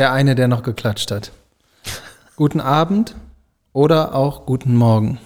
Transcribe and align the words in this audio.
Der 0.00 0.14
eine, 0.14 0.34
der 0.34 0.48
noch 0.48 0.62
geklatscht 0.62 1.10
hat. 1.10 1.30
Guten 2.34 2.62
Abend 2.62 3.14
oder 3.74 4.14
auch 4.14 4.46
guten 4.46 4.74
Morgen. 4.74 5.18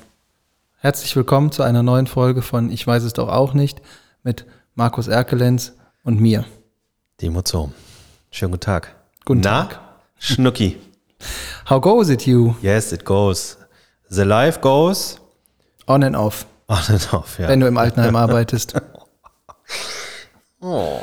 Herzlich 0.79 1.15
willkommen 1.15 1.53
zu 1.53 1.63
einer 1.63 1.85
neuen 1.85 2.09
Folge 2.09 2.43
von 2.43 2.73
Ich 2.73 2.85
weiß 2.85 3.05
es 3.05 3.13
doch 3.13 3.29
auch 3.29 3.55
nicht 3.55 3.81
mit 4.25 4.47
Markus 4.75 5.07
Erkelenz 5.07 5.75
und 6.03 6.21
mir. 6.21 6.45
Demo 7.23 7.43
Zoom. 7.47 7.73
Schönen 8.33 8.51
guten 8.51 8.63
Tag. 8.63 8.97
Guten 9.25 9.43
Na, 9.45 9.67
Tag. 9.67 9.81
Schnucki. 10.19 10.77
How 11.71 11.81
goes 11.81 12.09
it 12.09 12.27
you? 12.27 12.57
Yes, 12.61 12.91
it 12.91 13.05
goes. 13.05 13.57
The 14.09 14.25
life 14.25 14.59
goes 14.59 15.21
On 15.87 16.03
and 16.03 16.17
off, 16.17 16.47
on 16.67 16.83
and 16.89 17.13
off, 17.15 17.39
ja. 17.39 17.47
wenn 17.47 17.61
du 17.61 17.69
im 17.69 17.79
Altenheim 17.79 18.17
arbeitest. 18.17 18.75
Oh. 20.61 20.99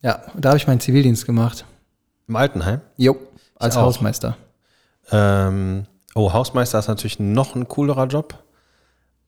Ja, 0.00 0.22
da 0.36 0.50
habe 0.50 0.56
ich 0.56 0.68
meinen 0.68 0.78
Zivildienst 0.80 1.26
gemacht. 1.26 1.66
Im 2.28 2.36
Altenheim? 2.36 2.80
Jo, 2.96 3.16
als. 3.56 3.76
Hausmeister. 3.76 4.36
Ähm, 5.12 5.86
oh, 6.14 6.32
Hausmeister 6.32 6.78
ist 6.78 6.88
natürlich 6.88 7.18
noch 7.20 7.54
ein 7.54 7.68
coolerer 7.68 8.06
Job, 8.06 8.42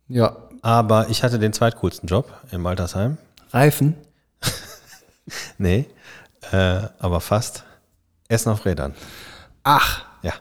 Ja, 0.09 0.37
aber 0.63 1.09
ich 1.09 1.23
hatte 1.23 1.39
den 1.39 1.53
zweitcoolsten 1.53 2.09
Job 2.09 2.33
im 2.51 2.67
Altersheim. 2.67 3.19
Reifen. 3.53 3.95
Nee, 5.59 5.87
äh, 6.53 6.81
aber 6.99 7.21
fast. 7.21 7.65
Essen 8.29 8.51
auf 8.51 8.65
Rädern. 8.65 8.95
Ach, 9.63 10.05
Ja. 10.23 10.33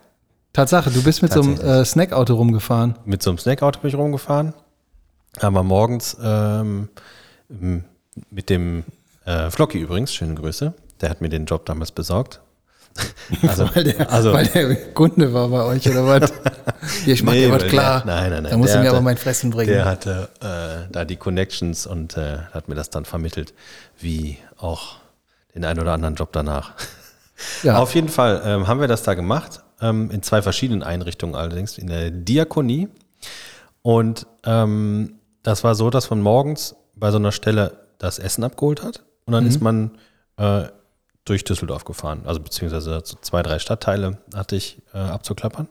Tatsache, 0.53 0.89
du 0.91 1.03
bist 1.03 1.21
mit 1.21 1.33
so 1.33 1.41
einem 1.41 1.59
äh, 1.59 1.83
Snackauto 1.85 2.35
rumgefahren. 2.35 2.97
Mit 3.05 3.21
so 3.21 3.29
einem 3.29 3.37
Snackauto 3.37 3.81
bin 3.81 3.89
ich 3.89 3.95
rumgefahren. 3.95 4.53
Aber 5.41 5.61
morgens 5.63 6.15
ähm, 6.23 6.89
mit 8.29 8.49
dem 8.49 8.83
äh, 9.25 9.49
Flocky 9.51 9.79
übrigens, 9.79 10.13
schöne 10.13 10.35
Grüße. 10.35 10.73
Der 11.01 11.09
hat 11.09 11.19
mir 11.21 11.29
den 11.29 11.45
Job 11.45 11.65
damals 11.65 11.91
besorgt. 11.91 12.39
Also, 13.47 13.69
weil, 13.75 13.83
der, 13.83 14.11
also 14.11 14.31
weil 14.31 14.45
der 14.47 14.93
Kunde 14.93 15.33
war 15.33 15.49
bei 15.49 15.63
euch 15.63 15.87
oder 15.89 16.05
was? 16.07 16.31
Hier, 17.03 17.13
ich 17.13 17.23
mach 17.23 17.33
dir 17.33 17.51
was 17.51 17.63
klar. 17.63 18.03
Der, 18.03 18.15
nein, 18.15 18.31
nein, 18.31 18.43
nein. 18.43 18.51
Da 18.51 18.57
musst 18.57 18.73
du 18.73 18.79
mir 18.79 18.89
aber 18.89 19.01
mein 19.01 19.17
Fressen 19.17 19.49
bringen. 19.49 19.71
Der 19.71 19.85
hatte 19.85 20.29
äh, 20.39 20.91
da 20.91 21.03
die 21.03 21.17
Connections 21.17 21.85
und 21.85 22.15
äh, 22.15 22.37
hat 22.53 22.69
mir 22.69 22.75
das 22.75 22.89
dann 22.89 23.05
vermittelt, 23.05 23.53
wie 23.99 24.37
auch 24.57 24.95
den 25.53 25.65
einen 25.65 25.79
oder 25.81 25.93
anderen 25.93 26.15
Job 26.15 26.29
danach. 26.31 26.73
ja, 27.63 27.77
Auf 27.77 27.95
jeden 27.95 28.09
Fall 28.09 28.41
ähm, 28.45 28.67
haben 28.67 28.79
wir 28.79 28.87
das 28.87 29.03
da 29.03 29.13
gemacht, 29.13 29.61
ähm, 29.81 30.09
in 30.09 30.23
zwei 30.23 30.41
verschiedenen 30.41 30.83
Einrichtungen 30.83 31.35
allerdings, 31.35 31.77
in 31.77 31.87
der 31.87 32.11
Diakonie. 32.11 32.87
Und 33.81 34.25
ähm, 34.45 35.19
das 35.43 35.63
war 35.63 35.75
so, 35.75 35.89
dass 35.89 36.09
man 36.09 36.21
morgens 36.21 36.75
bei 36.95 37.11
so 37.11 37.17
einer 37.17 37.31
Stelle 37.31 37.77
das 37.99 38.19
Essen 38.19 38.43
abgeholt 38.43 38.83
hat 38.83 39.03
und 39.25 39.33
dann 39.33 39.45
ist 39.45 39.61
man 39.61 39.97
äh, 40.37 40.65
durch 41.29 41.43
Düsseldorf 41.43 41.85
gefahren. 41.85 42.23
Also 42.25 42.39
beziehungsweise 42.39 43.03
zwei, 43.03 43.43
drei 43.43 43.59
Stadtteile 43.59 44.17
hatte 44.33 44.55
ich 44.55 44.81
äh, 44.93 44.97
abzuklappern. 44.97 45.67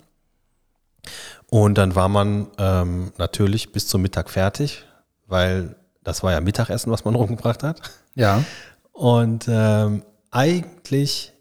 Und 1.49 1.79
dann 1.79 1.95
war 1.95 2.09
man 2.09 2.49
ähm, 2.59 3.13
natürlich 3.19 3.73
bis 3.73 3.87
zum 3.87 4.03
Mittag 4.03 4.29
fertig, 4.31 4.85
weil 5.27 5.77
das 6.03 6.23
war 6.23 6.33
ja 6.33 6.41
Mittagessen, 6.41 6.91
was 6.93 7.05
man 7.05 7.15
rumgebracht 7.17 7.63
hat. 7.63 7.81
ja. 8.15 8.43
Und 8.93 9.45
ähm, 9.47 10.05
eigentlich, 10.31 11.35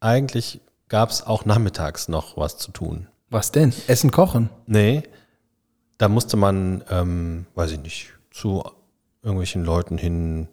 eigentlich 0.00 0.60
gab 0.88 1.10
es 1.10 1.24
auch 1.24 1.44
nachmittags 1.44 2.08
noch 2.08 2.36
was 2.36 2.58
zu 2.58 2.72
tun. 2.72 3.06
Was 3.30 3.52
denn? 3.52 3.72
Essen 3.86 4.10
kochen? 4.10 4.50
Nee, 4.66 5.04
da 5.98 6.08
musste 6.08 6.36
man, 6.36 6.84
ähm, 6.90 7.46
weiß 7.54 7.72
ich 7.72 7.80
nicht, 7.80 8.12
zu 8.30 8.64
irgendwelchen 9.22 9.64
Leuten 9.64 9.98
hin. 9.98 10.48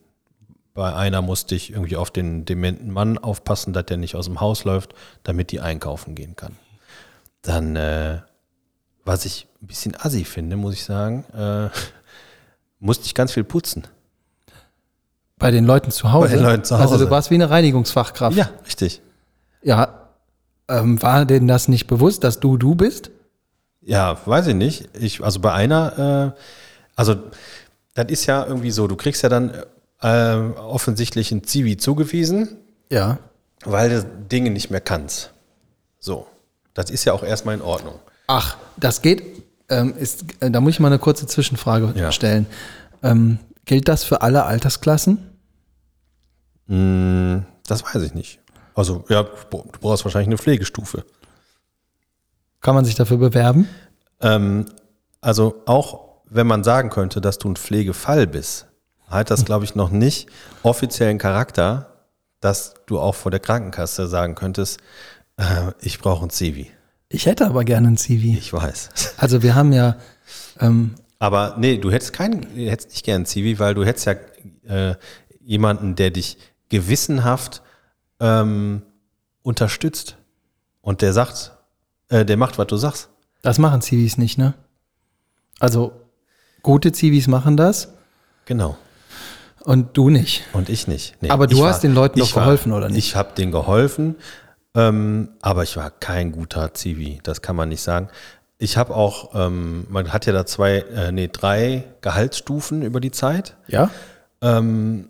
Bei 0.74 0.96
einer 0.96 1.22
musste 1.22 1.54
ich 1.56 1.72
irgendwie 1.72 1.98
auf 1.98 2.12
den 2.12 2.46
dementen 2.46 2.92
Mann 2.92 3.18
aufpassen, 3.18 3.74
dass 3.74 3.86
der 3.86 3.98
nicht 3.98 4.16
aus 4.16 4.26
dem 4.26 4.40
Haus 4.40 4.64
läuft, 4.64 4.94
damit 5.24 5.52
die 5.52 5.59
einkaufen 5.59 6.16
gehen 6.16 6.36
kann. 6.36 6.56
Dann, 7.42 7.76
äh, 7.76 8.20
was 9.04 9.26
ich 9.26 9.48
ein 9.62 9.68
bisschen 9.68 9.96
assi 10.00 10.24
finde, 10.24 10.56
muss 10.56 10.74
ich 10.74 10.84
sagen, 10.86 11.26
äh, 11.36 11.70
musste 12.80 13.06
ich 13.06 13.16
ganz 13.16 13.34
viel 13.34 13.44
putzen. 13.44 13.84
Bei 15.38 15.52
den 15.52 15.66
Leuten 15.66 15.92
zu 15.92 16.12
Hause? 16.12 16.30
Bei 16.30 16.36
den 16.36 16.44
Leuten 16.44 16.64
zu 16.64 16.76
Also 16.76 16.94
Hause. 16.94 17.06
du 17.06 17.12
warst 17.12 17.32
wie 17.32 17.36
eine 17.36 17.50
Reinigungsfachkraft. 17.50 18.38
Ja, 18.38 18.50
richtig. 18.66 19.02
Ja. 19.64 20.08
Ähm, 20.70 21.02
war 21.02 21.26
denen 21.26 21.48
das 21.48 21.68
nicht 21.68 21.88
bewusst, 21.88 22.24
dass 22.24 22.40
du 22.40 22.58
du 22.58 22.76
bist? 22.76 23.12
Ja, 23.82 24.18
weiß 24.26 24.48
ich 24.48 24.56
nicht. 24.56 24.88
Ich, 24.98 25.24
also 25.24 25.40
bei 25.40 25.52
einer, 25.52 26.36
äh, 26.38 26.42
also 26.96 27.16
das 27.96 28.06
ist 28.09 28.26
ja 28.28 28.46
irgendwie 28.46 28.72
so, 28.72 28.88
du 28.88 28.96
kriegst 28.96 29.24
ja 29.24 29.30
dann 29.30 29.52
äh, 30.01 30.35
offensichtlich 30.57 31.31
ein 31.31 31.44
Zivi 31.44 31.78
zugewiesen, 31.78 32.57
Ja. 32.89 33.19
weil 33.63 33.89
du 33.89 34.03
Dinge 34.03 34.50
nicht 34.50 34.69
mehr 34.72 34.81
kannst. 34.81 35.31
So. 36.00 36.28
Das 36.73 36.89
ist 36.89 37.03
ja 37.06 37.13
auch 37.13 37.23
erstmal 37.23 37.56
in 37.56 37.62
Ordnung. 37.62 37.95
Ach, 38.28 38.57
das 38.78 39.01
geht. 39.01 39.23
Ähm, 39.69 39.94
ist, 39.97 40.23
äh, 40.40 40.50
da 40.50 40.61
muss 40.61 40.73
ich 40.73 40.79
mal 40.79 40.88
eine 40.88 41.00
kurze 41.00 41.28
Zwischenfrage 41.28 41.94
Ja. 41.95 42.11
stellen. 42.11 42.45
Ähm, 43.03 43.40
gilt 43.66 43.88
das 43.90 44.03
für 44.03 44.22
alle 44.22 44.45
Altersklassen? 44.45 45.17
Mm, 46.67 47.40
Das 47.67 47.84
weiß 47.84 48.01
ich 48.03 48.13
nicht. 48.13 48.40
Also, 48.73 49.03
ja, 49.09 49.23
du 49.23 49.63
brauchst 49.81 50.03
wahrscheinlich 50.06 50.28
eine 50.28 50.38
Pflegestufe. 50.38 51.06
Kann 52.61 52.75
man 52.75 52.85
sich 52.85 52.95
dafür 52.95 53.17
bewerben? 53.17 53.67
Ähm, 54.22 54.66
also 55.22 55.61
auch 55.66 56.22
wenn 56.29 56.47
man 56.47 56.63
sagen 56.63 56.90
könnte, 56.90 57.19
dass 57.22 57.38
du 57.38 57.50
ein 57.50 57.56
Pflegefall 57.56 58.28
bist, 58.28 58.67
hat 59.11 59.29
das, 59.31 59.45
glaube 59.45 59.66
ich, 59.66 59.75
noch 59.75 59.89
nicht 59.89 60.27
offiziellen 60.63 61.17
Charakter, 61.17 62.05
dass 62.39 62.73
du 62.88 62.99
auch 62.99 63.16
vor 63.16 63.31
der 63.31 63.39
Krankenkasse 63.39 64.07
sagen 64.07 64.35
könntest, 64.35 64.79
äh, 65.38 65.72
ich 65.81 65.99
brauche 65.99 66.25
ein 66.25 66.29
Zivi. 66.29 66.72
Ich 67.09 67.25
hätte 67.25 67.45
aber 67.45 67.63
gerne 67.66 67.89
ein 67.89 67.97
CV. 67.97 68.38
Ich 68.38 68.53
weiß. 68.53 68.89
Also 69.17 69.44
wir 69.44 69.53
haben 69.53 69.73
ja, 69.73 69.97
ähm, 70.59 70.95
Aber 71.19 71.55
nee, 71.59 71.77
du 71.77 71.91
hättest 71.91 72.13
keinen, 72.13 72.44
hättest 72.55 72.89
nicht 72.91 73.05
gern 73.05 73.25
Zivi, 73.25 73.59
weil 73.59 73.73
du 73.75 73.85
hättest 73.85 74.05
ja 74.07 74.16
äh, 74.67 74.95
jemanden, 75.41 75.95
der 75.95 76.11
dich 76.11 76.38
gewissenhaft 76.69 77.61
ähm, 78.19 78.81
unterstützt 79.43 80.17
und 80.81 81.01
der 81.01 81.13
sagt, 81.13 81.51
äh, 82.09 82.25
der 82.25 82.38
macht, 82.38 82.57
was 82.57 82.67
du 82.67 82.78
sagst. 82.78 83.09
das 83.41 83.57
machen 83.59 83.81
CVs 83.81 84.17
nicht, 84.17 84.38
ne? 84.38 84.53
Also 85.59 85.91
gute 86.63 86.91
CVs 86.91 87.28
machen 87.28 87.57
das 87.57 87.89
Genau. 88.45 88.78
Und 89.63 89.97
du 89.97 90.09
nicht. 90.09 90.44
Und 90.53 90.69
ich 90.69 90.88
nicht. 90.88 91.16
Nee, 91.22 91.29
Aber 91.29 91.47
du 91.47 91.66
hast 91.66 91.81
den 91.83 91.94
Leuten 91.94 92.19
doch 92.19 92.33
geholfen, 92.33 92.72
oder 92.73 92.89
nicht? 92.89 92.97
Ich 92.97 93.16
habe 93.16 93.33
denen 93.35 93.51
geholfen, 93.51 94.16
ähm, 94.75 95.29
aber 95.41 95.63
ich 95.63 95.75
war 95.77 95.91
kein 95.91 96.31
guter 96.31 96.73
Zivi, 96.73 97.19
das 97.23 97.41
kann 97.41 97.55
man 97.55 97.69
nicht 97.69 97.81
sagen. 97.81 98.09
Ich 98.57 98.77
habe 98.77 98.95
auch, 98.95 99.31
ähm, 99.33 99.85
man 99.89 100.13
hat 100.13 100.25
ja 100.27 100.33
da 100.33 100.45
zwei, 100.45 100.77
äh, 100.79 101.11
nee, 101.11 101.29
drei 101.31 101.83
Gehaltsstufen 102.01 102.83
über 102.83 102.99
die 102.99 103.11
Zeit. 103.11 103.55
Ja? 103.67 103.89
Ähm, 104.41 105.07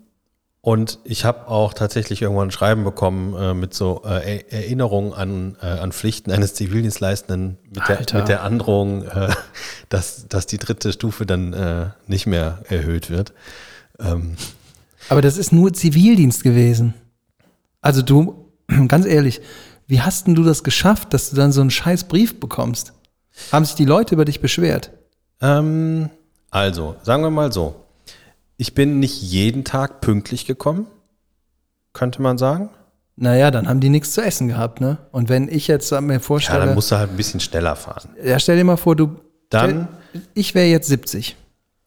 und 0.64 1.00
ich 1.04 1.24
habe 1.24 1.48
auch 1.48 1.74
tatsächlich 1.74 2.22
irgendwann 2.22 2.48
ein 2.48 2.52
Schreiben 2.52 2.84
bekommen 2.84 3.34
äh, 3.34 3.52
mit 3.52 3.74
so 3.74 4.02
äh, 4.06 4.36
Er- 4.38 4.52
Erinnerungen 4.52 5.12
an, 5.12 5.56
äh, 5.60 5.66
an 5.66 5.90
Pflichten 5.92 6.30
eines 6.30 6.54
Zivildienstleistenden 6.54 7.58
mit 7.68 7.88
der, 7.88 7.98
mit 8.20 8.28
der 8.28 8.42
Androhung, 8.44 9.02
äh, 9.04 9.28
dass, 9.88 10.28
dass 10.28 10.46
die 10.46 10.58
dritte 10.58 10.92
Stufe 10.92 11.26
dann 11.26 11.52
äh, 11.52 11.86
nicht 12.06 12.26
mehr 12.26 12.60
erhöht 12.68 13.10
wird. 13.10 13.32
Ähm, 13.98 14.36
Aber 15.08 15.22
das 15.22 15.36
ist 15.36 15.52
nur 15.52 15.72
Zivildienst 15.72 16.42
gewesen. 16.44 16.94
Also 17.80 18.02
du, 18.02 18.46
ganz 18.88 19.06
ehrlich, 19.06 19.40
wie 19.86 20.00
hast 20.00 20.26
denn 20.26 20.34
du 20.34 20.42
das 20.44 20.62
geschafft, 20.64 21.12
dass 21.14 21.30
du 21.30 21.36
dann 21.36 21.52
so 21.52 21.60
einen 21.60 21.70
scheiß 21.70 22.04
Brief 22.04 22.38
bekommst? 22.40 22.92
Haben 23.50 23.64
sich 23.64 23.74
die 23.74 23.84
Leute 23.84 24.14
über 24.14 24.24
dich 24.24 24.40
beschwert? 24.40 24.90
Ähm, 25.40 26.10
also, 26.50 26.96
sagen 27.02 27.22
wir 27.22 27.30
mal 27.30 27.52
so. 27.52 27.76
Ich 28.56 28.74
bin 28.74 29.00
nicht 29.00 29.20
jeden 29.22 29.64
Tag 29.64 30.00
pünktlich 30.00 30.46
gekommen, 30.46 30.86
könnte 31.92 32.22
man 32.22 32.38
sagen. 32.38 32.70
Naja, 33.16 33.50
dann 33.50 33.68
haben 33.68 33.80
die 33.80 33.88
nichts 33.90 34.12
zu 34.12 34.22
essen 34.22 34.48
gehabt, 34.48 34.80
ne? 34.80 34.98
Und 35.10 35.28
wenn 35.28 35.48
ich 35.48 35.66
jetzt 35.68 35.90
mir 35.92 36.12
Ja, 36.14 36.18
vorstelle, 36.20 36.66
dann 36.66 36.74
musst 36.74 36.90
du 36.92 36.96
halt 36.96 37.10
ein 37.10 37.16
bisschen 37.16 37.40
schneller 37.40 37.74
fahren. 37.76 38.10
ja, 38.22 38.38
stell 38.38 38.56
dir 38.56 38.64
mal 38.64 38.76
vor, 38.76 38.94
du, 38.96 39.16
Dann- 39.50 39.88
ich 40.34 40.54
wäre 40.54 40.66
jetzt 40.68 40.88
70 40.88 41.36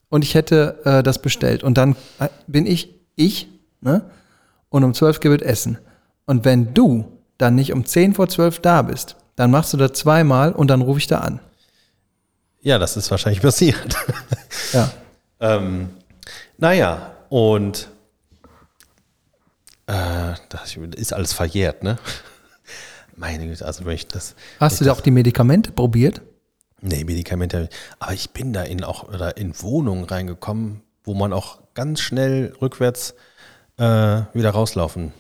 und 0.10 0.24
ich 0.24 0.36
hätte 0.36 0.80
äh, 0.86 1.04
das 1.04 1.22
bestellt 1.22 1.64
und 1.64 1.78
dann 1.78 1.96
äh, 2.20 2.30
bin 2.48 2.66
ich, 2.66 2.94
ich, 3.16 3.48
ne? 3.82 4.10
Und 4.70 4.84
um 4.84 4.94
12 4.94 5.20
gibt 5.20 5.42
es 5.42 5.48
Essen. 5.48 5.78
Und 6.26 6.44
wenn 6.44 6.74
du 6.74 7.06
dann 7.38 7.56
nicht 7.56 7.72
um 7.72 7.86
10 7.86 8.14
vor 8.14 8.28
12 8.28 8.60
da 8.60 8.82
bist, 8.82 9.16
dann 9.36 9.52
machst 9.52 9.74
du 9.74 9.78
das 9.78 9.94
zweimal 9.94 10.52
und 10.52 10.68
dann 10.70 10.82
rufe 10.82 11.00
ich 11.00 11.08
da 11.08 11.20
an. 11.20 11.40
Ja, 12.62 12.80
das 12.80 12.98
ist 12.98 13.12
wahrscheinlich 13.12 13.42
passiert. 13.44 13.96
Ja. 14.74 14.92
ähm, 15.40 15.90
naja, 16.58 17.12
und 17.30 17.90
äh, 19.88 20.34
das 20.50 20.76
ist 20.96 21.14
alles 21.14 21.34
verjährt, 21.34 21.84
ne? 21.84 21.98
Meine 23.16 23.48
Güte, 23.48 23.66
also 23.66 23.86
wenn 23.86 23.96
ich 23.96 24.08
das. 24.08 24.36
Hast 24.60 24.82
du 24.82 24.86
da 24.86 24.92
auch 24.92 25.02
die 25.02 25.12
Medikamente 25.12 25.72
probiert? 25.72 26.22
Nee, 26.88 27.04
Medikamente. 27.04 27.70
Aber 28.00 28.14
ich 28.14 28.30
bin 28.32 28.54
da 28.54 28.62
in 28.64 28.84
auch 28.84 29.04
oder 29.10 29.38
in 29.38 29.60
Wohnungen 29.62 30.04
reingekommen, 30.06 30.82
wo 31.04 31.14
man 31.14 31.34
auch 31.34 31.60
ganz 31.74 32.00
schnell 32.00 32.54
rückwärts 32.62 33.16
äh, 33.78 33.84
wieder 34.34 34.52
rauslaufen 34.52 35.12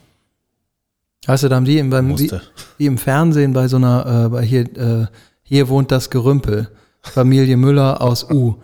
Hast 1.27 1.43
du 1.43 1.49
dann 1.49 1.65
wie 1.65 1.79
im, 1.79 1.89
beim, 1.89 2.17
wie, 2.19 2.31
wie 2.77 2.85
im 2.85 2.97
Fernsehen 2.99 3.53
bei 3.53 3.67
so 3.67 3.77
einer, 3.77 4.25
äh, 4.25 4.29
bei 4.29 4.43
hier, 4.43 4.61
äh, 4.77 5.07
hier 5.41 5.69
wohnt 5.69 5.91
das 5.91 6.09
Gerümpel. 6.11 6.69
Familie 7.01 7.57
Müller 7.57 7.99
aus 8.01 8.29
U. 8.29 8.55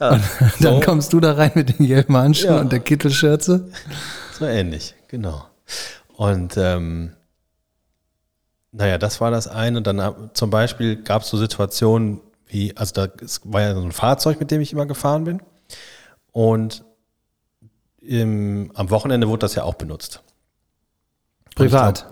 Ja, 0.00 0.18
Dann 0.60 0.80
so, 0.80 0.80
kommst 0.80 1.12
du 1.12 1.20
da 1.20 1.34
rein 1.34 1.52
mit 1.54 1.78
den 1.78 1.86
gelben 1.86 2.16
Handschuhen 2.16 2.54
Ja. 2.54 2.60
und 2.60 2.72
der 2.72 2.80
Kittelschürze. 2.80 3.68
so 4.36 4.44
ähnlich, 4.46 4.94
genau. 5.06 5.44
Und 6.16 6.56
ähm, 6.56 7.12
naja, 8.72 8.98
das 8.98 9.20
war 9.20 9.30
das 9.30 9.46
eine. 9.46 9.80
Dann 9.82 10.00
hab- 10.00 10.36
zum 10.36 10.50
Beispiel 10.50 10.96
gab 10.96 11.22
es 11.22 11.28
so 11.28 11.36
Situationen 11.36 12.20
wie, 12.52 12.76
also 12.76 12.92
da 12.94 13.08
war 13.44 13.60
ja 13.62 13.74
so 13.74 13.80
ein 13.80 13.92
Fahrzeug, 13.92 14.38
mit 14.38 14.50
dem 14.50 14.60
ich 14.60 14.72
immer 14.72 14.86
gefahren 14.86 15.24
bin. 15.24 15.42
Und 16.32 16.84
im, 18.00 18.70
am 18.74 18.90
Wochenende 18.90 19.28
wurde 19.28 19.40
das 19.40 19.54
ja 19.54 19.64
auch 19.64 19.74
benutzt. 19.74 20.22
Privat. 21.54 22.06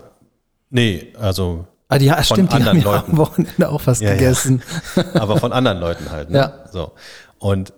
Nee, 0.69 1.13
also 1.19 1.67
Ah, 1.89 1.97
die, 1.97 2.05
ja, 2.05 2.15
von 2.15 2.23
stimmt, 2.23 2.51
die 2.51 2.55
haben 2.55 2.61
anderen 2.61 2.79
ja 2.79 2.83
Leuten. 2.85 3.11
am 3.11 3.17
Wochenende 3.17 3.69
auch 3.69 3.81
was 3.85 3.99
Ja, 3.99 4.09
ja. 4.09 4.13
gegessen. 4.15 4.63
aber 5.13 5.37
von 5.37 5.51
anderen 5.51 5.79
Leuten 5.79 6.09
halt. 6.09 6.29
Ne? 6.29 6.37
Ja. 6.37 6.53
So. 6.71 6.93
Und 7.37 7.73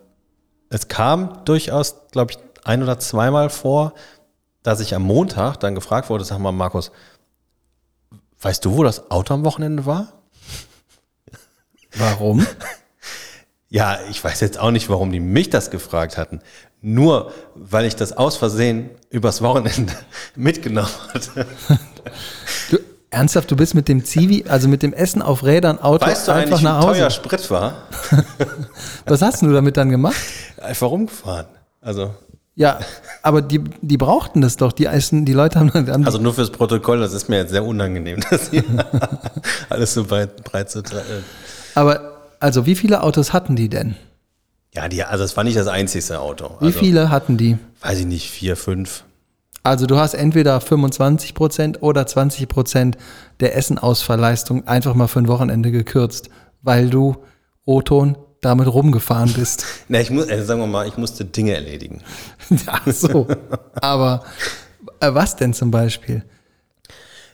es 0.70 0.86
kam 0.86 1.44
durchaus, 1.44 1.96
glaube 2.12 2.32
ich, 2.32 2.38
ein 2.64 2.82
oder 2.82 2.98
zweimal 3.00 3.50
vor, 3.50 3.92
dass 4.62 4.78
ich 4.78 4.94
am 4.94 5.02
Montag 5.02 5.56
dann 5.58 5.74
gefragt 5.74 6.10
wurde, 6.10 6.24
sag 6.24 6.38
mal, 6.38 6.52
Markus, 6.52 6.92
weißt 8.40 8.64
du, 8.64 8.76
wo 8.76 8.84
das 8.84 9.10
Auto 9.10 9.34
am 9.34 9.44
Wochenende 9.44 9.84
war? 9.84 10.12
Warum? 11.96 12.46
Ja, 13.70 13.98
ich 14.08 14.22
weiß 14.22 14.38
jetzt 14.38 14.56
auch 14.60 14.70
nicht, 14.70 14.88
warum 14.88 15.10
die 15.10 15.18
mich 15.18 15.50
das 15.50 15.72
gefragt 15.72 16.16
hatten. 16.16 16.40
Nur 16.80 17.32
weil 17.56 17.86
ich 17.86 17.96
das 17.96 18.16
aus 18.16 18.36
Versehen 18.36 18.88
übers 19.10 19.42
Wochenende 19.42 19.92
mitgenommen 20.36 20.90
hatte. 21.12 21.46
Du, 22.70 22.78
ernsthaft, 23.10 23.50
du 23.50 23.56
bist 23.56 23.74
mit 23.74 23.88
dem 23.88 24.04
Zivi, 24.04 24.44
also 24.46 24.68
mit 24.68 24.84
dem 24.84 24.92
Essen 24.92 25.22
auf 25.22 25.42
Rädern, 25.42 25.80
Auto 25.80 26.06
Weißt 26.06 26.28
du 26.28 26.32
einfach 26.32 26.46
eigentlich, 26.46 26.60
wie 26.60 26.64
nach 26.64 26.84
Hause. 26.84 27.00
teuer 27.00 27.10
Sprit 27.10 27.50
war? 27.50 27.88
Was 29.06 29.22
hast 29.22 29.42
du 29.42 29.52
damit 29.52 29.76
dann 29.76 29.90
gemacht? 29.90 30.14
Einfach 30.62 30.88
rumgefahren. 30.88 31.46
Also, 31.80 32.14
Ja, 32.54 32.78
aber 33.22 33.42
die, 33.42 33.58
die 33.80 33.96
brauchten 33.96 34.40
das 34.40 34.56
doch. 34.56 34.70
Die 34.70 34.86
Essen, 34.86 35.24
die 35.24 35.32
Leute 35.32 35.58
haben, 35.58 35.72
haben 35.72 36.04
also 36.06 36.18
nur 36.18 36.34
fürs 36.34 36.50
Protokoll, 36.50 37.00
das 37.00 37.12
ist 37.12 37.28
mir 37.28 37.38
jetzt 37.38 37.50
sehr 37.50 37.64
unangenehm, 37.64 38.20
dass 38.30 38.50
hier 38.50 38.62
alles 39.68 39.94
so 39.94 40.04
breit, 40.04 40.44
breit 40.44 40.70
zu 40.70 40.78
äh, 40.78 40.82
aber 41.74 42.34
also 42.40 42.66
wie 42.66 42.74
viele 42.74 43.02
Autos 43.02 43.32
hatten 43.32 43.56
die 43.56 43.68
denn? 43.68 43.96
Ja, 44.74 44.88
die, 44.88 45.04
also 45.04 45.24
es 45.24 45.36
war 45.36 45.44
nicht 45.44 45.56
das 45.56 45.68
einzigste 45.68 46.20
Auto. 46.20 46.56
Wie 46.60 46.66
also, 46.66 46.78
viele 46.78 47.10
hatten 47.10 47.36
die? 47.36 47.58
Weiß 47.80 48.00
ich 48.00 48.06
nicht, 48.06 48.30
vier, 48.30 48.56
fünf. 48.56 49.04
Also 49.62 49.86
du 49.86 49.96
hast 49.96 50.14
entweder 50.14 50.60
25 50.60 51.34
Prozent 51.34 51.82
oder 51.82 52.06
20 52.06 52.48
Prozent 52.48 52.98
der 53.40 53.56
Essenausfallleistung 53.56 54.66
einfach 54.66 54.94
mal 54.94 55.06
für 55.06 55.20
ein 55.20 55.28
Wochenende 55.28 55.70
gekürzt, 55.70 56.28
weil 56.60 56.90
du 56.90 57.16
O-Ton 57.64 58.18
damit 58.42 58.66
rumgefahren 58.66 59.32
bist. 59.32 59.64
Na, 59.88 60.00
ich 60.00 60.10
muss, 60.10 60.28
also 60.28 60.44
sagen 60.44 60.60
wir 60.60 60.66
mal, 60.66 60.86
ich 60.86 60.98
musste 60.98 61.24
Dinge 61.24 61.54
erledigen. 61.54 62.02
ja, 62.50 62.92
so. 62.92 63.26
Aber 63.76 64.24
äh, 65.00 65.14
was 65.14 65.36
denn 65.36 65.54
zum 65.54 65.70
Beispiel? 65.70 66.24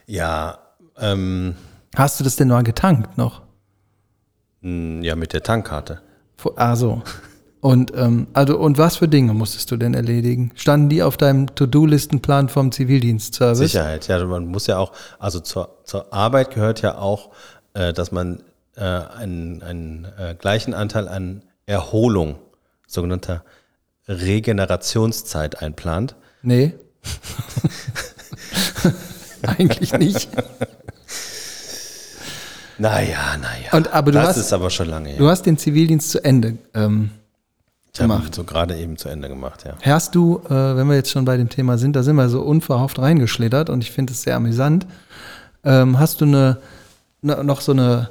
Ja, 0.06 0.58
ähm, 0.98 1.56
Hast 1.96 2.20
du 2.20 2.24
das 2.24 2.36
denn 2.36 2.48
mal 2.48 2.62
getankt 2.62 3.18
noch? 3.18 3.42
Mh, 4.60 5.04
ja, 5.04 5.16
mit 5.16 5.32
der 5.32 5.42
Tankkarte. 5.42 6.02
Ah, 6.56 6.76
so. 6.76 7.02
Und, 7.60 7.92
ähm, 7.94 8.28
also, 8.32 8.58
und 8.58 8.78
was 8.78 8.96
für 8.96 9.08
Dinge 9.08 9.34
musstest 9.34 9.70
du 9.70 9.76
denn 9.76 9.92
erledigen? 9.92 10.52
Standen 10.54 10.88
die 10.88 11.02
auf 11.02 11.18
deinem 11.18 11.54
To-Do-Listenplan 11.54 12.48
vom 12.48 12.72
Zivildienstservice? 12.72 13.58
Sicherheit, 13.58 14.08
ja, 14.08 14.24
man 14.24 14.46
muss 14.46 14.66
ja 14.66 14.78
auch, 14.78 14.92
also 15.18 15.40
zur, 15.40 15.76
zur 15.84 16.12
Arbeit 16.12 16.54
gehört 16.54 16.80
ja 16.80 16.96
auch, 16.96 17.30
äh, 17.74 17.92
dass 17.92 18.12
man 18.12 18.42
äh, 18.76 18.82
einen, 18.82 19.62
einen 19.62 20.06
äh, 20.18 20.34
gleichen 20.38 20.72
Anteil 20.72 21.06
an 21.06 21.42
Erholung, 21.66 22.36
sogenannter 22.86 23.44
Regenerationszeit 24.08 25.60
einplant. 25.60 26.16
Nee. 26.42 26.74
Eigentlich 29.42 29.92
nicht. 29.92 30.30
Naja, 32.80 33.36
naja. 33.36 33.72
Und- 33.72 33.92
aber 33.92 34.10
du 34.10 34.18
das 34.18 34.28
hast- 34.28 34.36
ist 34.38 34.52
aber 34.52 34.70
schon 34.70 34.88
lange 34.88 35.10
her. 35.10 35.18
Du 35.18 35.28
hast 35.28 35.42
den 35.44 35.58
Zivildienst 35.58 36.10
zu 36.10 36.24
Ende. 36.24 36.56
Ähm, 36.74 37.10
gemacht. 37.96 38.34
so 38.34 38.44
gerade 38.44 38.76
eben 38.78 38.96
zu 38.96 39.08
Ende 39.10 39.28
gemacht, 39.28 39.64
ja. 39.66 39.74
hast 39.82 40.14
du, 40.14 40.40
äh, 40.46 40.50
wenn 40.76 40.86
wir 40.88 40.94
jetzt 40.94 41.10
schon 41.10 41.24
bei 41.26 41.36
dem 41.36 41.48
Thema 41.50 41.76
sind, 41.76 41.94
da 41.96 42.02
sind 42.02 42.16
wir 42.16 42.28
so 42.30 42.40
unverhofft 42.40 42.98
reingeschlittert 42.98 43.68
und 43.68 43.82
ich 43.82 43.90
finde 43.90 44.12
es 44.14 44.22
sehr 44.22 44.36
amüsant. 44.36 44.86
Ähm, 45.64 45.98
hast 45.98 46.20
du 46.20 46.24
eine, 46.24 46.58
ne, 47.20 47.42
noch 47.44 47.60
so 47.60 47.72
eine 47.72 48.08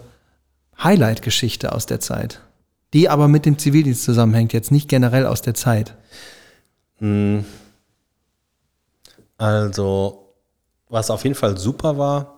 Highlight-Geschichte 0.84 1.72
aus 1.72 1.86
der 1.88 2.00
Zeit, 2.02 2.42
die 2.94 3.10
aber 3.10 3.28
mit 3.28 3.46
dem 3.48 3.58
Zivildienst 3.58 4.04
zusammenhängt, 4.04 4.54
jetzt 4.54 4.70
nicht 4.72 4.88
generell 4.90 5.26
aus 5.26 5.42
der 5.42 5.56
Zeit? 5.56 5.96
Also, 9.38 10.34
was 10.90 11.10
auf 11.10 11.24
jeden 11.24 11.36
Fall 11.36 11.58
super 11.58 11.98
war, 11.98 12.36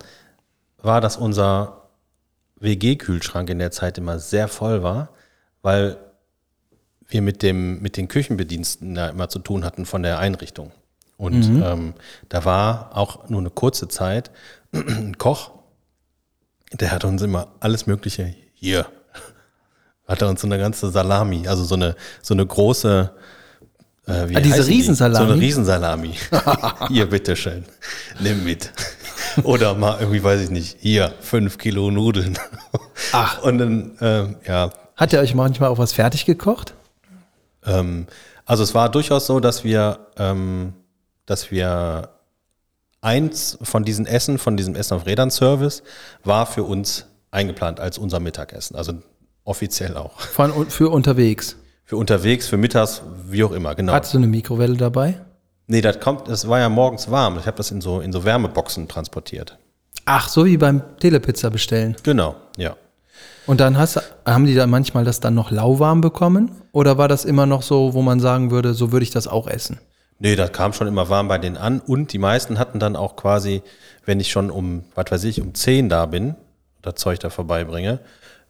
war, 0.82 1.02
dass 1.02 1.18
unser 1.18 1.81
WG-Kühlschrank 2.62 3.50
in 3.50 3.60
der 3.60 3.72
Zeit 3.72 3.98
immer 3.98 4.20
sehr 4.20 4.48
voll 4.48 4.84
war, 4.84 5.10
weil 5.62 5.98
wir 7.08 7.22
mit, 7.22 7.42
dem, 7.42 7.82
mit 7.82 7.98
den 7.98 8.08
Küchenbediensten 8.08 8.96
da 8.96 9.10
immer 9.10 9.28
zu 9.30 9.40
tun 9.40 9.66
hatten 9.66 9.86
von 9.86 10.04
der 10.04 10.20
Einrichtung. 10.20 10.72
Und 11.18 11.44
ähm, 11.44 11.94
da 12.30 12.46
war 12.46 12.98
auch 12.98 13.30
nur 13.30 13.42
eine 13.42 13.50
kurze 13.52 13.88
Zeit 13.88 14.32
ein 14.74 15.18
Koch, 15.18 15.52
der 16.74 16.92
hat 16.92 17.04
uns 17.04 17.22
immer 17.22 17.50
alles 17.60 17.86
Mögliche 17.86 18.34
hier. 18.54 18.86
Hat 20.08 20.22
er 20.22 20.30
uns 20.30 20.42
so 20.42 20.48
eine 20.48 20.58
ganze 20.58 20.90
Salami, 20.90 21.48
also 21.48 21.64
so 21.64 21.76
eine, 21.76 21.96
so 22.22 22.34
eine 22.34 22.46
große, 22.46 23.12
äh, 24.08 24.30
wie 24.30 24.36
Ah, 24.36 24.40
diese 24.40 24.56
heißen 24.56 24.68
die? 24.68 24.74
Riesensalami? 24.74 25.26
So 25.28 25.34
eine 25.34 25.42
Riesensalami. 25.42 26.16
hier, 26.88 27.06
bitteschön. 27.08 27.66
Nimm 28.20 28.44
mit. 28.44 28.72
Oder 29.44 29.76
mal 29.76 29.98
irgendwie, 30.00 30.24
weiß 30.24 30.42
ich 30.42 30.50
nicht, 30.50 30.78
hier, 30.80 31.14
fünf 31.22 31.58
Kilo 31.58 31.92
Nudeln. 31.92 32.38
Ach. 33.12 33.42
Und 33.44 33.58
dann, 33.58 33.98
ähm, 34.02 34.36
ja, 34.48 34.72
Hat 34.96 35.14
er 35.14 35.22
euch 35.22 35.34
manchmal 35.36 35.70
auch 35.70 35.78
was 35.78 35.94
fertig 35.94 36.26
gekocht? 36.26 36.74
ähm, 37.66 38.08
also 38.46 38.64
es 38.64 38.74
war 38.74 38.90
durchaus 38.90 39.28
so, 39.28 39.40
dass 39.40 39.64
wir, 39.64 40.08
ähm, 40.18 40.74
dass 41.26 41.52
wir 41.52 42.10
eins 43.02 43.58
von 43.62 43.84
diesen 43.84 44.06
Essen, 44.06 44.38
von 44.38 44.58
diesem 44.58 44.76
Essen 44.76 44.96
auf 44.96 45.06
Rädern 45.06 45.32
Service, 45.32 45.84
war 46.24 46.46
für 46.46 46.64
uns 46.64 47.06
eingeplant 47.32 47.80
als 47.80 47.98
unser 47.98 48.20
Mittagessen. 48.20 48.76
Also 48.76 48.94
offiziell 49.44 49.96
auch. 49.98 50.20
Von, 50.20 50.70
für 50.70 50.90
unterwegs. 50.90 51.56
Für 51.86 51.98
unterwegs, 51.98 52.48
für 52.48 52.58
mittags, 52.58 53.02
wie 53.28 53.44
auch 53.44 53.52
immer, 53.52 53.76
genau. 53.76 53.94
Hattest 53.94 54.14
du 54.14 54.18
eine 54.18 54.28
Mikrowelle 54.28 54.78
dabei? 54.78 55.20
Nee, 55.72 55.80
das 55.80 56.02
kommt, 56.02 56.28
es 56.28 56.50
war 56.50 56.60
ja 56.60 56.68
morgens 56.68 57.10
warm. 57.10 57.38
Ich 57.40 57.46
habe 57.48 57.56
das 57.56 57.72
in 57.72 57.80
so, 57.80 58.02
in 58.02 58.12
so 58.12 58.26
Wärmeboxen 58.26 58.90
transportiert. 58.90 59.58
Ach, 60.04 60.28
so 60.28 60.44
wie 60.44 60.58
beim 60.58 60.82
Telepizza 61.00 61.48
bestellen. 61.50 61.96
Genau, 62.04 62.36
ja. 62.58 62.76
Und 63.46 63.62
dann 63.62 63.78
hast, 63.78 63.96
du- 63.96 64.02
haben 64.26 64.46
die 64.46 64.54
dann 64.54 64.70
manchmal 64.70 65.06
das 65.06 65.22
dann 65.22 65.34
noch 65.34 65.50
lauwarm 65.50 66.02
bekommen? 66.02 66.52
Oder 66.74 66.98
war 66.98 67.08
das 67.08 67.24
immer 67.24 67.46
noch 67.46 67.62
so, 67.62 67.94
wo 67.94 68.02
man 68.02 68.20
sagen 68.20 68.52
würde, 68.52 68.74
so 68.74 68.92
würde 68.92 69.04
ich 69.04 69.12
das 69.12 69.28
auch 69.30 69.48
essen? 69.48 69.80
Nee, 70.20 70.36
das 70.36 70.52
kam 70.52 70.74
schon 70.74 70.88
immer 70.88 71.08
warm 71.08 71.30
bei 71.30 71.38
denen 71.38 71.56
an 71.56 71.80
und 71.80 72.12
die 72.12 72.20
meisten 72.20 72.60
hatten 72.60 72.80
dann 72.80 72.98
auch 72.98 73.16
quasi, 73.16 73.62
wenn 74.06 74.20
ich 74.20 74.30
schon 74.30 74.52
um, 74.52 74.84
was 74.94 75.06
weiß 75.10 75.24
ich, 75.24 75.42
um 75.42 75.54
10 75.54 75.88
da 75.88 76.06
bin, 76.06 76.36
das 76.82 76.96
Zeug 76.96 77.20
da 77.20 77.30
vorbeibringe, 77.30 78.00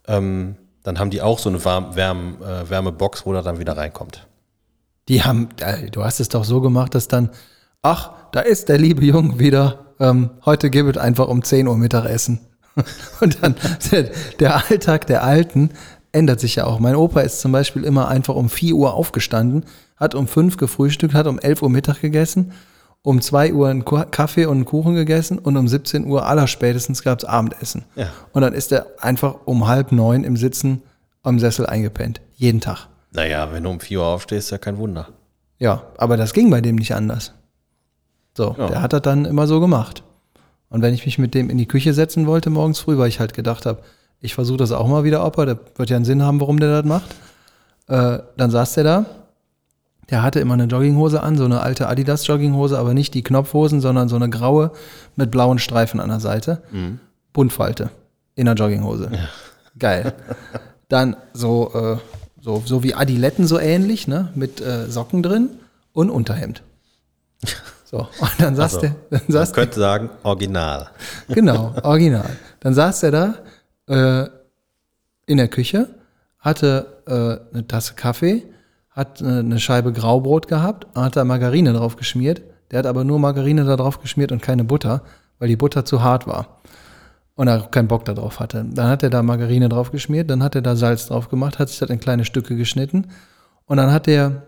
ähm, 0.08 0.56
dann 0.82 0.98
haben 0.98 1.12
die 1.12 1.22
auch 1.22 1.38
so 1.38 1.50
eine 1.50 1.64
Warm, 1.64 1.96
Wärm, 1.96 2.38
äh, 2.42 2.68
Wärmebox, 2.68 3.28
wo 3.28 3.34
das 3.34 3.46
dann 3.46 3.60
wieder 3.60 3.78
reinkommt. 3.78 4.26
Die 5.08 5.24
haben, 5.24 5.50
äh, 5.60 5.90
du 5.90 6.04
hast 6.04 6.20
es 6.20 6.30
doch 6.30 6.44
so 6.44 6.62
gemacht, 6.62 6.96
dass 6.96 7.08
dann, 7.08 7.30
ach, 7.82 8.12
da 8.32 8.42
ist 8.42 8.70
der 8.70 8.78
liebe 8.78 9.04
Junge 9.04 9.40
wieder, 9.40 9.94
ähm, 10.00 10.32
heute 10.46 10.70
gibt 10.70 10.96
es 10.96 11.02
einfach 11.02 11.28
um 11.28 11.44
10 11.44 11.68
Uhr 11.68 11.78
Mittagessen. 11.78 12.40
Und 13.22 13.44
dann, 13.44 13.56
der, 13.92 14.10
der 14.40 14.70
Alltag 14.70 15.08
der 15.08 15.24
Alten 15.24 15.72
ändert 16.12 16.40
sich 16.40 16.56
ja 16.56 16.66
auch. 16.66 16.80
Mein 16.80 16.96
Opa 16.96 17.22
ist 17.22 17.42
zum 17.42 17.52
Beispiel 17.52 17.84
immer 17.84 18.08
einfach 18.08 18.36
um 18.36 18.50
4 18.50 18.76
Uhr 18.76 18.94
aufgestanden, 18.94 19.66
hat 19.98 20.16
um 20.16 20.28
5 20.28 20.58
gefrühstückt, 20.58 21.14
hat 21.14 21.28
um 21.28 21.40
11 21.40 21.62
Uhr 21.62 21.70
Mittag 21.70 22.02
gegessen, 22.02 22.54
um 23.04 23.22
2 23.22 23.54
Uhr 23.54 23.70
einen 23.70 23.86
Kaffee 23.86 24.46
und 24.46 24.58
einen 24.58 24.66
Kuchen 24.66 24.96
gegessen 24.96 25.40
und 25.40 25.58
um 25.58 25.68
17 25.68 26.06
Uhr 26.06 26.26
allerspätestens 26.26 27.04
gab 27.04 27.20
es 27.20 27.26
Abendessen. 27.26 27.86
Ja. 27.96 28.10
Und 28.32 28.42
dann 28.42 28.54
ist 28.54 28.72
er 28.72 28.88
einfach 29.00 29.36
um 29.46 29.68
halb 29.68 29.92
neun 29.92 30.24
im 30.24 30.38
Sitzen 30.38 30.84
am 31.24 31.40
Sessel 31.40 31.66
eingepennt. 31.66 32.22
Jeden 32.36 32.62
Tag. 32.62 32.91
Naja, 33.12 33.50
wenn 33.52 33.64
du 33.64 33.70
um 33.70 33.80
4 33.80 34.00
Uhr 34.00 34.06
aufstehst, 34.06 34.48
ist 34.48 34.52
ja 34.52 34.58
kein 34.58 34.78
Wunder. 34.78 35.10
Ja, 35.60 35.84
aber 35.98 36.18
das 36.18 36.34
ging 36.34 36.50
bei 36.50 36.62
dem 36.62 36.76
nicht 36.78 36.96
anders. 36.96 37.34
So, 38.36 38.56
Ja. 38.58 38.68
der 38.68 38.82
hat 38.82 38.94
das 38.94 39.02
dann 39.02 39.26
immer 39.26 39.48
so 39.48 39.60
gemacht. 39.60 40.04
Und 40.70 40.82
wenn 40.82 40.94
ich 40.94 41.06
mich 41.06 41.18
mit 41.20 41.34
dem 41.34 41.50
in 41.50 41.58
die 41.58 41.68
Küche 41.68 41.94
setzen 41.94 42.26
wollte 42.28 42.50
morgens 42.50 42.80
früh, 42.80 42.98
weil 42.98 43.10
ich 43.10 43.20
halt 43.20 43.34
gedacht 43.34 43.66
habe, 43.66 43.80
ich 44.22 44.34
versuche 44.34 44.58
das 44.58 44.72
auch 44.72 44.88
mal 44.88 45.04
wieder, 45.04 45.26
Opa, 45.26 45.46
der 45.46 45.60
wird 45.76 45.90
ja 45.90 45.98
einen 45.98 46.06
Sinn 46.06 46.24
haben, 46.24 46.40
warum 46.40 46.60
der 46.60 46.82
das 46.82 46.86
macht, 46.86 47.14
äh, 47.88 48.20
dann 48.38 48.52
saß 48.52 48.74
der 48.76 48.84
da, 48.86 49.06
der 50.10 50.24
hatte 50.24 50.40
immer 50.40 50.54
eine 50.54 50.66
Jogginghose 50.66 51.22
an, 51.22 51.38
so 51.38 51.44
eine 51.46 51.62
alte 51.62 51.88
Adidas 51.90 52.26
Jogginghose, 52.28 52.78
aber 52.80 52.94
nicht 52.94 53.14
die 53.14 53.24
Knopfhosen, 53.24 53.82
sondern 53.82 54.08
so 54.10 54.16
eine 54.16 54.30
graue 54.30 54.72
mit 55.16 55.32
blauen 55.32 55.60
Streifen 55.60 56.00
an 56.00 56.10
der 56.10 56.20
Seite. 56.20 56.62
Buntfalte 57.34 57.90
in 58.36 58.46
der 58.46 58.56
Jogginghose. 58.56 59.10
Geil. 59.78 60.14
Dann 60.90 61.16
so, 61.34 61.72
äh, 61.74 61.98
so, 62.42 62.62
so 62.66 62.84
wie 62.84 62.96
Adiletten 62.96 63.48
so 63.48 63.60
ähnlich, 63.60 64.08
ne? 64.08 64.30
Mit 64.36 64.60
äh, 64.62 64.90
Socken 64.90 65.24
drin 65.24 65.50
und 65.94 66.10
Unterhemd. 66.10 66.64
So, 67.86 68.08
und 68.20 68.32
dann 68.40 68.56
saß 68.56 68.76
Also, 68.76 68.80
der, 68.88 68.96
dann 69.10 69.22
Man 69.28 69.32
saß 69.34 69.52
der, 69.52 69.64
könnte 69.64 69.80
sagen, 69.80 70.10
original. 70.24 70.90
genau, 71.28 71.74
original. 71.84 72.30
Dann 72.62 72.74
saß 72.74 73.04
er 73.04 73.12
da 73.12 73.36
äh, 73.88 74.30
in 75.26 75.38
der 75.38 75.50
Küche, 75.50 75.90
hatte 76.40 77.04
äh, 77.06 77.54
eine 77.54 77.68
Tasse 77.68 77.94
Kaffee, 77.96 78.44
hat 78.90 79.22
äh, 79.22 79.26
eine 79.26 79.60
Scheibe 79.60 79.92
Graubrot 79.92 80.48
gehabt, 80.48 80.88
hat 80.96 81.16
da 81.18 81.26
Margarine 81.26 81.74
drauf 81.74 81.98
geschmiert. 81.98 82.42
Der 82.72 82.80
hat 82.80 82.86
aber 82.86 83.04
nur 83.04 83.20
Margarine 83.20 83.66
da 83.66 83.76
drauf 83.76 84.00
geschmiert 84.00 84.32
und 84.32 84.42
keine 84.42 84.64
Butter, 84.64 85.02
weil 85.40 85.50
die 85.50 85.58
Butter 85.58 85.84
zu 85.84 86.02
hart 86.02 86.28
war. 86.28 86.62
Und 87.36 87.48
er 87.48 87.62
auch 87.62 87.72
keinen 87.72 87.88
Bock 87.88 88.06
darauf 88.06 88.40
hatte. 88.40 88.66
Dann 88.70 88.88
hat 88.88 89.04
er 89.04 89.10
da 89.10 89.24
Margarine 89.24 89.70
drauf 89.70 89.92
geschmiert, 89.92 90.30
dann 90.30 90.44
hat 90.44 90.56
er 90.56 90.62
da 90.62 90.76
Salz 90.76 91.08
drauf 91.08 91.30
gemacht, 91.30 91.60
hat 91.60 91.70
sich 91.70 91.80
das 91.80 91.90
in 91.90 92.00
kleine 92.00 92.26
Stücke 92.26 92.56
geschnitten. 92.56 93.08
Und 93.66 93.78
dann 93.78 93.92
hat 93.92 94.08
er, 94.08 94.44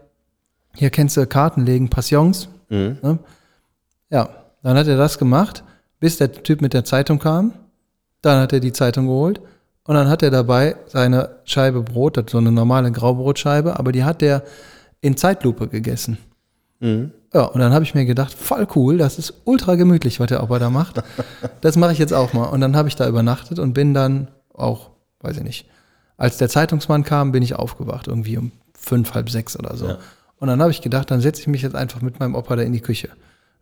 hier 0.76 0.90
kennst 0.90 1.18
du 1.18 1.26
Karten 1.26 1.66
legen, 1.66 1.90
Passions. 1.90 2.50
Ne? 3.02 3.20
Ja, 4.10 4.30
dann 4.62 4.78
hat 4.78 4.88
er 4.88 4.98
das 4.98 5.18
gemacht, 5.18 5.64
bis 6.00 6.18
der 6.18 6.32
Typ 6.32 6.62
mit 6.62 6.74
der 6.74 6.84
Zeitung 6.84 7.20
kam. 7.20 7.54
Dann 8.22 8.42
hat 8.42 8.54
er 8.54 8.60
die 8.60 8.74
Zeitung 8.74 9.08
geholt 9.08 9.42
und 9.86 9.96
dann 9.96 10.08
hat 10.08 10.24
er 10.24 10.32
dabei 10.32 10.76
seine 10.88 11.38
Scheibe 11.46 11.82
Brot, 11.82 12.18
das 12.18 12.26
ist 12.26 12.32
so 12.32 12.38
eine 12.38 12.52
normale 12.52 12.92
Graubrotscheibe, 12.92 13.78
aber 13.78 13.92
die 13.92 14.04
hat 14.04 14.22
er 14.22 14.44
in 15.02 15.18
Zeitlupe 15.18 15.68
gegessen. 15.68 16.18
Ja, 17.34 17.46
und 17.46 17.60
dann 17.60 17.74
habe 17.74 17.84
ich 17.84 17.96
mir 17.96 18.06
gedacht, 18.06 18.34
voll 18.34 18.68
cool, 18.76 18.98
das 18.98 19.18
ist 19.18 19.34
ultra 19.46 19.76
gemütlich, 19.76 20.20
was 20.20 20.28
der 20.28 20.44
Opa 20.44 20.60
da 20.60 20.70
macht. 20.70 21.02
Das 21.62 21.76
mache 21.76 21.92
ich 21.92 21.98
jetzt 21.98 22.14
auch 22.14 22.34
mal. 22.34 22.46
Und 22.46 22.62
dann 22.62 22.76
habe 22.76 22.88
ich 22.88 22.96
da 22.96 23.08
übernachtet 23.08 23.58
und 23.58 23.74
bin 23.74 23.94
dann 23.96 24.30
auch, 24.54 24.92
weiß 25.22 25.38
ich 25.38 25.44
nicht, 25.44 25.70
als 26.16 26.38
der 26.38 26.50
Zeitungsmann 26.50 27.04
kam, 27.04 27.32
bin 27.32 27.42
ich 27.42 27.56
aufgewacht, 27.56 28.08
irgendwie 28.08 28.38
um 28.38 28.52
fünf, 28.78 29.16
halb 29.16 29.32
sechs 29.32 29.58
oder 29.58 29.76
so. 29.76 29.88
Ja. 29.88 29.98
Und 30.38 30.48
dann 30.48 30.62
habe 30.62 30.72
ich 30.72 30.82
gedacht, 30.82 31.10
dann 31.10 31.22
setze 31.22 31.42
ich 31.42 31.48
mich 31.48 31.64
jetzt 31.64 31.76
einfach 31.76 32.02
mit 32.02 32.20
meinem 32.20 32.36
Opa 32.36 32.56
da 32.56 32.62
in 32.62 32.74
die 32.74 32.82
Küche. 32.82 33.10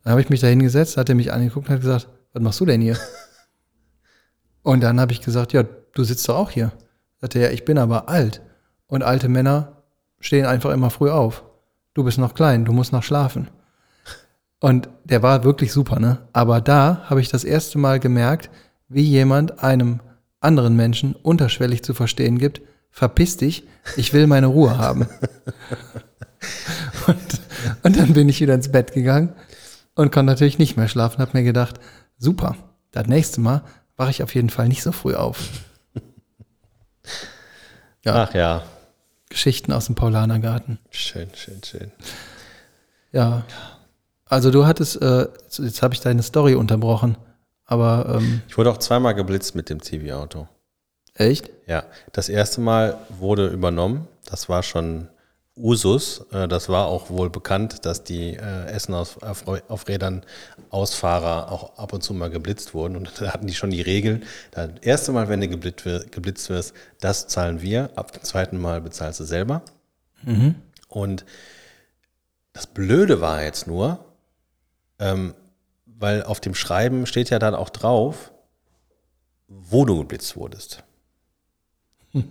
Dann 0.03 0.11
habe 0.11 0.21
ich 0.21 0.29
mich 0.29 0.41
da 0.41 0.47
hingesetzt, 0.47 0.97
hat 0.97 1.07
er 1.09 1.15
mich 1.15 1.31
angeguckt 1.31 1.69
und 1.69 1.75
hat 1.75 1.81
gesagt, 1.81 2.07
was 2.33 2.41
machst 2.41 2.59
du 2.59 2.65
denn 2.65 2.81
hier? 2.81 2.97
Und 4.63 4.81
dann 4.81 4.99
habe 4.99 5.11
ich 5.11 5.21
gesagt, 5.21 5.53
ja, 5.53 5.63
du 5.63 6.03
sitzt 6.03 6.27
doch 6.29 6.35
auch 6.35 6.51
hier. 6.51 6.71
Sagt 7.19 7.35
er, 7.35 7.43
ja, 7.43 7.49
ich 7.49 7.65
bin 7.65 7.77
aber 7.77 8.09
alt. 8.09 8.41
Und 8.87 9.03
alte 9.03 9.27
Männer 9.27 9.83
stehen 10.19 10.45
einfach 10.45 10.71
immer 10.71 10.89
früh 10.89 11.09
auf. 11.09 11.43
Du 11.93 12.03
bist 12.03 12.19
noch 12.19 12.35
klein, 12.35 12.65
du 12.65 12.71
musst 12.71 12.91
noch 12.91 13.03
schlafen. 13.03 13.49
Und 14.61 14.89
der 15.03 15.23
war 15.23 15.43
wirklich 15.43 15.73
super, 15.73 15.99
ne? 15.99 16.19
Aber 16.33 16.61
da 16.61 17.01
habe 17.09 17.19
ich 17.19 17.29
das 17.29 17.43
erste 17.43 17.79
Mal 17.79 17.99
gemerkt, 17.99 18.51
wie 18.87 19.01
jemand 19.01 19.63
einem 19.63 20.01
anderen 20.39 20.75
Menschen 20.75 21.15
unterschwellig 21.15 21.83
zu 21.83 21.95
verstehen 21.95 22.37
gibt, 22.37 22.61
verpiss 22.91 23.37
dich, 23.37 23.63
ich 23.97 24.13
will 24.13 24.27
meine 24.27 24.45
Ruhe 24.45 24.77
haben. 24.77 25.07
und, 27.07 27.41
und 27.81 27.97
dann 27.97 28.13
bin 28.13 28.29
ich 28.29 28.39
wieder 28.39 28.53
ins 28.53 28.71
Bett 28.71 28.93
gegangen 28.93 29.33
und 29.95 30.11
konnte 30.11 30.31
natürlich 30.31 30.59
nicht 30.59 30.77
mehr 30.77 30.87
schlafen, 30.87 31.21
habe 31.21 31.35
mir 31.35 31.43
gedacht, 31.43 31.79
super, 32.19 32.55
das 32.91 33.07
nächste 33.07 33.41
Mal 33.41 33.63
wache 33.97 34.11
ich 34.11 34.21
auf 34.21 34.35
jeden 34.35 34.51
Fall 34.51 34.67
nicht 34.67 34.83
so 34.83 34.91
früh 34.91 35.15
auf. 35.15 35.39
Ja. 38.03 38.23
Ach 38.23 38.33
ja, 38.33 38.63
Geschichten 39.29 39.71
aus 39.71 39.85
dem 39.85 39.93
Paulanergarten. 39.93 40.79
schön, 40.89 41.29
schön, 41.35 41.61
schön. 41.63 41.91
Ja. 43.11 43.43
Also 44.31 44.49
du 44.49 44.65
hattest, 44.65 45.01
äh, 45.01 45.27
jetzt, 45.43 45.59
jetzt 45.59 45.81
habe 45.81 45.93
ich 45.93 45.99
deine 45.99 46.23
Story 46.23 46.55
unterbrochen, 46.55 47.17
aber 47.65 48.15
ähm, 48.17 48.41
Ich 48.47 48.57
wurde 48.57 48.71
auch 48.71 48.77
zweimal 48.77 49.13
geblitzt 49.13 49.55
mit 49.55 49.69
dem 49.69 49.81
Zivi-Auto. 49.81 50.47
echt? 51.15 51.49
Ja, 51.67 51.83
das 52.13 52.29
erste 52.29 52.61
Mal 52.61 52.97
wurde 53.19 53.47
übernommen. 53.47 54.07
Das 54.25 54.47
war 54.47 54.63
schon 54.63 55.09
Usus. 55.57 56.25
Äh, 56.31 56.47
Das 56.47 56.69
war 56.69 56.85
auch 56.87 57.09
wohl 57.09 57.29
bekannt, 57.29 57.85
dass 57.85 58.05
die 58.05 58.35
äh, 58.37 58.65
Essen 58.67 58.93
auf, 58.93 59.21
auf, 59.21 59.43
auf 59.67 59.87
Rädern 59.89 60.23
Ausfahrer 60.69 61.51
auch 61.51 61.77
ab 61.77 61.91
und 61.91 62.01
zu 62.01 62.13
mal 62.13 62.29
geblitzt 62.29 62.73
wurden. 62.73 62.95
Und 62.95 63.11
da 63.21 63.33
hatten 63.33 63.47
die 63.47 63.53
schon 63.53 63.71
die 63.71 63.81
Regeln. 63.81 64.23
Das 64.51 64.69
erste 64.81 65.11
Mal, 65.11 65.27
wenn 65.27 65.41
du 65.41 65.49
geblitzt, 65.49 65.83
geblitzt 66.13 66.49
wirst, 66.49 66.73
das 67.01 67.27
zahlen 67.27 67.61
wir. 67.61 67.89
Ab 67.95 68.13
dem 68.13 68.23
zweiten 68.23 68.57
Mal 68.61 68.79
bezahlst 68.79 69.19
du 69.19 69.25
selber. 69.25 69.61
Und 70.87 71.25
das 72.53 72.65
Blöde 72.67 73.19
war 73.19 73.43
jetzt 73.43 73.67
nur, 73.67 73.99
ähm, 75.01 75.33
weil 75.85 76.23
auf 76.23 76.39
dem 76.39 76.55
Schreiben 76.55 77.05
steht 77.05 77.29
ja 77.29 77.39
dann 77.39 77.55
auch 77.55 77.69
drauf, 77.69 78.31
wo 79.47 79.83
du 79.83 79.97
geblitzt 79.97 80.37
wurdest. 80.37 80.83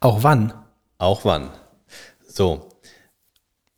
Auch 0.00 0.22
wann? 0.22 0.52
Auch 0.98 1.24
wann. 1.24 1.50
So. 2.26 2.68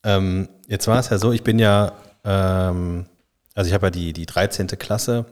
Ähm, 0.02 0.48
jetzt 0.66 0.86
war 0.86 0.98
es 0.98 1.08
ja 1.08 1.18
so, 1.18 1.32
ich 1.32 1.42
bin 1.42 1.58
ja, 1.58 1.92
ähm, 2.24 3.06
also 3.54 3.68
ich 3.68 3.74
habe 3.74 3.86
ja 3.86 3.90
die, 3.90 4.12
die 4.12 4.26
13. 4.26 4.66
Klasse, 4.66 5.26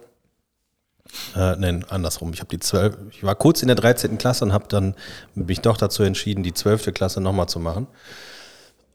äh, 1.35 1.57
nein, 1.57 1.85
andersrum, 1.89 2.33
ich 2.33 2.41
habe 2.41 2.51
die 2.51 2.59
12, 2.59 2.97
ich 3.11 3.25
war 3.25 3.35
kurz 3.35 3.63
in 3.63 3.69
der 3.69 3.77
13. 3.77 4.19
Klasse 4.19 4.45
und 4.45 4.53
habe 4.53 4.67
dann 4.69 4.95
mich 5.35 5.61
doch 5.61 5.77
dazu 5.77 6.03
entschieden, 6.03 6.43
die 6.43 6.53
12. 6.53 6.93
Klasse 6.95 7.21
nochmal 7.21 7.49
zu 7.49 7.61
machen. 7.61 7.87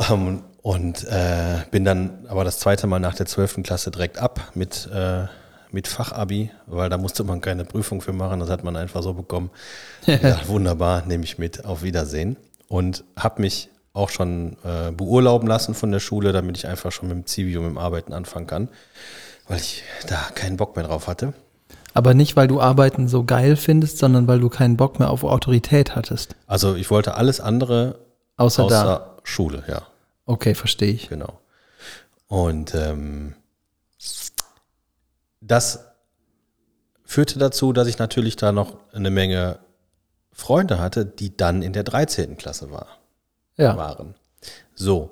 Ähm, 0.09 0.43
und 0.63 1.03
äh, 1.03 1.57
bin 1.71 1.83
dann 1.83 2.25
aber 2.29 2.45
das 2.45 2.57
zweite 2.57 2.87
Mal 2.87 2.99
nach 2.99 3.15
der 3.15 3.25
12. 3.25 3.63
Klasse 3.63 3.91
direkt 3.91 4.17
ab 4.17 4.39
mit, 4.55 4.89
äh, 4.91 5.25
mit 5.71 5.89
Fachabi, 5.89 6.51
weil 6.67 6.89
da 6.89 6.97
musste 6.97 7.25
man 7.25 7.41
keine 7.41 7.65
Prüfung 7.65 7.99
für 7.99 8.13
machen, 8.13 8.39
das 8.39 8.49
hat 8.49 8.63
man 8.63 8.77
einfach 8.77 9.03
so 9.03 9.13
bekommen. 9.13 9.51
ja, 10.05 10.39
wunderbar, 10.47 11.05
nehme 11.05 11.25
ich 11.25 11.37
mit, 11.37 11.65
auf 11.65 11.83
Wiedersehen. 11.83 12.37
Und 12.69 13.03
habe 13.17 13.41
mich 13.41 13.69
auch 13.91 14.09
schon 14.09 14.55
äh, 14.63 14.91
beurlauben 14.91 15.49
lassen 15.49 15.75
von 15.75 15.91
der 15.91 15.99
Schule, 15.99 16.31
damit 16.31 16.57
ich 16.57 16.65
einfach 16.65 16.93
schon 16.93 17.09
mit 17.09 17.17
dem 17.17 17.25
Zivi 17.25 17.57
und 17.57 17.65
mit 17.65 17.73
dem 17.73 17.77
Arbeiten 17.77 18.13
anfangen 18.13 18.47
kann, 18.47 18.69
weil 19.49 19.57
ich 19.57 19.83
da 20.07 20.15
keinen 20.33 20.55
Bock 20.55 20.77
mehr 20.77 20.85
drauf 20.85 21.07
hatte. 21.07 21.33
Aber 21.93 22.13
nicht, 22.13 22.37
weil 22.37 22.47
du 22.47 22.61
Arbeiten 22.61 23.09
so 23.09 23.25
geil 23.25 23.57
findest, 23.57 23.97
sondern 23.97 24.27
weil 24.29 24.39
du 24.39 24.47
keinen 24.47 24.77
Bock 24.77 24.97
mehr 24.97 25.09
auf 25.09 25.25
Autorität 25.25 25.93
hattest. 25.93 26.37
Also 26.47 26.75
ich 26.75 26.89
wollte 26.89 27.15
alles 27.15 27.41
andere 27.41 27.99
Außer, 28.37 28.63
außer 28.63 28.83
da. 28.85 29.17
Schule, 29.23 29.63
ja. 29.67 29.81
Okay, 30.25 30.55
verstehe 30.55 30.91
ich. 30.91 31.09
Genau. 31.09 31.39
Und 32.27 32.73
ähm, 32.75 33.35
das 35.41 35.85
führte 37.03 37.37
dazu, 37.39 37.73
dass 37.73 37.87
ich 37.87 37.99
natürlich 37.99 38.35
da 38.35 38.51
noch 38.51 38.77
eine 38.93 39.09
Menge 39.11 39.59
Freunde 40.31 40.79
hatte, 40.79 41.05
die 41.05 41.35
dann 41.35 41.61
in 41.61 41.73
der 41.73 41.83
13. 41.83 42.37
Klasse 42.37 42.71
war, 42.71 42.87
Ja. 43.55 43.77
waren. 43.77 44.15
So, 44.73 45.11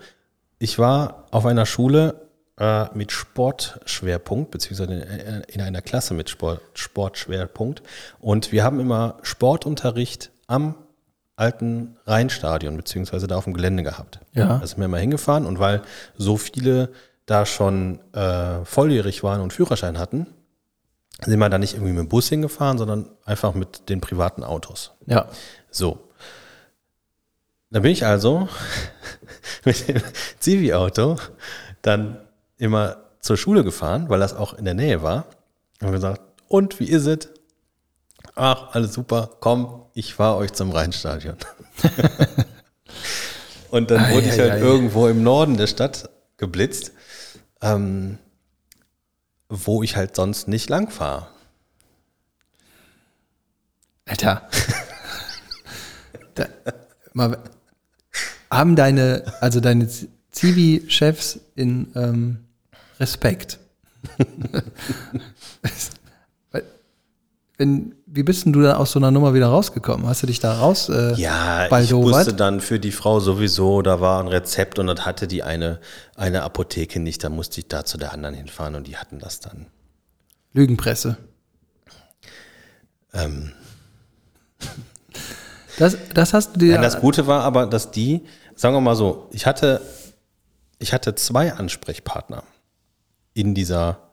ich 0.58 0.80
war 0.80 1.28
auf 1.32 1.46
einer 1.46 1.66
Schule 1.68 2.28
äh, 2.58 2.86
mit 2.96 3.12
Sportschwerpunkt, 3.12 4.50
beziehungsweise 4.52 4.94
in, 4.94 5.42
in 5.44 5.62
einer 5.62 5.82
Klasse 5.82 6.14
mit 6.14 6.30
Sport, 6.30 6.62
Sportschwerpunkt. 6.74 7.84
Und 8.20 8.52
wir 8.52 8.64
haben 8.64 8.80
immer 8.80 9.18
Sportunterricht 9.22 10.32
am 10.48 10.76
alten 11.36 11.98
Rheinstadion, 12.06 12.78
beziehungsweise 12.78 13.28
da 13.28 13.38
auf 13.38 13.46
dem 13.46 13.54
Gelände 13.54 13.84
gehabt. 13.84 14.20
Ja. 14.34 14.60
Da 14.60 14.68
sind 14.68 14.80
wir 14.80 14.88
mal 14.88 15.00
hingefahren 15.00 15.46
und 15.46 15.60
weil 15.60 15.82
so 16.18 16.38
viele 16.38 16.90
da 17.26 17.46
schon 17.46 18.00
äh, 18.14 18.64
volljährig 18.66 19.24
waren 19.24 19.42
und 19.42 19.54
Führerschein 19.54 19.98
hatten, 19.98 20.28
sind 21.26 21.40
wir 21.40 21.50
da 21.50 21.58
nicht 21.58 21.74
irgendwie 21.74 21.94
mit 21.94 22.00
dem 22.00 22.10
Bus 22.10 22.30
hingefahren, 22.30 22.78
sondern 22.78 23.10
einfach 23.26 23.54
mit 23.54 23.90
den 23.90 24.02
privaten 24.02 24.44
Autos. 24.44 24.92
Ja. 25.06 25.28
So. 25.70 26.10
Da 27.70 27.80
bin 27.80 27.92
ich 27.92 28.06
also 28.06 28.50
mit 29.66 29.88
dem 29.88 30.02
Zivi-Auto 30.40 31.18
dann 31.82 32.18
immer 32.58 32.98
zur 33.20 33.38
Schule 33.38 33.64
gefahren, 33.64 34.10
weil 34.10 34.20
das 34.20 34.36
auch 34.36 34.54
in 34.54 34.66
der 34.66 34.74
Nähe 34.74 35.02
war. 35.02 35.26
Und 35.82 35.92
gesagt, 35.92 36.22
und 36.48 36.80
wie 36.80 36.90
ist 36.90 37.06
es? 37.06 37.30
Ach, 38.36 38.74
alles 38.74 38.94
super, 38.94 39.30
komm, 39.40 39.86
ich 39.94 40.14
fahre 40.14 40.38
euch 40.38 40.54
zum 40.54 40.72
Rheinstadion. 40.72 41.36
und 43.72 43.92
dann 43.92 44.12
wurde 44.12 44.28
ich 44.28 44.40
halt 44.40 44.54
ei. 44.54 44.60
irgendwo 44.60 45.08
im 45.08 45.24
Norden 45.24 45.58
der 45.58 45.68
Stadt 45.68 46.10
geblitzt, 46.38 46.92
ähm, 47.62 48.18
wo 49.50 49.84
ich 49.84 49.96
halt 49.96 50.16
sonst 50.16 50.48
nicht 50.48 50.70
lang 50.70 50.90
fahre. 50.90 51.28
Alter. 54.06 54.50
da, 56.36 56.48
mal, 57.14 57.38
haben 58.50 58.76
deine, 58.76 59.24
also 59.40 59.60
deine 59.60 59.88
Zivi-Chefs 60.32 61.40
in 61.56 61.92
ähm, 61.96 62.46
Respekt. 63.00 63.60
Wenn, 67.58 67.96
wie 68.14 68.24
bist 68.24 68.46
denn 68.46 68.52
du 68.52 68.62
da 68.62 68.76
aus 68.76 68.92
so 68.92 69.00
einer 69.00 69.10
Nummer 69.10 69.34
wieder 69.34 69.48
rausgekommen? 69.48 70.06
Hast 70.06 70.22
du 70.24 70.28
dich 70.28 70.40
da 70.40 70.60
raus 70.60 70.90
äh, 70.90 71.14
Ja, 71.16 71.64
ich 71.64 71.70
baldowert? 71.70 72.16
wusste 72.16 72.34
dann 72.34 72.60
für 72.60 72.80
die 72.80 72.92
Frau 72.92 73.20
sowieso, 73.22 73.82
da 73.82 74.02
war 74.02 74.20
ein 74.22 74.28
Rezept 74.28 74.80
und 74.80 74.88
das 74.88 75.06
hatte 75.06 75.28
die 75.28 75.44
eine, 75.44 75.80
eine 76.16 76.44
Apotheke 76.44 77.00
nicht, 77.00 77.24
da 77.24 77.30
musste 77.30 77.62
ich 77.62 77.68
da 77.70 77.86
zu 77.86 77.98
der 77.98 78.12
anderen 78.12 78.36
hinfahren 78.36 78.76
und 78.76 78.86
die 78.88 78.98
hatten 78.98 79.20
das 79.20 79.40
dann. 79.40 79.68
Lügenpresse. 80.54 81.18
Ähm, 83.14 83.52
Das, 85.78 85.96
das 86.14 86.34
hast 86.34 86.54
du 86.56 86.60
dir. 86.60 86.74
Nein, 86.74 86.82
das 86.82 87.00
Gute 87.00 87.28
war 87.28 87.44
aber, 87.44 87.66
dass 87.66 87.92
die, 87.92 88.26
sagen 88.56 88.76
wir 88.76 88.82
mal 88.82 88.96
so, 88.96 89.30
ich 89.32 89.46
hatte, 89.46 89.82
ich 90.80 90.94
hatte 90.94 91.16
zwei 91.16 91.54
Ansprechpartner 91.54 92.44
in 93.34 93.56
dieser 93.56 94.10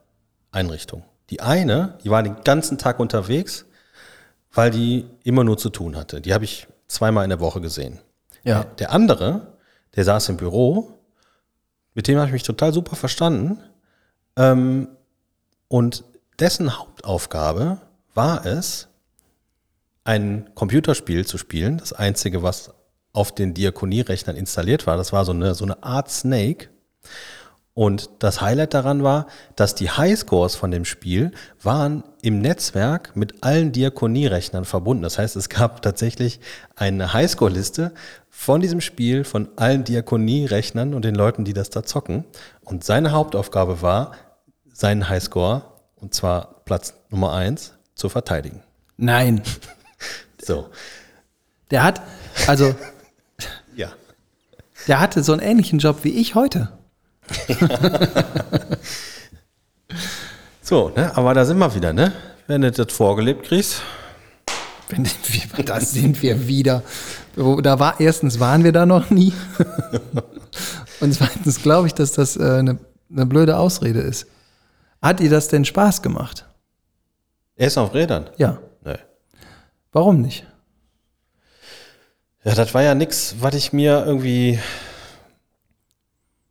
Einrichtung. 0.52 1.02
Die 1.30 1.40
eine, 1.42 1.98
die 2.04 2.10
war 2.10 2.22
den 2.22 2.36
ganzen 2.44 2.78
Tag 2.78 3.00
unterwegs, 3.00 3.66
weil 4.52 4.70
die 4.70 5.06
immer 5.24 5.44
nur 5.44 5.58
zu 5.58 5.70
tun 5.70 5.96
hatte. 5.96 6.20
Die 6.20 6.34
habe 6.34 6.44
ich 6.44 6.66
zweimal 6.88 7.24
in 7.24 7.30
der 7.30 7.40
Woche 7.40 7.60
gesehen. 7.60 7.98
ja. 8.44 8.64
Der 8.78 8.92
andere, 8.92 9.58
der 9.94 10.04
saß 10.04 10.28
im 10.30 10.36
Büro, 10.36 10.98
mit 11.94 12.08
dem 12.08 12.16
habe 12.18 12.28
ich 12.28 12.32
mich 12.32 12.42
total 12.42 12.72
super 12.72 12.96
verstanden. 12.96 13.58
Ähm, 14.36 14.88
und 15.68 16.04
dessen 16.38 16.78
Hauptaufgabe 16.78 17.80
war 18.14 18.46
es, 18.46 18.88
ein 20.04 20.48
Computerspiel 20.54 21.26
zu 21.26 21.36
spielen. 21.36 21.76
Das 21.76 21.92
einzige, 21.92 22.42
was 22.42 22.72
auf 23.12 23.34
den 23.34 23.52
Diakonierechnern 23.52 24.36
installiert 24.36 24.86
war, 24.86 24.96
das 24.96 25.12
war 25.12 25.26
so 25.26 25.32
eine, 25.32 25.54
so 25.54 25.64
eine 25.64 25.82
Art 25.82 26.10
Snake. 26.10 26.70
Und 27.78 28.10
das 28.18 28.40
Highlight 28.40 28.74
daran 28.74 29.04
war, 29.04 29.28
dass 29.54 29.76
die 29.76 29.88
Highscores 29.88 30.56
von 30.56 30.72
dem 30.72 30.84
Spiel 30.84 31.30
waren 31.62 32.02
im 32.22 32.40
Netzwerk 32.40 33.14
mit 33.14 33.44
allen 33.44 33.70
Diakonierechnern 33.70 34.64
verbunden. 34.64 35.04
Das 35.04 35.16
heißt, 35.16 35.36
es 35.36 35.48
gab 35.48 35.80
tatsächlich 35.80 36.40
eine 36.74 37.12
Highscore-Liste 37.12 37.92
von 38.30 38.60
diesem 38.60 38.80
Spiel 38.80 39.22
von 39.22 39.48
allen 39.54 39.84
Diakonierechnern 39.84 40.92
und 40.92 41.04
den 41.04 41.14
Leuten, 41.14 41.44
die 41.44 41.52
das 41.52 41.70
da 41.70 41.84
zocken. 41.84 42.24
Und 42.64 42.82
seine 42.82 43.12
Hauptaufgabe 43.12 43.80
war, 43.80 44.10
seinen 44.72 45.08
Highscore, 45.08 45.62
und 45.94 46.12
zwar 46.12 46.62
Platz 46.64 46.94
Nummer 47.10 47.32
eins, 47.32 47.74
zu 47.94 48.08
verteidigen. 48.08 48.60
Nein. 48.96 49.40
So, 50.40 50.68
Der 51.70 51.82
hat, 51.84 52.00
also, 52.46 52.74
ja. 53.76 53.90
der 54.86 54.98
hatte 54.98 55.22
so 55.22 55.32
einen 55.32 55.42
ähnlichen 55.42 55.78
Job 55.78 55.98
wie 56.02 56.10
ich 56.10 56.34
heute. 56.34 56.77
So, 60.68 60.90
ne? 60.94 61.16
aber 61.16 61.32
da 61.32 61.46
sind 61.46 61.56
wir 61.56 61.74
wieder, 61.74 61.94
ne? 61.94 62.12
Wenn 62.46 62.60
du 62.60 62.70
das 62.70 62.92
vorgelebt 62.92 63.46
kriegst. 63.46 63.80
Wenn, 64.90 65.08
das 65.64 65.92
sind 65.92 66.20
wir 66.20 66.46
wieder. 66.46 66.82
Da 67.62 67.78
war, 67.78 67.98
erstens 67.98 68.38
waren 68.38 68.64
wir 68.64 68.72
da 68.72 68.84
noch 68.84 69.08
nie. 69.08 69.32
Und 71.00 71.14
zweitens 71.14 71.62
glaube 71.62 71.86
ich, 71.86 71.94
dass 71.94 72.12
das 72.12 72.36
äh, 72.36 72.42
eine, 72.42 72.78
eine 73.10 73.24
blöde 73.24 73.56
Ausrede 73.56 74.00
ist. 74.00 74.26
Hat 75.00 75.20
dir 75.20 75.30
das 75.30 75.48
denn 75.48 75.64
Spaß 75.64 76.02
gemacht? 76.02 76.44
Essen 77.56 77.80
auf 77.80 77.94
Rädern? 77.94 78.28
Ja. 78.36 78.58
Nee. 78.84 78.98
Warum 79.92 80.20
nicht? 80.20 80.46
Ja, 82.44 82.54
das 82.54 82.74
war 82.74 82.82
ja 82.82 82.94
nix, 82.94 83.36
was 83.40 83.54
ich 83.54 83.72
mir 83.72 84.04
irgendwie, 84.04 84.58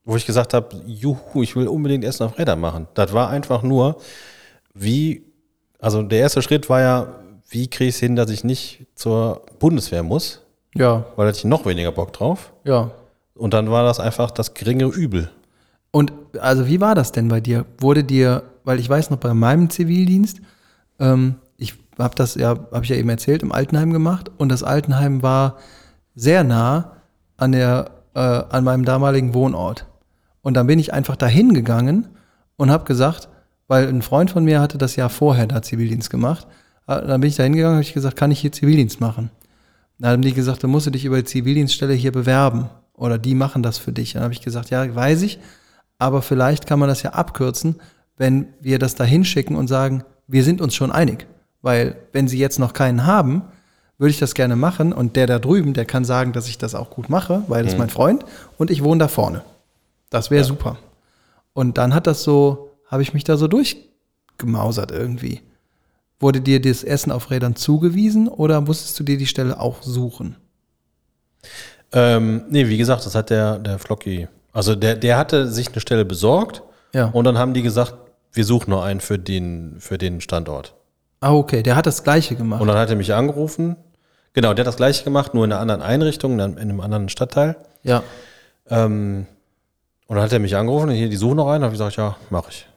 wo 0.07 0.15
ich 0.15 0.25
gesagt 0.25 0.53
habe, 0.53 0.69
juhu, 0.87 1.43
ich 1.43 1.55
will 1.55 1.67
unbedingt 1.67 2.03
Essen 2.05 2.23
auf 2.23 2.37
Rädern 2.39 2.59
machen. 2.61 2.87
Das 2.93 3.11
war 3.13 3.29
einfach 3.29 3.61
nur, 3.61 3.97
wie, 4.73 5.23
also 5.79 6.01
der 6.01 6.19
erste 6.19 6.41
Schritt 6.41 6.69
war 6.69 6.82
ja, 6.82 7.08
wie 7.49 7.67
kriege 7.69 7.89
ich 7.89 7.95
es 7.95 7.99
hin, 7.99 8.15
dass 8.15 8.29
ich 8.29 8.43
nicht 8.43 8.88
zur 8.95 9.41
Bundeswehr 9.60 10.03
muss, 10.03 10.41
Ja, 10.75 11.05
weil 11.15 11.25
da 11.25 11.29
hatte 11.29 11.39
ich 11.39 11.45
noch 11.45 11.65
weniger 11.65 11.91
Bock 11.91 12.13
drauf. 12.13 12.51
ja. 12.63 12.89
Und 13.36 13.53
dann 13.53 13.69
war 13.69 13.84
das 13.84 13.99
einfach 13.99 14.32
das 14.32 14.55
geringe 14.55 14.86
Übel. 14.86 15.29
Und 15.91 16.12
also 16.39 16.65
wie 16.65 16.82
war 16.82 16.95
das 16.95 17.12
denn 17.12 17.27
bei 17.27 17.39
dir? 17.39 17.65
Wurde 17.77 18.03
dir, 18.03 18.41
weil 18.63 18.79
ich 18.79 18.89
weiß 18.89 19.12
noch 19.12 19.19
bei 19.19 19.32
meinem 19.36 19.69
Zivildienst, 19.69 20.39
ähm, 20.99 21.36
ich 21.55 21.75
habe 21.99 22.15
das 22.15 22.34
ja, 22.34 22.49
habe 22.71 22.84
ich 22.84 22.89
ja 22.89 22.95
eben 22.95 23.10
erzählt, 23.10 23.43
im 23.43 23.51
Altenheim 23.51 23.93
gemacht 23.93 24.32
und 24.39 24.49
das 24.49 24.63
Altenheim 24.63 25.21
war 25.21 25.58
sehr 26.15 26.43
nah 26.43 26.93
an 27.38 27.51
der, 27.51 27.91
äh, 28.15 28.19
an 28.19 28.63
meinem 28.63 28.86
damaligen 28.86 29.36
Wohnort. 29.36 29.86
Und 30.47 30.53
dann 30.53 30.67
bin 30.67 30.79
ich 30.79 30.93
einfach 30.93 31.17
dahin 31.17 31.53
gegangen 31.53 32.07
und 32.55 32.71
habe 32.71 32.86
gesagt, 32.86 33.27
weil 33.67 33.86
ein 33.89 34.01
Freund 34.01 34.31
von 34.31 34.45
mir 34.45 34.62
hatte 34.62 34.77
das 34.77 34.95
Jahr 34.95 35.10
vorher 35.10 35.45
da 35.45 35.62
Zivildienst 35.62 36.10
gemacht, 36.10 36.47
äh, 36.88 37.05
dann 37.05 37.19
bin 37.19 37.27
ich 37.29 37.36
dahin 37.36 37.51
gegangen, 37.51 37.73
habe 37.73 37.83
ich 37.83 37.93
gesagt, 37.93 38.15
kann 38.15 38.31
ich 38.31 38.39
hier 38.39 38.53
Zivildienst 38.53 39.01
machen? 39.01 39.29
Dann 39.99 40.12
haben 40.12 40.21
die 40.21 40.31
gesagt, 40.31 40.63
dann 40.63 40.71
musst 40.71 40.88
du 40.88 40.91
dich 40.91 41.03
über 41.03 41.17
die 41.17 41.25
Zivildienststelle 41.25 41.91
hier 41.91 42.13
bewerben. 42.13 42.69
Oder 42.93 43.17
die 43.17 43.36
machen 43.36 43.62
das 43.62 43.77
für 43.77 43.91
dich. 43.91 44.13
Dann 44.13 44.23
habe 44.23 44.31
ich 44.31 44.39
gesagt, 44.39 44.69
ja, 44.69 44.95
weiß 44.95 45.23
ich, 45.23 45.38
aber 45.99 46.21
vielleicht 46.21 46.65
kann 46.65 46.79
man 46.79 46.88
das 46.88 47.03
ja 47.03 47.10
abkürzen, 47.10 47.81
wenn 48.15 48.47
wir 48.62 48.79
das 48.79 48.95
da 48.95 49.03
hinschicken 49.03 49.57
und 49.57 49.67
sagen, 49.67 50.05
wir 50.27 50.45
sind 50.45 50.62
uns 50.62 50.75
schon 50.75 50.93
einig. 50.93 51.27
Weil 51.62 51.97
wenn 52.13 52.29
sie 52.29 52.39
jetzt 52.39 52.57
noch 52.57 52.71
keinen 52.71 53.05
haben, 53.05 53.41
würde 53.97 54.12
ich 54.12 54.19
das 54.19 54.33
gerne 54.33 54.55
machen 54.55 54.93
und 54.93 55.17
der 55.17 55.27
da 55.27 55.39
drüben, 55.39 55.73
der 55.73 55.83
kann 55.83 56.05
sagen, 56.05 56.31
dass 56.31 56.47
ich 56.47 56.57
das 56.57 56.73
auch 56.73 56.89
gut 56.89 57.10
mache, 57.10 57.43
weil 57.49 57.65
das 57.65 57.73
ist 57.73 57.79
mein 57.79 57.89
Freund 57.89 58.23
und 58.57 58.71
ich 58.71 58.81
wohne 58.81 58.99
da 58.99 59.10
vorne. 59.10 59.43
Das 60.10 60.32
wäre 60.32 60.43
super. 60.43 60.78
Und 61.54 61.78
dann 61.78 61.93
hat 61.93 62.08
das 62.08 62.24
so, 62.24 62.72
habe 62.88 63.02
ich 63.02 63.13
mich 63.13 63.24
da 63.24 63.36
so 63.38 63.48
durchgemausert 63.48 64.91
irgendwie. 64.91 65.41
Wurde 66.20 66.41
dir 66.41 66.62
das 66.62 66.84
Essen 66.84 67.12
auf 67.12 67.30
Rädern 67.30 67.56
zugewiesen 67.56 68.28
oder 68.28 68.62
musstest 68.62 69.00
du 69.00 69.04
dir 69.04 69.17
die 69.17 69.28
Stelle 69.28 69.60
auch 69.60 69.84
suchen? 69.84 70.36
Ähm, 71.93 72.43
nee, 72.50 72.67
wie 72.67 72.78
gesagt, 72.78 73.06
das 73.06 73.15
hat 73.15 73.30
der, 73.30 73.60
der 73.60 73.80
Flocky, 73.80 74.28
also 74.52 74.76
der, 74.76 74.96
der 74.96 75.17
hatte 75.17 75.48
sich 75.48 75.70
eine 75.72 75.80
Stelle 75.80 76.04
besorgt 76.06 76.62
Ja. 76.93 77.06
und 77.08 77.24
dann 77.24 77.38
haben 77.38 77.54
die 77.54 77.62
gesagt, 77.62 77.93
wir 78.34 78.43
suchen 78.43 78.72
noch 78.72 78.84
einen 78.84 79.00
für 79.00 79.17
den, 79.17 79.78
für 79.80 79.98
den 79.98 80.20
Standort. 80.20 80.74
Ah, 81.22 81.34
okay, 81.34 81.63
der 81.63 81.76
hat 81.76 81.86
das 81.88 82.04
Gleiche 82.04 82.36
gemacht. 82.36 82.62
Und 82.62 82.67
dann 82.67 82.78
hat 82.78 82.89
er 82.89 82.96
mich 82.96 83.13
angerufen. 83.13 83.76
Genau, 84.34 84.54
der 84.54 84.63
hat 84.63 84.67
das 84.67 84.76
gleiche 84.78 85.04
gemacht, 85.04 85.34
nur 85.34 85.46
in 85.46 85.52
einer 85.52 85.62
anderen 85.62 85.82
Einrichtung, 85.82 86.38
dann 86.38 86.54
in 86.54 86.70
einem 86.70 86.80
anderen 86.82 87.10
Stadtteil. 87.10 87.56
ja. 87.84 88.04
Ähm, 88.70 89.26
und 90.08 90.15
dann 90.15 90.24
hat 90.24 90.34
er 90.34 90.39
mich 90.39 90.56
angerufen, 90.56 90.89
hier, 90.89 91.10
die 91.10 91.15
suchen 91.15 91.38
noch 91.38 91.50
einen. 91.50 91.63
habe 91.63 91.74
ich 91.74 91.80
gesagt, 91.80 91.98
ja, 91.98 92.15
mache 92.30 92.50
ich. 92.50 92.67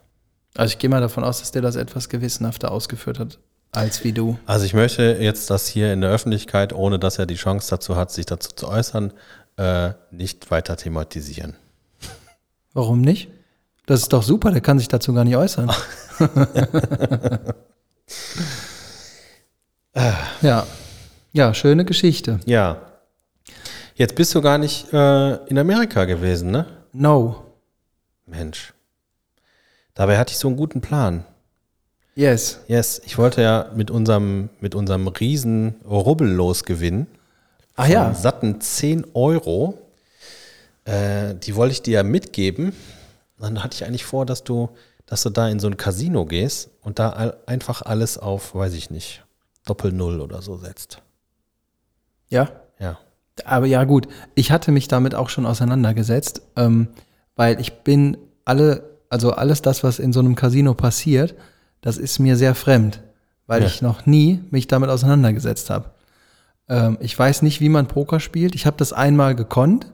Also 0.56 0.72
ich 0.72 0.78
gehe 0.78 0.90
mal 0.90 1.00
davon 1.00 1.24
aus, 1.24 1.38
dass 1.40 1.52
der 1.52 1.62
das 1.62 1.76
etwas 1.76 2.08
gewissenhafter 2.08 2.72
ausgeführt 2.72 3.18
hat, 3.20 3.38
als 3.70 4.02
wie 4.04 4.12
du. 4.12 4.38
Also 4.46 4.64
ich 4.64 4.74
möchte 4.74 5.18
jetzt 5.20 5.48
das 5.48 5.68
hier 5.68 5.92
in 5.92 6.00
der 6.00 6.10
Öffentlichkeit, 6.10 6.72
ohne 6.72 6.98
dass 6.98 7.18
er 7.18 7.26
die 7.26 7.36
Chance 7.36 7.70
dazu 7.70 7.94
hat, 7.96 8.10
sich 8.10 8.26
dazu 8.26 8.50
zu 8.54 8.66
äußern, 8.68 9.12
äh, 9.56 9.90
nicht 10.10 10.50
weiter 10.50 10.76
thematisieren. 10.76 11.54
Warum 12.74 13.00
nicht? 13.00 13.30
Das 13.86 14.02
ist 14.02 14.12
doch 14.12 14.22
super, 14.22 14.50
der 14.50 14.60
kann 14.60 14.78
sich 14.78 14.88
dazu 14.88 15.14
gar 15.14 15.24
nicht 15.24 15.36
äußern. 15.36 15.70
ja. 20.42 20.66
Ja, 21.32 21.54
schöne 21.54 21.84
Geschichte. 21.84 22.40
Ja. 22.44 22.82
Jetzt 23.94 24.16
bist 24.16 24.34
du 24.34 24.40
gar 24.40 24.58
nicht 24.58 24.92
äh, 24.92 25.34
in 25.46 25.58
Amerika 25.58 26.04
gewesen, 26.04 26.50
ne? 26.50 26.66
No. 26.92 27.44
Mensch. 28.26 28.74
Dabei 29.94 30.18
hatte 30.18 30.32
ich 30.32 30.38
so 30.38 30.48
einen 30.48 30.56
guten 30.56 30.80
Plan. 30.80 31.24
Yes. 32.14 32.60
Yes, 32.66 33.00
ich 33.04 33.18
wollte 33.18 33.42
ja 33.42 33.70
mit 33.74 33.90
unserem, 33.90 34.50
mit 34.60 34.74
unserem 34.74 35.08
riesen 35.08 35.76
Rubbellos 35.84 36.64
gewinnen. 36.64 37.06
Ah 37.76 37.86
ja. 37.86 38.14
Satten 38.14 38.60
10 38.60 39.06
Euro. 39.14 39.78
Äh, 40.84 41.34
die 41.36 41.54
wollte 41.56 41.72
ich 41.72 41.82
dir 41.82 41.94
ja 41.94 42.02
mitgeben. 42.02 42.72
Dann 43.38 43.62
hatte 43.62 43.74
ich 43.74 43.84
eigentlich 43.84 44.04
vor, 44.04 44.26
dass 44.26 44.44
du, 44.44 44.70
dass 45.06 45.22
du 45.22 45.30
da 45.30 45.48
in 45.48 45.60
so 45.60 45.66
ein 45.66 45.76
Casino 45.76 46.26
gehst 46.26 46.70
und 46.82 46.98
da 46.98 47.10
all, 47.10 47.36
einfach 47.46 47.82
alles 47.82 48.18
auf, 48.18 48.54
weiß 48.54 48.74
ich 48.74 48.90
nicht, 48.90 49.24
Doppel-Null 49.66 50.20
oder 50.20 50.42
so 50.42 50.56
setzt. 50.56 51.00
Ja. 52.28 52.50
Ja. 52.78 52.98
Aber 53.46 53.66
ja, 53.66 53.84
gut, 53.84 54.08
ich 54.34 54.50
hatte 54.50 54.72
mich 54.72 54.88
damit 54.88 55.14
auch 55.14 55.28
schon 55.28 55.46
auseinandergesetzt, 55.46 56.42
ähm, 56.56 56.88
weil 57.36 57.60
ich 57.60 57.82
bin 57.82 58.16
alle, 58.44 58.98
also 59.08 59.32
alles 59.32 59.62
das, 59.62 59.82
was 59.84 59.98
in 59.98 60.12
so 60.12 60.20
einem 60.20 60.34
Casino 60.34 60.74
passiert, 60.74 61.34
das 61.80 61.96
ist 61.98 62.18
mir 62.18 62.36
sehr 62.36 62.54
fremd, 62.54 63.02
weil 63.46 63.60
Ja. 63.62 63.66
ich 63.66 63.82
noch 63.82 64.06
nie 64.06 64.40
mich 64.50 64.66
damit 64.66 64.90
auseinandergesetzt 64.90 65.70
habe. 65.70 65.90
Ähm, 66.68 66.98
ich 67.00 67.18
weiß 67.18 67.42
nicht, 67.42 67.60
wie 67.60 67.68
man 67.68 67.86
Poker 67.86 68.20
spielt. 68.20 68.54
Ich 68.54 68.66
habe 68.66 68.76
das 68.76 68.92
einmal 68.92 69.34
gekonnt 69.34 69.92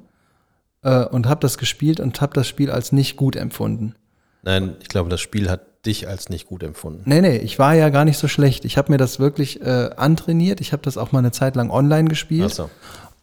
äh, 0.82 1.04
und 1.04 1.26
habe 1.26 1.40
das 1.40 1.59
gespielt 1.59 2.00
und 2.00 2.20
habe 2.20 2.35
das 2.35 2.48
Spiel 2.48 2.70
als 2.70 2.92
nicht 2.92 3.16
gut 3.16 3.37
empfunden. 3.37 3.94
Nein, 4.42 4.76
ich 4.80 4.88
glaube, 4.88 5.09
das 5.11 5.20
Spiel 5.20 5.50
hat 5.50 5.62
dich 5.87 6.09
als 6.09 6.28
nicht 6.28 6.46
gut 6.46 6.62
empfunden. 6.64 7.02
Nee, 7.04 7.20
nee, 7.20 7.37
ich 7.37 7.59
war 7.61 7.74
ja 7.74 7.90
gar 7.90 8.04
nicht 8.04 8.18
so 8.18 8.26
schlecht. 8.28 8.64
Ich 8.64 8.76
habe 8.76 8.90
mir 8.92 8.98
das 8.98 9.18
wirklich 9.20 9.61
äh, 9.62 9.90
antrainiert. 9.96 10.61
Ich 10.61 10.72
habe 10.72 10.82
das 10.82 10.98
auch 10.98 11.12
mal 11.12 11.20
eine 11.20 11.30
Zeit 11.32 11.54
lang 11.56 11.70
online 11.70 12.09
gespielt. 12.09 12.48
Ach 12.50 12.54
so. 12.54 12.70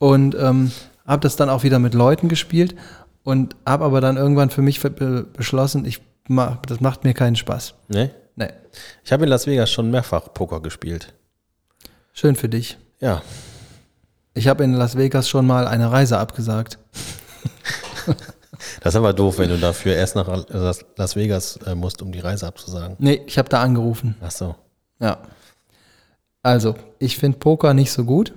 Und 0.04 0.36
ähm, 0.36 0.72
habe 1.08 1.22
das 1.22 1.38
dann 1.38 1.50
auch 1.50 1.64
wieder 1.64 1.80
mit 1.80 1.94
Leuten 1.94 2.28
gespielt 2.28 2.76
und 3.24 3.56
habe 3.66 3.86
aber 3.86 4.02
dann 4.02 4.18
irgendwann 4.18 4.50
für 4.50 4.62
mich 4.62 4.82
be 4.82 5.24
beschlossen, 5.24 5.86
ich 5.86 6.02
ma 6.28 6.60
das 6.68 6.82
macht 6.82 7.06
mir 7.06 7.14
keinen 7.14 7.38
Spaß. 7.38 7.74
Ne? 7.88 8.12
Nee. 8.36 8.50
Ich 9.06 9.14
habe 9.14 9.24
in 9.24 9.30
Las 9.30 9.48
Vegas 9.48 9.72
schon 9.72 9.92
mehrfach 9.92 10.34
Poker 10.34 10.60
gespielt. 10.60 11.14
Schön 12.12 12.36
für 12.36 12.50
dich. 12.50 12.78
Ja. 13.00 13.22
Ich 14.34 14.50
habe 14.50 14.66
in 14.66 14.74
Las 14.74 14.98
Vegas 14.98 15.30
schon 15.30 15.48
mal 15.48 15.68
eine 15.68 15.90
Reise 15.90 16.18
abgesagt. 16.18 16.80
Das 18.82 18.94
ist 18.94 18.98
aber 18.98 19.14
doof, 19.14 19.38
wenn 19.38 19.50
du 19.50 19.58
dafür 19.58 19.96
erst 19.96 20.18
nach 20.18 20.28
Las- 20.50 20.84
Las 20.98 21.16
Vegas 21.16 21.58
äh, 21.66 21.76
musst, 21.76 22.02
um 22.02 22.12
die 22.12 22.20
Reise 22.20 22.46
abzusagen. 22.48 22.98
Nee, 23.00 23.22
ich 23.26 23.38
habe 23.38 23.48
da 23.48 23.62
angerufen. 23.62 24.16
Ach 24.22 24.32
so. 24.32 24.56
Ja. 25.00 25.20
Also, 26.42 26.76
ich 27.00 27.18
finde 27.18 27.38
Poker 27.38 27.74
nicht 27.74 27.92
so 27.92 28.04
gut. 28.04 28.34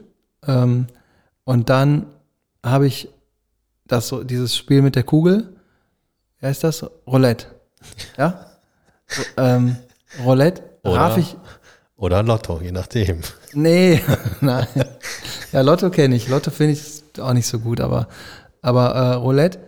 Ähm, 0.46 0.87
und 1.46 1.70
dann 1.70 2.06
habe 2.62 2.87
ich 2.87 3.09
das 3.87 4.09
so, 4.09 4.22
dieses 4.24 4.54
Spiel 4.56 4.82
mit 4.82 4.96
der 4.96 5.04
Kugel. 5.04 5.56
Wie 6.40 6.46
heißt 6.46 6.62
das? 6.64 6.85
Roulette. 7.06 7.46
Ja? 8.18 8.46
ähm, 9.37 9.76
Roulette. 10.24 10.62
Oder- 10.82 11.16
ich. 11.16 11.37
Oder 11.96 12.22
Lotto, 12.22 12.61
je 12.61 12.72
nachdem. 12.72 13.20
Nee, 13.54 14.02
nein. 14.42 14.66
Ja, 15.52 15.62
Lotto 15.62 15.88
kenne 15.90 16.16
ich. 16.16 16.28
Lotto 16.28 16.50
finde 16.50 16.72
ich 16.74 17.02
auch 17.20 17.32
nicht 17.32 17.46
so 17.46 17.59
gut, 17.61 17.80
aber, 17.80 18.09
aber 18.61 18.94
äh, 18.94 19.12
Roulette, 19.14 19.59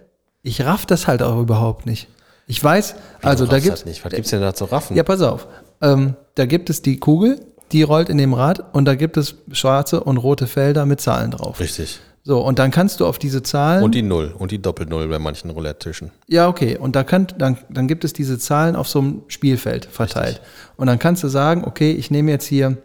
ich 0.43 0.61
raff 0.63 0.85
das 0.85 1.07
halt 1.07 1.23
auch 1.23 1.41
überhaupt 1.41 1.87
nicht. 1.87 2.09
Ich 2.47 2.63
weiß, 2.63 2.97
also 3.23 3.45
Du 3.45 3.53
da 3.53 3.61
gibt 3.61 3.87
nicht. 3.87 4.05
Was 4.05 4.13
gibt's 4.13 4.31
denn 4.31 4.41
da 4.43 4.53
zu 4.53 4.65
raffen? 4.67 4.97
Ja, 4.97 5.05
pass 5.05 5.23
auf. 5.23 5.47
Ähm, 5.81 6.17
da 6.35 6.45
gibt 6.45 6.69
es 6.71 6.83
die 6.83 6.99
Kugel, 6.99 7.41
die 7.73 7.83
rollt 7.83 8.09
in 8.09 8.19
dem 8.19 8.35
Rad 8.35 8.75
und 8.75 8.85
da 8.87 8.95
gibt 8.95 9.17
es 9.17 9.35
schwarze 9.53 10.03
und 10.03 10.17
rote 10.19 10.47
Felder 10.47 10.87
mit 10.87 11.01
Zahlen 11.01 11.31
drauf. 11.31 11.61
Richtig. 11.61 12.01
So, 12.25 12.41
und 12.41 12.59
dann 12.59 12.71
kannst 12.71 13.01
du 13.01 13.07
auf 13.07 13.19
diese 13.19 13.43
Zahlen. 13.43 13.83
Und 13.83 13.95
die 13.95 14.03
Null 14.03 14.35
und 14.39 14.51
die 14.51 14.61
Doppelnull 14.61 15.09
bei 15.09 15.19
manchen 15.19 15.49
Roulette-Tischen. 15.51 16.11
ja, 16.27 16.47
okay. 16.49 16.77
Und 16.77 16.95
da 16.95 17.03
kann, 17.05 17.27
dann, 17.39 17.57
dann 17.71 17.89
gibt 17.89 18.05
es 18.05 18.13
diese 18.13 18.39
Zahlen 18.39 18.77
auf 18.77 18.87
so 18.89 18.99
einem 18.99 19.23
Spielfeld 19.29 19.87
verteilt. 19.87 20.43
Und 20.77 20.89
dann 20.89 20.99
kannst 20.99 21.23
du 21.25 21.29
sagen, 21.29 21.65
okay, 21.65 21.93
ich 21.93 22.11
nehme 22.11 22.31
jetzt 22.31 22.45
hier 22.45 22.77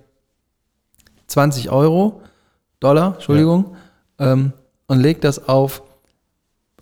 20 1.28 1.72
Euro, 1.72 2.22
Dollar, 2.80 3.16
Entschuldigung, 3.16 3.76
ähm, 4.20 4.54
und 4.88 5.00
leg 5.00 5.20
das 5.22 5.48
auf, 5.50 5.82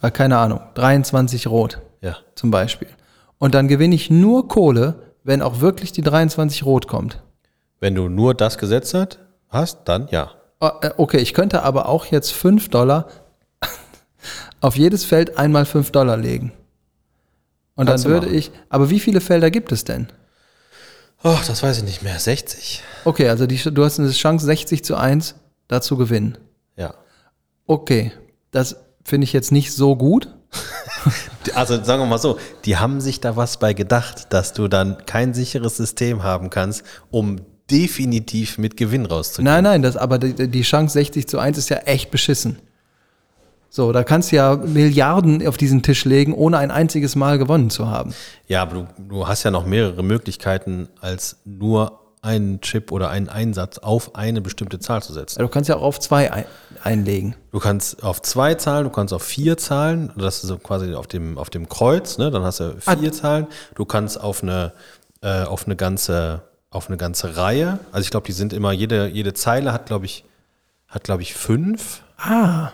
äh, 0.02 0.12
keine 0.12 0.38
Ahnung, 0.38 0.60
23 0.76 1.48
Rot 1.48 1.80
Ja. 2.02 2.18
zum 2.36 2.52
Beispiel. 2.52 2.90
Und 3.40 3.56
dann 3.56 3.68
gewinne 3.68 3.96
ich 3.96 4.10
nur 4.12 4.48
Kohle, 4.48 4.96
wenn 5.24 5.42
auch 5.42 5.62
wirklich 5.62 5.92
die 5.94 6.02
23 6.02 6.64
Rot 6.66 6.88
kommt. 6.88 7.22
Wenn 7.82 7.96
du 7.96 8.08
nur 8.08 8.34
das 8.34 8.58
Gesetz 8.58 8.94
hat, 8.94 9.20
hast, 9.50 9.80
dann 9.86 10.08
ja. 10.12 10.32
Ah, 10.62 10.78
äh, 10.82 10.91
Okay, 10.98 11.17
ich 11.17 11.34
könnte 11.34 11.63
aber 11.63 11.89
auch 11.89 12.06
jetzt 12.06 12.32
5 12.32 12.70
Dollar 12.70 13.08
auf 14.62 14.78
jedes 14.78 15.04
Feld 15.04 15.38
einmal 15.38 15.65
5 15.65 15.91
Dollar 15.91 16.15
legen. 16.15 16.54
Und 17.76 17.88
Kannst 17.88 18.06
dann 18.06 18.12
würde 18.12 18.28
machen. 18.28 18.38
ich, 18.38 18.52
aber 18.70 18.89
wie 18.89 19.00
viele 19.00 19.20
Felder 19.20 19.50
gibt 19.50 19.72
es 19.72 19.84
denn? 19.84 20.08
Oh, 21.24 21.38
das 21.48 21.62
weiß 21.63 21.80
ich 21.80 21.84
nicht 21.84 22.04
mehr. 22.04 22.17
60? 22.20 22.84
Okay, 23.06 23.28
also 23.30 23.48
die, 23.48 23.58
du 23.58 23.84
hast 23.84 24.00
eine 24.00 24.12
Chance 24.12 24.46
60 24.46 24.84
zu 24.84 24.96
1 24.96 25.36
da 25.67 25.82
zu 25.82 25.98
gewinnen. 25.98 26.38
Ja. 26.76 26.94
Okay, 27.65 28.12
das 28.52 28.76
finde 29.04 29.26
ich 29.26 29.34
jetzt 29.34 29.52
nicht 29.52 29.74
so 29.74 29.96
gut. 29.96 30.30
Also 31.56 31.84
sagen 31.84 32.04
wir 32.04 32.06
mal 32.06 32.20
so, 32.20 32.38
die 32.65 32.78
haben 32.78 33.02
sich 33.02 33.20
da 33.20 33.36
was 33.36 33.58
bei 33.58 33.74
gedacht, 33.74 34.32
dass 34.32 34.54
du 34.54 34.67
dann 34.67 35.08
kein 35.08 35.34
sicheres 35.34 35.76
System 35.76 36.22
haben 36.22 36.52
kannst, 36.52 36.84
um 37.10 37.41
definitiv 37.72 38.58
mit 38.58 38.78
Gewinn 38.78 39.06
rauszugehen. 39.06 39.46
Nein, 39.46 39.64
nein, 39.64 39.82
das, 39.82 39.98
aber 39.98 40.18
die, 40.20 40.50
die 40.50 40.62
Chance 40.62 40.94
60 40.94 41.28
zu 41.28 41.40
1 41.40 41.58
ist 41.58 41.70
ja 41.70 41.78
echt 41.78 42.12
beschissen. 42.12 42.60
So, 43.70 43.94
da 43.94 44.04
kannst 44.04 44.32
du 44.32 44.36
ja 44.36 44.58
Milliarden 44.58 45.48
auf 45.48 45.56
diesen 45.56 45.82
Tisch 45.82 46.04
legen, 46.04 46.34
ohne 46.34 46.58
ein 46.58 46.72
einziges 46.72 47.16
Mal 47.16 47.38
gewonnen 47.38 47.70
zu 47.70 47.88
haben. 47.88 48.14
Ja, 48.48 48.64
aber 48.64 48.74
du, 48.76 48.88
du 49.10 49.28
hast 49.28 49.44
ja 49.44 49.52
noch 49.52 49.66
mehrere 49.66 50.04
Möglichkeiten, 50.04 50.90
als 51.00 51.38
nur 51.46 52.00
einen 52.22 52.60
Chip 52.62 52.92
oder 52.92 53.10
einen 53.10 53.30
Einsatz 53.30 53.78
auf 53.80 54.16
eine 54.16 54.42
bestimmte 54.42 54.78
Zahl 54.80 55.02
zu 55.02 55.14
setzen. 55.14 55.40
Du 55.40 55.48
kannst 55.48 55.70
ja 55.70 55.78
auch 55.78 55.82
auf 55.84 56.00
zwei 56.02 56.32
ein, 56.32 56.46
einlegen. 56.84 57.36
Du 57.52 57.60
kannst 57.60 58.04
auf 58.04 58.22
zwei 58.22 58.56
Zahlen, 58.56 58.84
du 58.84 58.90
kannst 58.92 59.14
auf 59.14 59.24
vier 59.24 59.58
Zahlen, 59.58 60.12
das 60.18 60.36
ist 60.44 60.50
so 60.50 60.58
quasi 60.58 60.94
auf 60.94 61.08
dem, 61.08 61.38
auf 61.38 61.50
dem 61.50 61.68
Kreuz, 61.70 62.18
ne? 62.18 62.30
dann 62.30 62.44
hast 62.44 62.60
du 62.60 62.76
vier 62.80 63.10
Ah. 63.10 63.12
Zahlen. 63.14 63.48
Du 63.74 63.86
kannst 63.86 64.20
auf 64.22 64.44
eine, 64.44 64.74
äh, 65.22 65.44
auf 65.44 65.66
eine 65.66 65.76
ganze, 65.78 66.44
auf 66.72 66.88
eine 66.88 66.98
ganze 66.98 67.38
Reihe, 67.38 67.78
also 67.92 68.04
ich 68.04 68.10
glaube, 68.10 68.26
die 68.26 68.32
sind 68.32 68.54
immer, 68.54 68.72
jede, 68.72 69.08
jede 69.08 69.34
Zeile 69.34 69.72
hat, 69.74 69.86
glaube 69.86 70.06
ich, 70.06 70.24
hat, 70.88 71.04
glaube 71.04 71.22
ich, 71.22 71.36
fünf 71.36 72.02
Ah, 72.18 72.72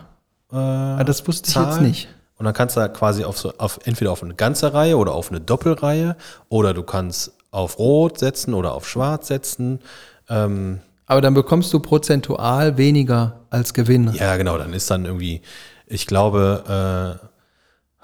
das 0.49 1.27
wusste 1.27 1.49
ich 1.49 1.55
jetzt 1.55 1.65
Zahlen. 1.75 1.83
nicht. 1.87 2.07
Und 2.37 2.45
dann 2.45 2.53
kannst 2.53 2.77
du 2.77 2.87
quasi 2.89 3.23
auf 3.23 3.37
so, 3.37 3.53
auf, 3.57 3.79
entweder 3.85 4.11
auf 4.11 4.21
eine 4.23 4.35
ganze 4.35 4.73
Reihe 4.73 4.97
oder 4.97 5.13
auf 5.13 5.29
eine 5.29 5.41
Doppelreihe 5.41 6.15
oder 6.49 6.73
du 6.73 6.83
kannst 6.83 7.31
auf 7.51 7.79
Rot 7.79 8.19
setzen 8.19 8.53
oder 8.53 8.73
auf 8.73 8.87
Schwarz 8.87 9.27
setzen. 9.27 9.79
Ähm, 10.29 10.79
Aber 11.07 11.21
dann 11.21 11.33
bekommst 11.33 11.73
du 11.73 11.79
prozentual 11.79 12.77
weniger 12.77 13.39
als 13.49 13.73
Gewinn. 13.73 14.13
Ja, 14.13 14.37
genau, 14.37 14.57
dann 14.57 14.73
ist 14.73 14.91
dann 14.91 15.05
irgendwie, 15.05 15.41
ich 15.87 16.05
glaube, 16.05 16.63
äh, 16.67 17.25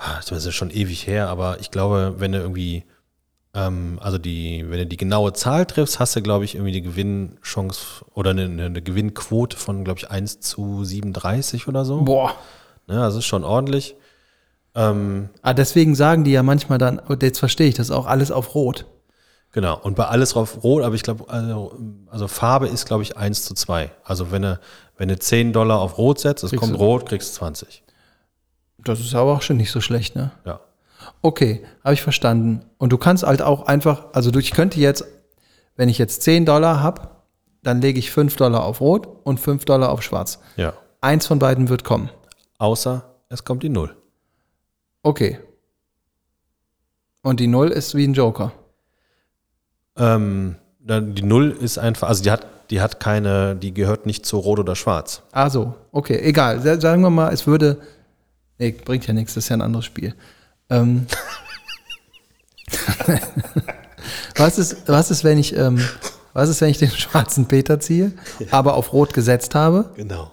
ah, 0.01 0.19
das 0.27 0.45
ist 0.45 0.55
schon 0.55 0.71
ewig 0.71 1.05
her, 1.05 1.29
aber 1.29 1.59
ich 1.59 1.69
glaube, 1.69 2.15
wenn 2.17 2.31
du 2.31 2.39
irgendwie, 2.39 2.83
ähm, 3.53 3.99
also 4.01 4.17
die, 4.17 4.65
wenn 4.69 4.79
du 4.79 4.85
die 4.85 4.97
genaue 4.97 5.33
Zahl 5.33 5.65
triffst, 5.65 5.99
hast 5.99 6.15
du, 6.15 6.21
glaube 6.21 6.45
ich, 6.45 6.55
irgendwie 6.55 6.71
die 6.71 6.81
Gewinnchance 6.81 8.03
oder 8.13 8.31
eine, 8.31 8.43
eine 8.65 8.81
Gewinnquote 8.81 9.57
von, 9.57 9.83
glaube 9.83 9.99
ich, 9.99 10.09
1 10.09 10.39
zu 10.39 10.83
37 10.83 11.67
oder 11.67 11.85
so. 11.85 12.01
Boah. 12.01 12.35
Ne, 12.87 12.95
das 12.95 13.15
ist 13.15 13.25
schon 13.25 13.43
ordentlich. 13.43 13.95
Ähm, 14.75 15.29
Ah, 15.41 15.53
deswegen 15.53 15.93
sagen 15.95 16.23
die 16.23 16.31
ja 16.31 16.41
manchmal 16.43 16.77
dann, 16.79 16.99
jetzt 17.21 17.39
verstehe 17.39 17.67
ich 17.67 17.75
das 17.75 17.91
auch 17.91 18.07
alles 18.07 18.31
auf 18.31 18.55
Rot. 18.55 18.85
genau, 19.51 19.79
und 19.79 19.95
bei 19.95 20.05
alles 20.07 20.31
drauf 20.31 20.63
rot, 20.63 20.83
aber 20.83 20.95
ich 20.95 21.03
glaube, 21.03 21.29
also, 21.29 21.77
also 22.09 22.27
Farbe 22.27 22.67
ist, 22.67 22.85
glaube 22.85 23.03
ich, 23.03 23.15
1 23.17 23.45
zu 23.45 23.53
2. 23.53 23.91
Also 24.03 24.31
wenn 24.31 24.41
du, 24.41 24.59
wenn 24.97 25.09
du 25.09 25.17
10 25.19 25.53
Dollar 25.53 25.79
auf 25.79 25.97
Rot 25.99 26.19
setzt, 26.19 26.43
es 26.43 26.49
Kriegst 26.49 26.65
kommt 26.65 26.79
Rot, 26.79 27.05
kriegst 27.07 27.33
du 27.35 27.37
20. 27.39 27.83
Das 28.79 28.99
ist 28.99 29.13
aber 29.13 29.33
auch 29.33 29.41
schon 29.43 29.57
nicht 29.57 29.71
so 29.71 29.79
schlecht, 29.79 30.15
ne? 30.15 30.31
Ja. 30.43 30.59
Okay, 31.21 31.63
habe 31.83 31.93
ich 31.93 32.01
verstanden. 32.01 32.65
Und 32.77 32.91
du 32.91 32.97
kannst 32.97 33.23
halt 33.23 33.41
auch 33.41 33.67
einfach, 33.67 34.05
also 34.13 34.31
du, 34.31 34.39
ich 34.39 34.51
könnte 34.51 34.79
jetzt, 34.79 35.05
wenn 35.75 35.89
ich 35.89 35.97
jetzt 35.97 36.21
10 36.23 36.45
Dollar 36.45 36.81
habe, 36.81 37.09
dann 37.63 37.81
lege 37.81 37.99
ich 37.99 38.11
5 38.11 38.35
Dollar 38.35 38.63
auf 38.65 38.81
Rot 38.81 39.07
und 39.23 39.39
5 39.39 39.65
Dollar 39.65 39.89
auf 39.91 40.01
Schwarz. 40.03 40.39
Ja. 40.57 40.73
Eins 41.01 41.27
von 41.27 41.39
beiden 41.39 41.69
wird 41.69 41.83
kommen. 41.83 42.09
Außer 42.57 43.03
es 43.29 43.43
kommt 43.45 43.63
die 43.63 43.69
Null. 43.69 43.95
Okay. 45.01 45.39
Und 47.21 47.39
die 47.39 47.47
Null 47.47 47.69
ist 47.69 47.95
wie 47.95 48.05
ein 48.05 48.13
Joker. 48.13 48.51
Ähm, 49.97 50.55
die 50.79 51.21
Null 51.23 51.51
ist 51.51 51.77
einfach, 51.77 52.09
also 52.09 52.23
die 52.23 52.31
hat, 52.31 52.45
die 52.69 52.81
hat 52.81 52.99
keine, 52.99 53.55
die 53.55 53.73
gehört 53.73 54.05
nicht 54.05 54.25
zu 54.25 54.37
Rot 54.37 54.59
oder 54.59 54.75
Schwarz. 54.75 55.21
Ah 55.31 55.49
so, 55.49 55.73
okay, 55.91 56.17
egal. 56.21 56.59
Sa- 56.61 56.79
Sagen 56.79 57.01
wir 57.01 57.09
mal, 57.09 57.31
es 57.33 57.47
würde. 57.47 57.77
Nee, 58.59 58.71
bringt 58.71 59.07
ja 59.07 59.13
nichts, 59.13 59.33
das 59.33 59.45
ist 59.45 59.49
ja 59.49 59.57
ein 59.57 59.61
anderes 59.61 59.85
Spiel. 59.85 60.13
Ähm, 60.69 61.07
was, 64.35 64.57
ist, 64.57 64.87
was 64.87 65.11
ist, 65.11 65.23
wenn 65.23 65.37
ich, 65.37 65.55
ähm, 65.55 65.79
was 66.33 66.49
ist, 66.49 66.61
wenn 66.61 66.69
ich 66.69 66.77
den 66.77 66.89
schwarzen 66.89 67.47
Peter 67.47 67.79
ziehe, 67.79 68.13
aber 68.51 68.75
auf 68.75 68.93
Rot 68.93 69.13
gesetzt 69.13 69.55
habe? 69.55 69.91
Genau. 69.95 70.31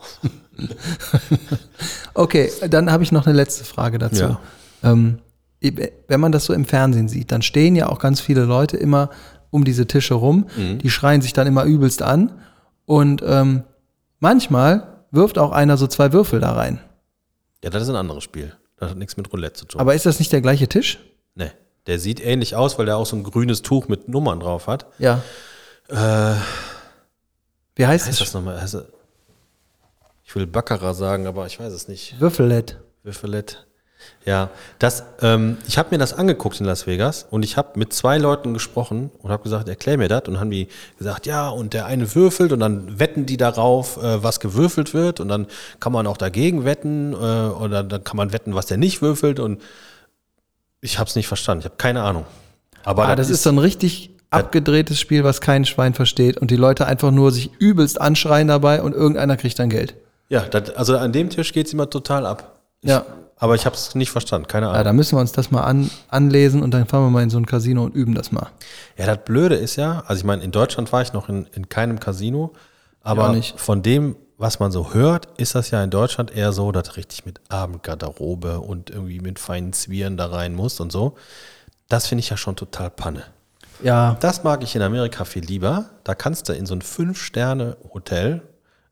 Okay, 2.14 2.50
dann 2.68 2.90
habe 2.90 3.02
ich 3.02 3.12
noch 3.12 3.26
eine 3.26 3.34
letzte 3.34 3.64
Frage 3.64 3.98
dazu. 3.98 4.22
Ja. 4.22 4.40
Ähm, 4.82 5.18
wenn 5.60 6.20
man 6.20 6.32
das 6.32 6.44
so 6.44 6.52
im 6.52 6.64
Fernsehen 6.64 7.08
sieht, 7.08 7.32
dann 7.32 7.42
stehen 7.42 7.76
ja 7.76 7.88
auch 7.88 7.98
ganz 7.98 8.20
viele 8.20 8.44
Leute 8.44 8.76
immer 8.76 9.10
um 9.50 9.64
diese 9.64 9.86
Tische 9.86 10.14
rum. 10.14 10.46
Die 10.56 10.90
schreien 10.90 11.22
sich 11.22 11.32
dann 11.32 11.46
immer 11.46 11.64
übelst 11.64 12.02
an. 12.02 12.40
Und 12.86 13.22
ähm, 13.26 13.64
manchmal 14.20 15.04
wirft 15.10 15.38
auch 15.38 15.52
einer 15.52 15.76
so 15.76 15.86
zwei 15.86 16.12
Würfel 16.12 16.40
da 16.40 16.52
rein. 16.52 16.80
Ja, 17.62 17.70
das 17.70 17.82
ist 17.82 17.88
ein 17.90 17.96
anderes 17.96 18.24
Spiel. 18.24 18.52
Das 18.80 18.90
hat 18.90 18.98
nichts 18.98 19.16
mit 19.16 19.32
Roulette 19.32 19.60
zu 19.60 19.66
tun. 19.66 19.80
Aber 19.80 19.94
ist 19.94 20.06
das 20.06 20.18
nicht 20.18 20.32
der 20.32 20.40
gleiche 20.40 20.66
Tisch? 20.68 20.98
nee. 21.34 21.50
Der 21.86 21.98
sieht 21.98 22.20
ähnlich 22.20 22.54
aus, 22.56 22.78
weil 22.78 22.84
der 22.84 22.98
auch 22.98 23.06
so 23.06 23.16
ein 23.16 23.24
grünes 23.24 23.62
Tuch 23.62 23.88
mit 23.88 24.06
Nummern 24.06 24.38
drauf 24.40 24.66
hat. 24.66 24.84
Ja. 24.98 25.22
Wie 25.88 27.86
heißt 27.86 28.06
Heißt 28.06 28.20
das 28.20 28.34
nochmal? 28.34 28.58
Also, 28.58 28.82
ich 30.22 30.34
will 30.36 30.46
Baccarat 30.46 30.94
sagen, 30.94 31.26
aber 31.26 31.46
ich 31.46 31.58
weiß 31.58 31.72
es 31.72 31.88
nicht. 31.88 32.20
Würfelett. 32.20 32.78
Würfelett. 33.02 33.66
Ja, 34.26 34.50
das, 34.78 35.02
ähm, 35.22 35.56
ich 35.66 35.78
habe 35.78 35.88
mir 35.92 35.98
das 35.98 36.12
angeguckt 36.12 36.60
in 36.60 36.66
Las 36.66 36.86
Vegas 36.86 37.26
und 37.30 37.42
ich 37.42 37.56
habe 37.56 37.78
mit 37.78 37.92
zwei 37.94 38.18
Leuten 38.18 38.52
gesprochen 38.52 39.10
und 39.22 39.30
habe 39.30 39.42
gesagt, 39.42 39.66
erklär 39.68 39.96
mir 39.96 40.08
das 40.08 40.24
und 40.28 40.38
haben 40.38 40.50
die 40.50 40.68
gesagt, 40.98 41.26
ja, 41.26 41.48
und 41.48 41.72
der 41.72 41.86
eine 41.86 42.14
würfelt 42.14 42.52
und 42.52 42.60
dann 42.60 43.00
wetten 43.00 43.24
die 43.24 43.38
darauf, 43.38 43.96
äh, 43.96 44.22
was 44.22 44.38
gewürfelt 44.38 44.92
wird 44.92 45.20
und 45.20 45.28
dann 45.28 45.46
kann 45.80 45.92
man 45.92 46.06
auch 46.06 46.18
dagegen 46.18 46.66
wetten 46.66 47.14
äh, 47.14 47.16
oder 47.16 47.82
dann 47.82 48.04
kann 48.04 48.18
man 48.18 48.32
wetten, 48.34 48.54
was 48.54 48.66
der 48.66 48.76
nicht 48.76 49.00
würfelt 49.00 49.40
und 49.40 49.62
ich 50.82 50.98
habe 50.98 51.08
es 51.08 51.16
nicht 51.16 51.28
verstanden, 51.28 51.60
ich 51.60 51.64
habe 51.66 51.76
keine 51.76 52.02
Ahnung. 52.02 52.26
Aber 52.84 53.08
Ah, 53.08 53.16
das 53.16 53.30
ist 53.30 53.42
so 53.42 53.50
ein 53.50 53.58
richtig 53.58 54.10
abgedrehtes 54.30 55.00
Spiel, 55.00 55.24
was 55.24 55.40
kein 55.40 55.64
Schwein 55.64 55.92
versteht 55.94 56.36
und 56.38 56.50
die 56.50 56.56
Leute 56.56 56.86
einfach 56.86 57.10
nur 57.10 57.32
sich 57.32 57.50
übelst 57.58 58.00
anschreien 58.00 58.48
dabei 58.48 58.82
und 58.82 58.94
irgendeiner 58.94 59.36
kriegt 59.36 59.58
dann 59.58 59.70
Geld. 59.70 59.94
ja, 60.28 60.42
das, 60.42 60.70
also 60.76 60.96
an 60.98 61.12
dem 61.12 61.30
Tisch 61.30 61.52
geht's 61.52 61.72
immer 61.72 61.88
total 61.90 62.26
ab. 62.26 62.60
Ich, 62.82 62.90
Ja. 62.90 63.04
Aber 63.40 63.56
ich 63.56 63.66
habe 63.66 63.74
es 63.74 63.94
nicht 63.96 64.10
verstanden, 64.10 64.46
keine 64.46 64.66
Ja, 64.66 64.72
Ahnung. 64.72 64.84
da 64.84 64.92
müssen 64.92 65.16
wir 65.16 65.20
uns 65.20 65.32
das 65.32 65.50
mal 65.50 65.62
an, 65.64 65.90
anlesen 66.08 66.62
und 66.62 66.72
dann 66.72 66.86
fahren 66.86 67.04
wir 67.06 67.10
mal 67.10 67.22
in 67.22 67.30
so 67.30 67.38
ein 67.38 67.46
Casino 67.46 67.82
und 67.82 67.94
üben 67.96 68.14
das 68.14 68.30
mal. 68.30 68.48
Ja, 68.96 69.06
das 69.06 69.18
Blöde 69.24 69.56
ist 69.56 69.76
ja, 69.76 70.04
also 70.06 70.20
ich 70.20 70.24
meine, 70.24 70.42
in 70.44 70.52
Deutschland 70.52 70.92
war 70.92 71.02
ich 71.02 71.12
noch 71.12 71.28
in, 71.28 71.46
in 71.54 71.68
keinem 71.68 71.98
Casino, 71.98 72.52
aber 73.02 73.30
nicht. 73.32 73.58
von 73.58 73.82
dem, 73.82 74.14
was 74.36 74.58
man 74.60 74.70
so 74.72 74.94
hört, 74.94 75.28
ist 75.38 75.54
das 75.54 75.70
ja 75.70 75.82
in 75.82 75.90
Deutschland 75.90 76.30
eher 76.34 76.52
so, 76.52 76.70
dass 76.72 76.88
du 76.88 76.96
richtig 76.96 77.26
mit 77.26 77.40
Abendgarderobe 77.50 78.60
und 78.60 78.90
irgendwie 78.90 79.20
mit 79.20 79.38
feinen 79.38 79.72
Zwirren 79.72 80.16
da 80.16 80.26
rein 80.26 80.54
musst 80.54 80.80
und 80.80 80.92
so. 80.92 81.16
Das 81.88 82.06
finde 82.06 82.20
ich 82.20 82.30
ja 82.30 82.36
schon 82.36 82.56
total 82.56 82.90
Panne. 82.90 83.24
Ja, 83.82 84.16
Das 84.20 84.44
mag 84.44 84.62
ich 84.62 84.76
in 84.76 84.82
Amerika 84.82 85.24
viel 85.24 85.44
lieber. 85.44 85.86
Da 86.04 86.14
kannst 86.14 86.48
du 86.48 86.52
in 86.52 86.66
so 86.66 86.74
ein 86.74 86.82
Fünf-Sterne-Hotel, 86.82 88.42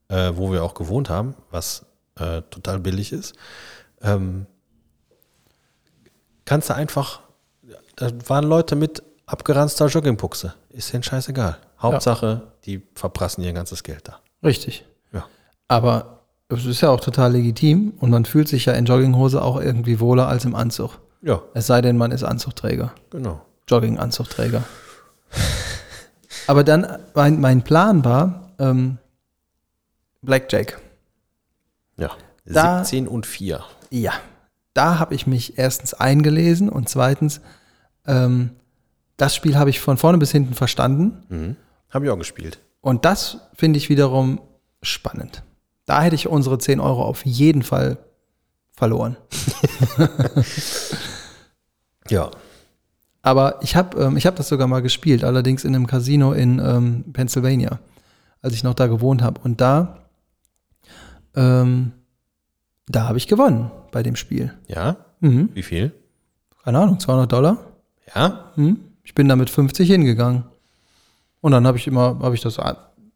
äh, 0.08 0.32
wo 0.34 0.50
wir 0.52 0.64
auch 0.64 0.74
gewohnt 0.74 1.10
haben, 1.10 1.34
was 1.50 1.84
äh, 2.18 2.42
total 2.50 2.80
billig 2.80 3.12
ist, 3.12 3.34
ähm, 4.02 4.46
kannst 6.44 6.70
du 6.70 6.74
einfach, 6.74 7.20
da 7.96 8.10
waren 8.28 8.44
Leute 8.44 8.76
mit 8.76 9.02
abgeranzter 9.26 9.86
Joggingbuchse. 9.86 10.54
Ist 10.70 10.92
denen 10.92 11.02
scheißegal. 11.02 11.58
Hauptsache, 11.80 12.42
die 12.64 12.82
verprassen 12.94 13.42
ihr 13.44 13.52
ganzes 13.52 13.82
Geld 13.82 14.08
da. 14.08 14.18
richtig. 14.42 14.84
Ja. 15.12 15.24
Aber 15.68 16.20
es 16.48 16.64
ist 16.64 16.80
ja 16.80 16.90
auch 16.90 17.00
total 17.00 17.32
legitim 17.32 17.92
und 17.98 18.10
man 18.10 18.24
fühlt 18.24 18.48
sich 18.48 18.64
ja 18.64 18.72
in 18.72 18.86
Jogginghose 18.86 19.40
auch 19.42 19.60
irgendwie 19.60 20.00
wohler 20.00 20.28
als 20.28 20.44
im 20.44 20.54
Anzug. 20.54 20.98
Ja, 21.22 21.42
Es 21.54 21.66
sei 21.66 21.80
denn, 21.82 21.96
man 21.96 22.10
ist 22.12 22.22
Anzugträger. 22.24 22.92
genau. 23.10 23.42
Jogginganzugträger. 23.68 24.64
Aber 26.46 26.64
dann, 26.64 26.86
mein, 27.14 27.40
mein 27.40 27.62
Plan 27.62 28.04
war 28.04 28.50
ähm, 28.58 28.96
Blackjack. 30.22 30.80
Ja. 31.98 32.10
Da- 32.46 32.78
17 32.82 33.06
und 33.06 33.26
4. 33.26 33.62
Ja, 33.90 34.12
da 34.74 34.98
habe 34.98 35.14
ich 35.14 35.26
mich 35.26 35.58
erstens 35.58 35.94
eingelesen 35.94 36.68
und 36.68 36.88
zweitens, 36.88 37.40
ähm, 38.06 38.50
das 39.16 39.34
Spiel 39.34 39.56
habe 39.56 39.70
ich 39.70 39.80
von 39.80 39.96
vorne 39.96 40.18
bis 40.18 40.30
hinten 40.32 40.54
verstanden 40.54 41.24
Mhm. 41.28 41.56
Habe 41.90 42.04
ich 42.04 42.10
auch 42.10 42.18
gespielt. 42.18 42.58
und 42.80 43.04
das 43.04 43.38
finde 43.54 43.78
ich 43.78 43.88
wiederum 43.88 44.40
spannend. 44.82 45.42
Da 45.86 46.02
hätte 46.02 46.14
ich 46.16 46.28
unsere 46.28 46.58
10 46.58 46.80
Euro 46.80 47.02
auf 47.02 47.24
jeden 47.24 47.62
Fall 47.62 47.96
verloren. 48.72 49.16
Ja. 52.10 52.30
Aber 53.22 53.58
ich 53.62 53.76
habe 53.76 54.00
ähm, 54.02 54.16
ich 54.16 54.26
hab 54.26 54.36
das 54.36 54.48
sogar 54.48 54.66
mal 54.66 54.80
gespielt, 54.80 55.24
allerdings 55.24 55.64
in 55.64 55.74
einem 55.74 55.86
Casino 55.86 56.32
in 56.32 56.58
ähm, 56.58 57.04
Pennsylvania, 57.12 57.80
als 58.40 58.54
ich 58.54 58.62
noch 58.62 58.72
da 58.74 58.86
gewohnt 58.86 59.22
habe. 59.22 59.40
Und 59.44 59.60
da, 59.60 59.98
ähm, 61.34 61.92
da 62.88 63.08
habe 63.08 63.18
ich 63.18 63.26
gewonnen 63.28 63.70
bei 63.92 64.02
dem 64.02 64.16
Spiel. 64.16 64.52
Ja? 64.66 64.96
Mhm. 65.20 65.50
Wie 65.54 65.62
viel? 65.62 65.92
Keine 66.64 66.78
Ahnung, 66.78 66.98
200 67.00 67.30
Dollar. 67.32 67.58
Ja? 68.14 68.50
Hm? 68.54 68.78
Ich 69.04 69.14
bin 69.14 69.28
da 69.28 69.36
mit 69.36 69.50
50 69.50 69.88
hingegangen. 69.88 70.44
Und 71.40 71.52
dann 71.52 71.66
habe 71.66 71.78
ich 71.78 71.86
immer, 71.86 72.18
habe 72.20 72.34
ich 72.34 72.40
das 72.40 72.58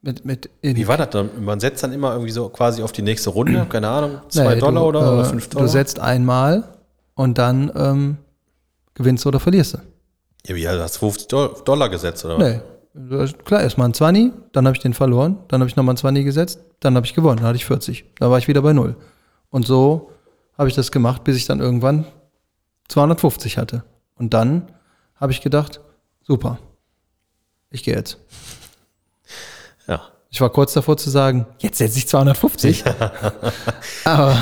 mit, 0.00 0.24
mit 0.24 0.50
in, 0.62 0.76
Wie 0.76 0.88
war 0.88 0.96
das 0.96 1.10
dann? 1.10 1.30
Man 1.44 1.60
setzt 1.60 1.82
dann 1.82 1.92
immer 1.92 2.12
irgendwie 2.12 2.32
so 2.32 2.48
quasi 2.48 2.82
auf 2.82 2.92
die 2.92 3.02
nächste 3.02 3.30
Runde, 3.30 3.66
keine 3.70 3.88
Ahnung, 3.88 4.20
zwei 4.28 4.54
Nee, 4.54 4.60
Dollar 4.60 4.82
du, 4.82 4.88
oder, 4.88 5.00
äh, 5.00 5.14
oder 5.14 5.24
fünf 5.24 5.48
Dollar? 5.48 5.66
Du 5.66 5.72
setzt 5.72 6.00
einmal 6.00 6.64
und 7.14 7.38
dann 7.38 7.70
ähm, 7.74 8.16
gewinnst 8.94 9.24
du 9.24 9.28
oder 9.28 9.40
verlierst 9.40 9.74
du. 9.74 9.78
ja, 10.46 10.54
wie, 10.56 10.66
hast 10.68 10.96
du 10.96 11.00
50 11.00 11.28
Doll- 11.28 11.54
Dollar 11.64 11.88
gesetzt 11.88 12.24
oder 12.24 12.38
was? 12.38 12.44
Nee. 12.44 12.60
Klar, 13.44 13.62
erstmal 13.62 13.88
ein 13.88 13.94
20, 13.94 14.32
dann 14.52 14.66
habe 14.66 14.76
ich 14.76 14.82
den 14.82 14.92
verloren, 14.92 15.38
dann 15.48 15.60
habe 15.60 15.68
ich 15.68 15.76
nochmal 15.76 15.94
ein 15.94 15.98
20 15.98 16.24
gesetzt, 16.26 16.60
dann 16.80 16.94
habe 16.94 17.06
ich 17.06 17.14
gewonnen, 17.14 17.38
dann 17.38 17.46
hatte 17.46 17.56
ich 17.56 17.64
40. 17.64 18.04
Dann 18.18 18.30
war 18.30 18.36
ich 18.38 18.48
wieder 18.48 18.60
bei 18.60 18.72
null. 18.74 18.96
Und 19.52 19.66
so 19.66 20.10
habe 20.58 20.68
ich 20.68 20.74
das 20.74 20.90
gemacht, 20.90 21.22
bis 21.22 21.36
ich 21.36 21.44
dann 21.46 21.60
irgendwann 21.60 22.06
250 22.88 23.58
hatte. 23.58 23.84
Und 24.16 24.34
dann 24.34 24.72
habe 25.14 25.30
ich 25.30 25.40
gedacht, 25.40 25.80
super, 26.22 26.58
ich 27.70 27.84
gehe 27.84 27.94
jetzt. 27.94 28.18
Ja. 29.86 30.00
Ich 30.30 30.40
war 30.40 30.48
kurz 30.48 30.72
davor 30.72 30.96
zu 30.96 31.10
sagen, 31.10 31.46
jetzt 31.58 31.76
setze 31.78 31.98
ich 31.98 32.08
250. 32.08 32.82
aber, 34.04 34.36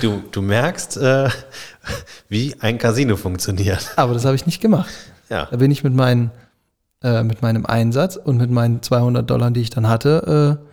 Du, 0.00 0.22
du 0.32 0.40
merkst, 0.40 0.96
äh, 0.96 1.28
wie 2.30 2.56
ein 2.60 2.78
Casino 2.78 3.16
funktioniert. 3.16 3.92
aber 3.96 4.14
das 4.14 4.24
habe 4.24 4.36
ich 4.36 4.46
nicht 4.46 4.62
gemacht. 4.62 4.90
Ja. 5.28 5.46
Da 5.50 5.56
bin 5.58 5.70
ich 5.70 5.84
mit, 5.84 5.92
meinen, 5.94 6.30
äh, 7.02 7.22
mit 7.22 7.42
meinem 7.42 7.66
Einsatz 7.66 8.16
und 8.16 8.38
mit 8.38 8.50
meinen 8.50 8.82
200 8.82 9.28
Dollar, 9.28 9.50
die 9.50 9.60
ich 9.60 9.70
dann 9.70 9.86
hatte, 9.86 10.58
äh, 10.58 10.66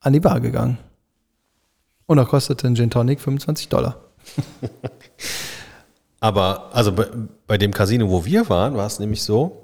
an 0.00 0.12
die 0.14 0.20
Bar 0.20 0.40
gegangen. 0.40 0.78
Und 2.06 2.16
da 2.18 2.24
kostete 2.24 2.66
ein 2.66 2.76
Gin 2.76 2.90
Tonic 2.90 3.20
25 3.20 3.68
Dollar. 3.68 3.96
Aber 6.20 6.74
also 6.74 6.92
bei, 6.92 7.06
bei 7.46 7.58
dem 7.58 7.72
Casino, 7.72 8.10
wo 8.10 8.24
wir 8.24 8.48
waren, 8.48 8.76
war 8.76 8.86
es 8.86 8.98
nämlich 8.98 9.22
so, 9.22 9.60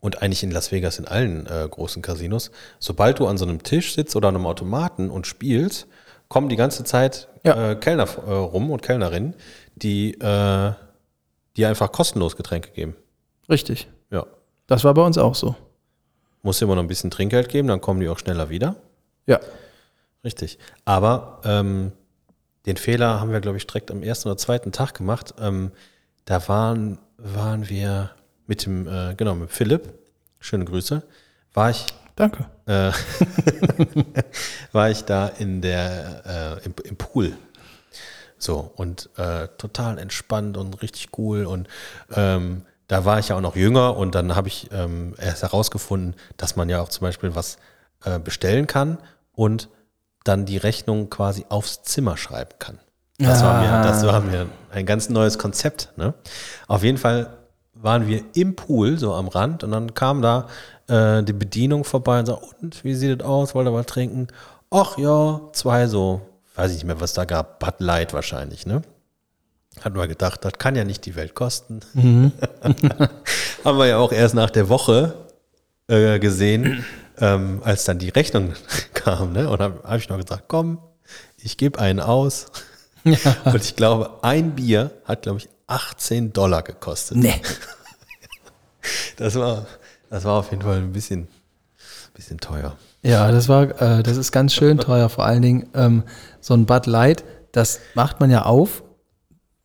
und 0.00 0.22
eigentlich 0.22 0.42
in 0.42 0.50
Las 0.50 0.72
Vegas 0.72 0.98
in 0.98 1.06
allen 1.06 1.46
äh, 1.46 1.66
großen 1.70 2.02
Casinos, 2.02 2.50
sobald 2.78 3.18
du 3.18 3.26
an 3.26 3.36
so 3.38 3.44
einem 3.46 3.62
Tisch 3.62 3.94
sitzt 3.94 4.16
oder 4.16 4.28
an 4.28 4.36
einem 4.36 4.46
Automaten 4.46 5.10
und 5.10 5.26
spielst, 5.26 5.86
kommen 6.28 6.48
die 6.48 6.56
ganze 6.56 6.84
Zeit 6.84 7.28
Ja. 7.44 7.72
äh, 7.72 7.76
Kellner 7.76 8.06
äh, 8.26 8.30
rum 8.32 8.70
und 8.70 8.82
Kellnerinnen, 8.82 9.34
die, 9.76 10.14
äh, 10.14 10.72
die 11.56 11.66
einfach 11.66 11.92
kostenlos 11.92 12.36
Getränke 12.36 12.70
geben. 12.70 12.94
Richtig. 13.48 13.88
Ja. 14.10 14.26
Das 14.66 14.84
war 14.84 14.94
bei 14.94 15.02
uns 15.04 15.18
auch 15.18 15.34
so. 15.34 15.54
Muss 16.42 16.62
immer 16.62 16.74
noch 16.76 16.82
ein 16.82 16.88
bisschen 16.88 17.10
Trinkgeld 17.10 17.48
geben, 17.50 17.68
dann 17.68 17.80
kommen 17.82 18.00
die 18.00 18.08
auch 18.08 18.18
schneller 18.18 18.48
wieder. 18.48 18.76
Ja. 19.26 19.40
Richtig. 20.24 20.58
Aber 20.84 21.40
ähm, 21.44 21.92
den 22.66 22.76
Fehler 22.76 23.20
haben 23.20 23.32
wir, 23.32 23.40
glaube 23.40 23.56
ich, 23.56 23.66
direkt 23.66 23.90
am 23.90 24.02
ersten 24.02 24.28
oder 24.28 24.36
zweiten 24.36 24.72
Tag 24.72 24.94
gemacht. 24.94 25.34
Ähm, 25.40 25.72
da 26.24 26.46
waren, 26.48 26.98
waren 27.16 27.68
wir 27.68 28.10
mit 28.46 28.66
dem, 28.66 28.86
äh, 28.86 29.14
genau, 29.14 29.34
mit 29.34 29.50
Philipp, 29.50 29.94
schöne 30.40 30.64
Grüße, 30.64 31.02
war 31.54 31.70
ich, 31.70 31.86
Danke. 32.16 32.46
äh, 32.66 32.92
war 34.72 34.90
ich 34.90 35.04
da 35.04 35.28
in 35.28 35.62
der, 35.62 36.58
äh, 36.62 36.66
im, 36.66 36.74
im 36.84 36.96
Pool. 36.96 37.36
So, 38.36 38.72
und 38.76 39.10
äh, 39.16 39.48
total 39.58 39.98
entspannt 39.98 40.56
und 40.56 40.82
richtig 40.82 41.18
cool. 41.18 41.44
Und 41.46 41.68
ähm, 42.14 42.62
da 42.88 43.04
war 43.04 43.18
ich 43.18 43.28
ja 43.28 43.36
auch 43.36 43.40
noch 43.40 43.54
jünger 43.54 43.96
und 43.96 44.14
dann 44.14 44.34
habe 44.34 44.48
ich 44.48 44.70
ähm, 44.72 45.14
erst 45.18 45.42
herausgefunden, 45.42 46.14
dass 46.36 46.56
man 46.56 46.68
ja 46.68 46.80
auch 46.80 46.88
zum 46.88 47.02
Beispiel 47.02 47.34
was 47.34 47.58
äh, 48.04 48.18
bestellen 48.18 48.66
kann 48.66 48.98
und 49.34 49.68
dann 50.24 50.46
die 50.46 50.56
Rechnung 50.56 51.10
quasi 51.10 51.46
aufs 51.48 51.82
Zimmer 51.82 52.16
schreiben 52.16 52.52
kann. 52.58 52.78
Das, 53.18 53.42
war, 53.42 53.60
mir, 53.60 53.82
das 53.82 54.06
war 54.06 54.20
mir 54.20 54.46
ein 54.72 54.86
ganz 54.86 55.10
neues 55.10 55.38
Konzept. 55.38 55.92
Ne? 55.96 56.14
Auf 56.68 56.82
jeden 56.82 56.96
Fall 56.96 57.30
waren 57.74 58.06
wir 58.06 58.22
im 58.34 58.56
Pool, 58.56 58.98
so 58.98 59.14
am 59.14 59.28
Rand, 59.28 59.64
und 59.64 59.72
dann 59.72 59.94
kam 59.94 60.22
da 60.22 60.48
äh, 60.88 61.22
die 61.22 61.32
Bedienung 61.32 61.84
vorbei 61.84 62.20
und 62.20 62.26
sagte, 62.26 62.46
und 62.60 62.82
wie 62.84 62.94
sieht 62.94 63.20
es 63.20 63.26
aus? 63.26 63.54
Wollt 63.54 63.66
ihr 63.66 63.74
was 63.74 63.86
trinken? 63.86 64.28
Ach 64.70 64.96
ja, 64.98 65.40
zwei 65.52 65.86
so, 65.86 66.22
weiß 66.54 66.70
ich 66.70 66.78
nicht 66.78 66.86
mehr, 66.86 67.00
was 67.00 67.12
da 67.12 67.24
gab, 67.24 67.58
Bud 67.58 67.74
Light 67.78 68.14
wahrscheinlich, 68.14 68.66
ne? 68.66 68.82
Hat 69.80 69.94
man 69.94 70.08
gedacht, 70.08 70.44
das 70.44 70.54
kann 70.54 70.74
ja 70.74 70.84
nicht 70.84 71.06
die 71.06 71.14
Welt 71.14 71.34
kosten. 71.34 71.80
Haben 73.64 73.78
wir 73.78 73.86
ja 73.86 73.98
auch 73.98 74.12
erst 74.12 74.34
nach 74.34 74.50
der 74.50 74.68
Woche 74.68 75.14
äh, 75.86 76.18
gesehen, 76.18 76.84
ähm, 77.20 77.60
als 77.64 77.84
dann 77.84 77.98
die 77.98 78.08
Rechnung 78.08 78.54
kam, 78.94 79.32
ne? 79.32 79.48
Und 79.48 79.60
habe 79.60 79.98
ich 79.98 80.08
noch 80.08 80.18
gesagt, 80.18 80.44
komm, 80.48 80.78
ich 81.38 81.56
gebe 81.56 81.78
einen 81.78 82.00
aus. 82.00 82.46
Und 83.04 83.64
ich 83.64 83.76
glaube, 83.76 84.18
ein 84.22 84.54
Bier 84.54 84.90
hat, 85.04 85.22
glaube 85.22 85.38
ich, 85.38 85.48
18 85.66 86.32
Dollar 86.32 86.62
gekostet. 86.62 87.16
Nee. 87.16 87.40
Das 89.18 89.34
war, 89.34 89.66
das 90.08 90.24
war 90.24 90.38
auf 90.38 90.50
jeden 90.50 90.62
Fall 90.62 90.78
ein 90.78 90.92
bisschen, 90.92 91.28
bisschen 92.14 92.38
teuer. 92.38 92.78
Ja, 93.02 93.30
das 93.30 93.46
war, 93.46 93.80
äh, 93.80 94.02
das 94.02 94.16
ist 94.16 94.32
ganz 94.32 94.54
schön 94.54 94.78
teuer. 94.78 95.10
Vor 95.10 95.26
allen 95.26 95.42
Dingen 95.42 95.68
ähm, 95.74 96.04
so 96.40 96.54
ein 96.54 96.64
Bud 96.64 96.86
Light, 96.86 97.22
das 97.52 97.80
macht 97.94 98.20
man 98.20 98.30
ja 98.30 98.46
auf, 98.46 98.82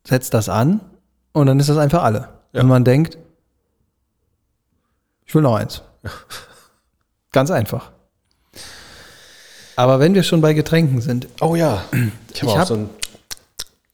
setzt 0.06 0.34
das 0.34 0.50
an 0.50 0.82
und 1.32 1.46
dann 1.46 1.58
ist 1.58 1.70
das 1.70 1.78
einfach 1.78 2.02
alle. 2.02 2.28
Ja. 2.52 2.60
Und 2.60 2.68
man 2.68 2.84
denkt, 2.84 3.16
ich 5.24 5.34
will 5.34 5.42
noch 5.42 5.56
eins. 5.56 5.82
Ganz 7.36 7.50
einfach. 7.50 7.90
Aber 9.76 10.00
wenn 10.00 10.14
wir 10.14 10.22
schon 10.22 10.40
bei 10.40 10.54
Getränken 10.54 11.02
sind, 11.02 11.28
Oh 11.42 11.54
ja. 11.54 11.84
Ich 12.32 12.40
habe 12.42 12.52
auch 12.52 12.58
hab- 12.60 12.68
so 12.68 12.74
einen 12.74 12.90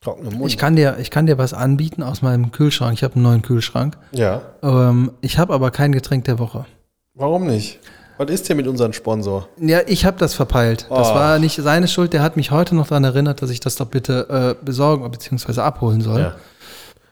trockenen 0.01 0.35
Mund. 0.39 0.49
ich 0.49 0.57
kann 0.57 0.77
dir, 0.77 0.97
ich 1.01 1.11
kann 1.11 1.27
dir 1.27 1.39
was 1.39 1.53
anbieten 1.53 2.05
aus 2.05 2.23
meinem 2.23 2.53
Kühlschrank. 2.53 2.95
Ich 2.95 3.03
habe 3.03 3.15
einen 3.15 3.25
neuen 3.25 3.43
Kühlschrank. 3.43 3.99
ja. 4.13 4.43
Ähm, 4.63 5.11
ich 5.23 5.39
habe 5.39 5.55
aber 5.55 5.73
kein 5.73 5.91
Getränk 5.91 6.25
der 6.27 6.39
Woche. 6.39 6.67
Warum 7.15 7.49
nicht? 7.49 7.81
Was 8.17 8.31
ist 8.31 8.49
denn 8.49 8.59
mit 8.59 8.69
unserem 8.69 8.93
Sponsor? 8.93 9.49
Ja, 9.59 9.81
ich 9.89 10.05
habe 10.05 10.19
das 10.19 10.35
verpeilt. 10.35 10.87
Das 10.89 11.11
Oh. 11.11 11.15
war 11.17 11.41
nicht 11.41 11.57
seine 11.61 11.89
Schuld. 11.89 12.13
Der 12.13 12.23
hat 12.23 12.37
mich 12.37 12.53
heute 12.53 12.77
noch 12.77 12.87
daran 12.87 13.03
erinnert, 13.03 13.43
dass 13.43 13.51
ich 13.51 13.59
das 13.59 13.75
doch 13.75 13.87
bitte 13.89 14.57
äh, 14.61 14.65
besorgen 14.65 15.11
bzw. 15.11 15.61
abholen 15.63 16.01
soll. 16.01 16.21
Ja. 16.21 16.37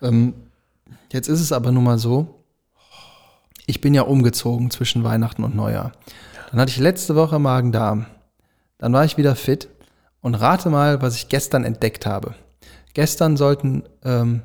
Ähm, 0.09 0.35
jetzt 1.13 1.27
ist 1.29 1.41
es 1.41 1.51
aber 1.51 1.73
nun 1.73 1.83
mal 1.83 1.99
so, 1.99 2.40
ich 3.71 3.81
bin 3.81 3.95
ja 3.95 4.03
umgezogen 4.03 4.71
zwischen 4.71 5.03
Weihnachten 5.05 5.43
und 5.45 5.55
Neujahr. 5.57 5.93
Dann 6.51 6.61
hatte 6.61 6.71
ich 6.71 6.79
letzte 6.79 7.15
Woche 7.17 7.39
Magen-Darm. 7.39 8.07
Dann 8.79 8.93
war 8.93 9.05
ich 9.05 9.17
wieder 9.17 9.35
fit 9.37 9.69
Und 10.23 10.35
rate 10.35 10.69
mal, 10.71 11.01
was 11.01 11.15
ich 11.17 11.29
gestern 11.29 11.65
entdeckt 11.65 12.05
habe. 12.07 12.35
Gestern 12.93 13.37
sollten 13.37 13.85
ähm, 14.05 14.43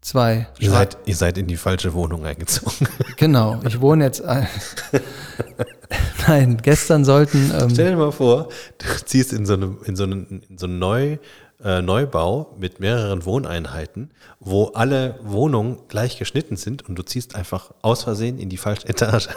zwei. 0.00 0.48
Ihr 0.58 0.70
seid, 0.70 0.96
ihr 1.04 1.14
seid 1.16 1.38
in 1.38 1.46
die 1.46 1.56
falsche 1.56 1.92
Wohnung 1.94 2.24
eingezogen. 2.26 2.88
Genau, 3.16 3.60
ich 3.66 3.80
wohne 3.80 4.04
jetzt. 4.04 4.22
ein- 4.24 4.48
Nein, 6.26 6.58
gestern 6.62 7.04
sollten. 7.04 7.52
Ähm, 7.58 7.70
Stell 7.70 7.90
dir 7.90 7.96
mal 7.96 8.12
vor, 8.12 8.48
du 8.78 8.86
ziehst 9.04 9.32
in 9.32 9.44
so 9.46 9.54
einem, 9.54 9.78
in 9.84 9.96
so 9.96 10.04
einen, 10.04 10.42
in 10.48 10.58
so 10.58 10.66
einen 10.66 10.78
Neu, 10.78 11.18
äh, 11.64 11.82
Neubau 11.82 12.54
mit 12.58 12.80
mehreren 12.80 13.24
Wohneinheiten, 13.24 14.10
wo 14.38 14.66
alle 14.68 15.18
Wohnungen 15.22 15.78
gleich 15.88 16.18
geschnitten 16.18 16.56
sind 16.56 16.88
und 16.88 16.94
du 16.96 17.02
ziehst 17.02 17.34
einfach 17.36 17.72
aus 17.82 18.04
Versehen 18.04 18.38
in 18.38 18.48
die 18.48 18.56
falsche 18.56 18.88
Etage. 18.88 19.28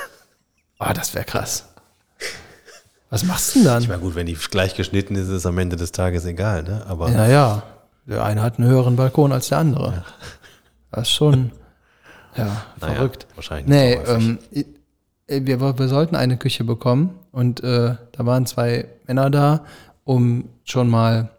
oh, 0.80 0.86
das 0.94 1.14
wäre 1.14 1.26
krass. 1.26 1.70
Was 3.10 3.24
machst 3.26 3.54
du 3.56 3.60
denn 3.60 3.66
dann? 3.68 3.84
Ich 3.84 3.90
meine, 3.90 4.02
gut, 4.02 4.16
wenn 4.16 4.26
die 4.26 4.34
gleich 4.34 4.76
geschnitten 4.76 5.16
ist, 5.16 5.24
ist 5.28 5.30
es 5.34 5.46
am 5.46 5.58
Ende 5.60 5.76
des 5.76 5.92
Tages 5.92 6.26
egal, 6.26 6.64
ne? 6.64 6.84
Aber 6.88 7.10
Ja, 7.10 7.28
ja. 7.28 7.64
Der 8.06 8.24
eine 8.26 8.42
hat 8.42 8.58
einen 8.60 8.68
höheren 8.68 8.96
Balkon 8.98 9.32
als 9.32 9.50
der 9.50 9.60
andere. 9.60 10.04
Das 10.92 11.04
ist 11.08 11.12
schon. 11.14 11.52
Ja, 12.36 12.46
naja, 12.82 12.96
verrückt. 12.96 13.28
Wahrscheinlich 13.36 13.68
Nee, 13.68 13.94
ähm, 14.08 14.40
i- 14.52 14.66
wir, 15.28 15.60
wir 15.78 15.88
sollten 15.88 16.16
eine 16.16 16.36
Küche 16.38 16.64
bekommen 16.64 17.20
und 17.32 17.64
äh, 17.64 17.96
da 18.12 18.26
waren 18.26 18.48
zwei 18.48 18.88
Männer 19.06 19.30
da, 19.30 19.66
um 20.04 20.50
schon 20.64 20.90
mal 20.90 21.30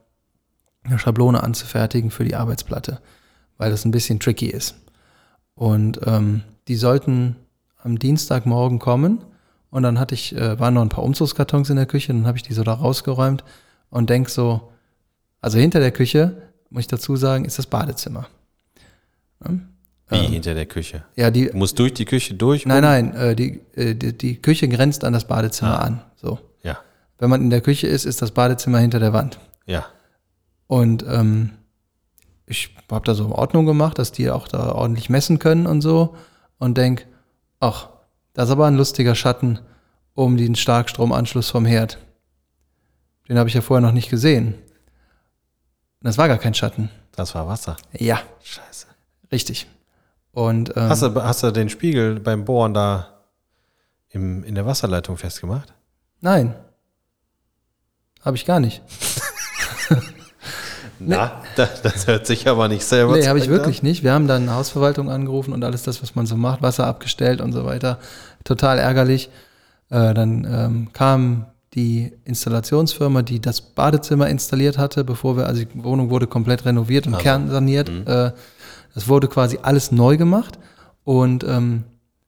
eine 0.85 0.99
Schablone 0.99 1.43
anzufertigen 1.43 2.11
für 2.11 2.25
die 2.25 2.37
Arbeitsplatte, 2.37 3.01
weil 3.59 3.71
das 3.71 3.85
ein 3.85 3.91
bisschen 3.91 4.21
tricky 4.21 4.47
ist. 4.47 4.77
Und 5.55 6.01
ähm, 6.07 6.43
die 6.69 6.77
sollten 6.77 7.37
am 7.83 7.99
Dienstagmorgen 7.99 8.79
kommen 8.79 9.25
und 9.71 9.83
dann 9.83 9.99
hatte 9.99 10.15
ich, 10.15 10.35
äh, 10.37 10.59
waren 10.59 10.75
noch 10.75 10.83
ein 10.83 10.89
paar 10.89 11.05
Umzugskartons 11.05 11.71
in 11.71 11.77
der 11.77 11.87
Küche, 11.87 12.13
dann 12.13 12.27
habe 12.27 12.37
ich 12.37 12.43
die 12.43 12.55
so 12.55 12.63
da 12.63 12.75
rausgeräumt 12.75 13.45
und 13.91 14.11
denk 14.11 14.29
so, 14.29 14.73
also 15.41 15.59
hinter 15.59 15.81
der 15.81 15.91
Küche, 15.93 16.43
muss 16.71 16.83
ich 16.83 16.87
dazu 16.89 17.17
sagen, 17.17 17.45
ist 17.45 17.59
das 17.59 17.67
Badezimmer. 17.67 18.27
Wie 20.09 20.17
hinter 20.17 20.55
der 20.55 20.67
Küche. 20.67 21.05
Ja, 21.17 21.31
die, 21.31 21.47
Du 21.47 21.57
musst 21.57 21.79
durch 21.79 21.95
die 21.95 22.05
Küche 22.05 22.35
durch. 22.35 22.67
Nein, 22.67 22.83
nein, 22.83 23.15
äh, 23.15 23.37
die, 23.37 23.61
äh, 23.75 23.95
die, 23.95 24.17
die 24.17 24.41
Küche 24.41 24.69
grenzt 24.69 25.05
an 25.05 25.13
das 25.13 25.27
Badezimmer 25.27 25.81
an. 25.83 26.03
So. 26.17 26.39
Ja, 26.63 26.79
Wenn 27.19 27.31
man 27.31 27.41
in 27.43 27.51
der 27.51 27.61
Küche 27.61 27.87
ist, 27.87 28.05
ist 28.05 28.23
das 28.23 28.31
Badezimmer 28.33 28.79
hinter 28.79 29.01
der 29.01 29.13
Wand. 29.13 29.39
ja. 29.67 29.87
Und 30.75 31.05
ähm, 31.07 31.53
ich 32.47 32.75
habe 32.91 33.05
da 33.07 33.15
so 33.15 33.25
in 33.27 33.31
Ordnung 33.33 33.65
gemacht, 33.65 33.97
dass 33.97 34.11
die 34.11 34.29
auch 34.29 34.49
da 34.49 34.73
ordentlich 34.73 35.09
messen 35.09 35.39
können 35.39 35.69
und 35.69 35.83
so. 35.83 36.17
Und 36.59 36.77
denk, 36.77 37.07
ach, 37.61 37.91
das 38.33 38.47
ist 38.47 38.51
aber 38.51 38.67
ein 38.67 38.75
lustiger 38.75 39.15
Schatten 39.15 39.61
um 40.15 40.37
den 40.37 40.57
Starkstromanschluss 40.57 41.49
vom 41.49 41.65
Herd. 41.65 41.99
Den 43.29 43.39
habe 43.39 43.49
ich 43.49 43.55
ja 43.55 43.61
vorher 43.61 43.87
noch 43.87 43.93
nicht 43.95 44.11
gesehen. 44.11 44.55
Und 44.55 46.09
das 46.09 46.19
war 46.19 46.27
gar 46.27 46.39
kein 46.39 46.55
Schatten. 46.55 46.91
Das 47.13 47.37
war 47.37 47.47
Wasser. 47.47 47.77
Ja, 47.93 48.21
Scheiße. 48.43 48.89
richtig. 49.31 49.69
Und 50.33 50.71
ähm, 50.77 50.89
Hast 50.89 51.03
du, 51.03 51.15
hast 51.23 51.45
du 51.45 51.53
den 51.53 51.69
Spiegel 51.69 52.19
beim 52.19 52.45
Bohren 52.45 52.75
da 52.75 53.21
im, 54.09 54.43
in 54.43 54.57
der 54.57 54.67
Wasserleitung 54.67 55.19
festgemacht? 55.19 55.73
nein, 56.21 56.57
habe 58.23 58.37
ich 58.37 58.45
gar 58.45 58.59
nicht. 58.59 58.83
Na, 61.07 61.43
das, 61.57 61.83
das 61.83 62.07
hört 62.07 62.27
sich 62.27 62.49
aber 62.49 62.69
nicht 62.69 62.85
selber 62.85 63.17
Nee, 63.17 63.27
habe 63.27 63.39
ich 63.39 63.49
wirklich 63.49 63.83
nicht. 63.83 64.03
Wir 64.03 64.13
haben 64.13 64.27
dann 64.27 64.53
Hausverwaltung 64.53 65.11
angerufen 65.11 65.53
und 65.53 65.65
alles 65.65 65.83
das, 65.83 66.03
was 66.03 66.15
man 66.15 66.27
so 66.27 66.37
macht, 66.37 66.63
Wasser 66.63 66.87
abgestellt 66.87 67.41
und 67.41 67.53
so 67.53 67.65
weiter. 67.65 67.99
Total 68.45 68.79
ärgerlich. 68.79 69.31
Äh, 69.91 70.15
dann 70.15 70.47
ähm, 70.51 70.93
kam 70.93 71.47
die 71.75 72.13
Installationsfirma, 72.25 73.23
die 73.23 73.41
das 73.41 73.61
Badezimmer 73.61 74.29
installiert 74.29 74.79
hatte, 74.79 75.05
bevor 75.05 75.37
wir, 75.37 75.47
also 75.47 75.65
die 75.65 75.85
Wohnung 75.85 76.11
wurde 76.11 76.27
komplett 76.27 76.65
renoviert 76.65 77.07
und 77.07 77.19
kernsaniert. 77.19 77.89
Äh, 77.89 78.33
das 78.95 79.09
wurde 79.09 79.29
quasi 79.29 79.59
alles 79.63 79.91
neu 79.91 80.17
gemacht. 80.17 80.59
Und 81.03 81.45
ähm, 81.45 81.85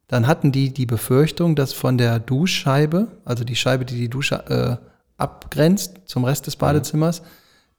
dann 0.09 0.27
hatten 0.27 0.53
die 0.53 0.73
die 0.73 0.87
Befürchtung, 0.87 1.57
dass 1.57 1.73
von 1.73 1.99
der 1.99 2.19
Duschscheibe, 2.19 3.09
also 3.25 3.45
die 3.45 3.57
Scheibe, 3.57 3.85
die 3.85 3.97
die 3.97 4.09
Dusche 4.09 4.81
äh, 4.81 4.87
abgrenzt 5.17 6.01
zum 6.07 6.25
Rest 6.25 6.47
des 6.47 6.57
Badezimmers, 6.57 7.23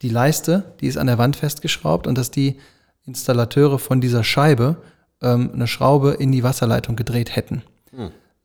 die 0.02 0.10
Leiste, 0.10 0.76
die 0.82 0.88
ist 0.88 0.98
an 0.98 1.08
der 1.08 1.18
Wand 1.18 1.36
festgeschraubt 1.36 2.08
und 2.08 2.18
dass 2.18 2.32
die 2.32 2.58
Installateure 3.06 3.80
von 3.80 4.02
dieser 4.02 4.24
Scheibe 4.24 4.78
ähm, 5.22 5.52
eine 5.54 5.68
Schraube 5.68 6.12
in 6.12 6.32
die 6.32 6.44
Wasserleitung 6.44 6.96
gedreht 6.96 7.36
hätten. 7.36 7.64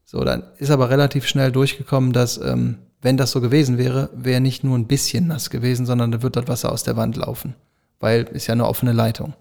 So, 0.05 0.25
dann 0.25 0.45
ist 0.59 0.71
aber 0.71 0.91
relativ 0.91 1.27
schnell 1.27 1.53
durchgekommen, 1.53 2.13
dass 2.13 2.39
ähm, 2.39 2.79
wenn 3.01 3.17
das 3.17 3.33
so 3.33 3.41
gewesen 3.41 3.79
wäre, 3.79 4.11
wäre 4.15 4.41
nicht 4.41 4.63
nur 4.63 4.79
ein 4.79 4.87
bisschen 4.87 5.27
nass 5.27 5.51
gewesen, 5.51 5.87
sondern 5.87 6.13
da 6.13 6.23
wird 6.23 6.37
das 6.37 6.49
Wasser 6.49 6.71
aus 6.73 6.85
der 6.85 6.97
Wand 6.97 7.17
laufen, 7.17 7.55
weil 7.99 8.25
ist 8.25 8.47
ja 8.47 8.53
eine 8.53 8.67
offene 8.67 8.93
Leitung. 8.93 9.35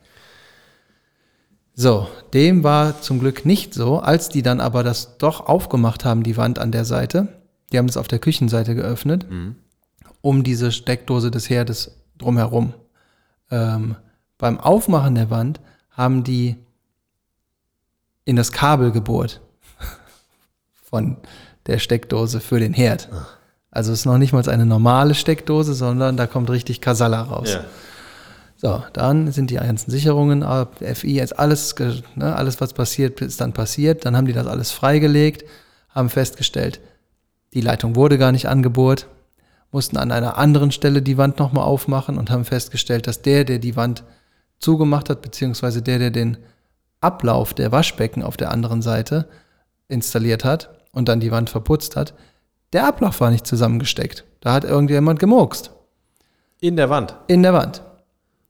So, 1.73 2.07
dem 2.33 2.63
war 2.63 3.01
zum 3.01 3.19
Glück 3.19 3.45
nicht 3.45 3.73
so. 3.73 3.99
Als 3.99 4.29
die 4.29 4.41
dann 4.41 4.59
aber 4.59 4.83
das 4.83 5.17
doch 5.17 5.47
aufgemacht 5.47 6.03
haben, 6.03 6.23
die 6.23 6.37
Wand 6.37 6.59
an 6.59 6.71
der 6.71 6.85
Seite, 6.85 7.27
die 7.71 7.77
haben 7.77 7.87
das 7.87 7.97
auf 7.97 8.07
der 8.07 8.19
Küchenseite 8.19 8.75
geöffnet, 8.75 9.25
um 10.21 10.43
diese 10.43 10.71
Steckdose 10.71 11.31
des 11.31 11.49
Herdes 11.49 12.00
drumherum. 12.21 12.73
Ähm, 13.49 13.95
beim 14.37 14.59
Aufmachen 14.59 15.15
der 15.15 15.29
Wand 15.29 15.59
haben 15.91 16.23
die 16.23 16.55
in 18.25 18.35
das 18.35 18.51
Kabel 18.51 18.91
gebohrt 18.91 19.41
von 20.83 21.17
der 21.67 21.79
Steckdose 21.79 22.39
für 22.39 22.59
den 22.59 22.73
Herd. 22.73 23.09
Also 23.69 23.91
es 23.93 23.99
ist 23.99 24.05
noch 24.05 24.17
nicht 24.17 24.33
mal 24.33 24.47
eine 24.49 24.65
normale 24.65 25.15
Steckdose, 25.15 25.73
sondern 25.73 26.17
da 26.17 26.27
kommt 26.27 26.49
richtig 26.49 26.81
Kasala 26.81 27.21
raus. 27.21 27.53
Ja. 27.53 27.65
So, 28.57 28.83
dann 28.93 29.31
sind 29.31 29.49
die 29.49 29.55
ganzen 29.55 29.89
Sicherungen, 29.89 30.45
FI, 30.93 31.15
jetzt 31.15 31.39
alles, 31.39 31.73
ne, 32.15 32.35
alles, 32.35 32.61
was 32.61 32.73
passiert, 32.73 33.19
ist 33.21 33.41
dann 33.41 33.53
passiert. 33.53 34.05
Dann 34.05 34.15
haben 34.15 34.27
die 34.27 34.33
das 34.33 34.45
alles 34.45 34.71
freigelegt, 34.71 35.45
haben 35.89 36.09
festgestellt, 36.09 36.79
die 37.53 37.61
Leitung 37.61 37.95
wurde 37.95 38.17
gar 38.17 38.31
nicht 38.31 38.47
angebohrt, 38.47 39.07
mussten 39.71 39.97
an 39.97 40.11
einer 40.11 40.37
anderen 40.37 40.71
Stelle 40.71 41.01
die 41.01 41.17
Wand 41.17 41.39
nochmal 41.39 41.63
aufmachen 41.63 42.17
und 42.17 42.29
haben 42.29 42.45
festgestellt, 42.45 43.07
dass 43.07 43.21
der, 43.21 43.43
der 43.45 43.59
die 43.59 43.75
Wand 43.75 44.03
zugemacht 44.59 45.09
hat, 45.09 45.21
beziehungsweise 45.21 45.81
der, 45.81 45.99
der 45.99 46.11
den 46.11 46.37
Ablauf 46.99 47.53
der 47.53 47.71
Waschbecken 47.71 48.21
auf 48.21 48.37
der 48.37 48.51
anderen 48.51 48.81
Seite 48.81 49.27
installiert 49.87 50.43
hat 50.45 50.69
und 50.91 51.07
dann 51.07 51.19
die 51.19 51.31
Wand 51.31 51.49
verputzt 51.49 51.95
hat, 51.95 52.13
der 52.73 52.87
Ablauf 52.87 53.19
war 53.19 53.31
nicht 53.31 53.47
zusammengesteckt. 53.47 54.23
Da 54.39 54.53
hat 54.53 54.63
irgendjemand 54.63 55.19
gemurkst 55.19 55.71
In 56.59 56.75
der 56.75 56.89
Wand. 56.89 57.15
in 57.27 57.43
der 57.43 57.53
Wand. 57.53 57.81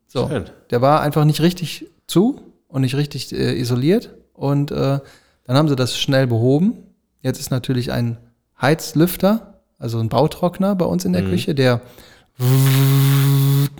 So, 0.07 0.27
Schön. 0.27 0.49
der 0.69 0.81
war 0.81 1.01
einfach 1.01 1.23
nicht 1.23 1.41
richtig 1.41 1.89
zu 2.07 2.41
und 2.67 2.81
nicht 2.81 2.95
richtig 2.95 3.31
äh, 3.31 3.57
isoliert. 3.59 4.13
Und 4.33 4.71
äh, 4.71 4.99
dann 5.45 5.57
haben 5.57 5.69
sie 5.69 5.75
das 5.75 5.97
schnell 5.97 6.27
behoben. 6.27 6.77
Jetzt 7.21 7.39
ist 7.39 7.51
natürlich 7.51 7.91
ein 7.91 8.17
Heizlüfter, 8.61 9.50
also 9.81 9.99
ein 9.99 10.09
Bautrockner 10.09 10.75
bei 10.75 10.85
uns 10.85 11.05
in 11.05 11.13
der 11.13 11.23
Küche, 11.23 11.55
der 11.55 11.81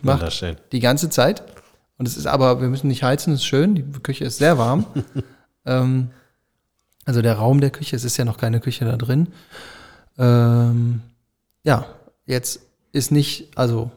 macht 0.02 0.44
die 0.72 0.80
ganze 0.80 1.10
Zeit. 1.10 1.44
Und 1.98 2.08
es 2.08 2.18
ist 2.18 2.26
aber, 2.26 2.60
wir 2.60 2.68
müssen 2.68 2.88
nicht 2.88 3.04
heizen, 3.04 3.34
es 3.34 3.42
ist 3.42 3.46
schön, 3.46 3.76
die 3.76 3.84
Küche 3.84 4.26
ist 4.26 4.40
sehr 4.40 4.58
warm. 4.58 4.86
ähm, 5.66 6.10
also 7.06 7.22
der 7.22 7.36
Raum 7.36 7.62
der 7.62 7.70
Küche, 7.70 7.96
es 7.96 8.04
ist 8.04 8.18
ja 8.18 8.26
noch 8.26 8.38
keine 8.38 8.60
Küche 8.60 8.86
da 8.86 8.98
drin. 8.98 9.28
Ähm, 10.18 11.02
ja, 11.64 11.86
jetzt 12.26 12.62
ist 12.92 13.12
nicht, 13.12 13.56
also 13.56 13.92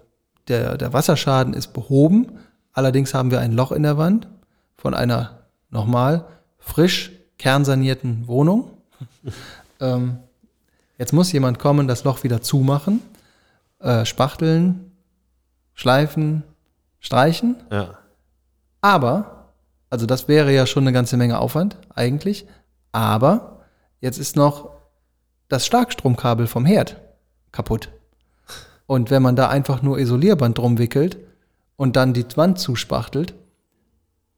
der, 0.48 0.76
der 0.76 0.92
Wasserschaden 0.92 1.54
ist 1.54 1.72
behoben. 1.72 2.38
Allerdings 2.74 3.14
haben 3.14 3.30
wir 3.30 3.40
ein 3.40 3.52
Loch 3.52 3.72
in 3.72 3.82
der 3.82 3.96
Wand 3.96 4.28
von 4.76 4.92
einer 4.92 5.38
nochmal 5.70 6.26
frisch 6.58 7.12
kernsanierten 7.38 8.26
Wohnung. 8.28 8.70
ähm, 9.80 10.18
jetzt 11.04 11.12
muss 11.12 11.32
jemand 11.32 11.58
kommen, 11.58 11.86
das 11.86 12.04
Loch 12.04 12.22
wieder 12.24 12.40
zumachen, 12.40 13.02
äh, 13.78 14.06
spachteln, 14.06 14.90
schleifen, 15.74 16.44
streichen. 16.98 17.56
Ja. 17.70 17.98
Aber, 18.80 19.52
also 19.90 20.06
das 20.06 20.28
wäre 20.28 20.50
ja 20.50 20.64
schon 20.64 20.84
eine 20.84 20.94
ganze 20.94 21.18
Menge 21.18 21.40
Aufwand 21.40 21.76
eigentlich. 21.94 22.46
Aber 22.90 23.66
jetzt 24.00 24.16
ist 24.16 24.34
noch 24.34 24.70
das 25.48 25.66
Starkstromkabel 25.66 26.46
vom 26.46 26.64
Herd 26.64 26.96
kaputt. 27.52 27.90
Und 28.86 29.10
wenn 29.10 29.22
man 29.22 29.36
da 29.36 29.50
einfach 29.50 29.82
nur 29.82 29.98
Isolierband 29.98 30.56
drum 30.56 30.78
wickelt 30.78 31.18
und 31.76 31.96
dann 31.96 32.14
die 32.14 32.24
Wand 32.34 32.58
zuspachtelt, 32.58 33.34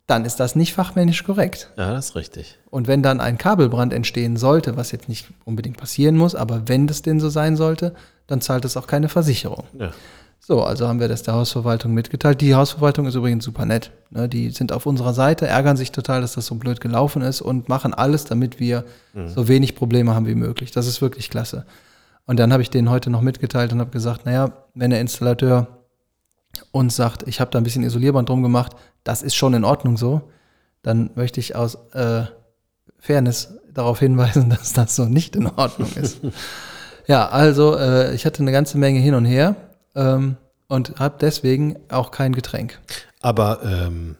dann 0.07 0.25
ist 0.25 0.39
das 0.39 0.55
nicht 0.55 0.73
fachmännisch 0.73 1.25
korrekt. 1.25 1.71
ja, 1.77 1.93
das 1.93 2.11
ist 2.11 2.15
richtig. 2.17 2.59
Und 2.71 2.87
wenn 2.87 3.03
dann 3.03 3.21
ein 3.21 3.39
Kabelbrand 3.39 3.93
entstehen 3.93 4.37
sollte, 4.37 4.77
was 4.77 4.93
jetzt 4.93 5.09
nicht 5.09 5.27
unbedingt 5.45 5.77
passieren 5.77 6.17
muss, 6.17 6.35
aber 6.35 6.69
wenn 6.69 6.87
das 6.87 7.03
denn 7.03 7.19
so 7.19 7.29
sein 7.29 7.57
sollte, 7.57 7.95
dann 8.27 8.41
zahlt 8.41 8.65
es 8.65 8.77
auch 8.77 8.87
keine 8.87 9.09
Versicherung. 9.09 9.65
Ja. 9.79 9.91
So, 10.39 10.63
also 10.63 10.87
haben 10.87 11.01
wir 11.01 11.09
das 11.09 11.25
der 11.25 11.35
Hausverwaltung 11.35 11.93
mitgeteilt. 11.93 12.41
Die 12.41 12.55
Hausverwaltung 12.55 13.07
ist 13.07 13.17
übrigens 13.17 13.45
super 13.45 13.65
nett. 13.65 13.91
Ne, 14.11 14.29
die 14.29 14.51
sind 14.51 14.71
auf 14.71 14.87
unserer 14.87 15.13
Seite, 15.13 15.49
ärgern 15.49 15.77
sich 15.77 15.91
total, 15.91 16.21
dass 16.21 16.35
das 16.35 16.47
so 16.47 16.55
blöd 16.55 16.81
gelaufen 16.81 17.23
ist 17.23 17.41
und 17.41 17.69
machen 17.69 17.93
alles, 17.93 18.27
damit 18.27 18.61
wir 18.61 18.85
so 19.27 19.49
wenig 19.49 19.75
Probleme 19.75 20.15
haben 20.15 20.27
wie 20.27 20.37
möglich. 20.37 20.71
Das 20.71 20.87
ist 20.87 21.03
wirklich 21.03 21.31
klasse. 21.31 21.67
Und 22.27 22.39
dann 22.39 22.53
habe 22.53 22.63
ich 22.63 22.71
denen 22.71 22.91
heute 22.91 23.11
noch 23.11 23.23
mitgeteilt 23.23 23.73
und 23.73 23.81
habe 23.81 23.91
gesagt, 23.91 24.25
naja, 24.25 24.53
wenn 24.75 24.91
der 24.91 25.01
Installateur 25.01 25.67
uns 26.73 26.97
sagt, 26.97 27.27
ich 27.27 27.41
habe 27.41 27.51
da 27.51 27.59
ein 27.59 27.65
bisschen 27.65 27.83
Isolierband 27.83 28.29
drum 28.29 28.43
gemacht, 28.43 28.73
das 29.05 29.23
ist 29.23 29.35
schon 29.35 29.55
in 29.55 29.65
Ordnung 29.65 29.97
so, 29.97 30.31
dann 30.83 31.11
möchte 31.15 31.41
ich 31.41 31.57
aus 31.57 31.77
äh, 31.93 32.25
Fairness 32.99 33.55
darauf 33.73 33.99
hinweisen, 33.99 34.51
dass 34.51 34.73
das 34.73 34.97
so 34.97 35.07
nicht 35.07 35.37
in 35.37 35.47
Ordnung 35.47 35.91
ist. 35.95 36.21
ja, 37.07 37.29
also 37.29 37.77
äh, 37.77 38.15
ich 38.15 38.27
hatte 38.27 38.43
eine 38.43 38.53
ganze 38.53 38.79
Menge 38.79 39.01
hin 39.01 39.15
und 39.15 39.25
her 39.25 39.57
ähm, 39.95 40.37
und 40.69 40.99
habe 40.99 41.17
deswegen 41.21 41.79
auch 41.89 42.11
kein 42.11 42.33
Getränk. 42.35 42.81
Aber 43.21 43.61
ähm, 43.65 44.17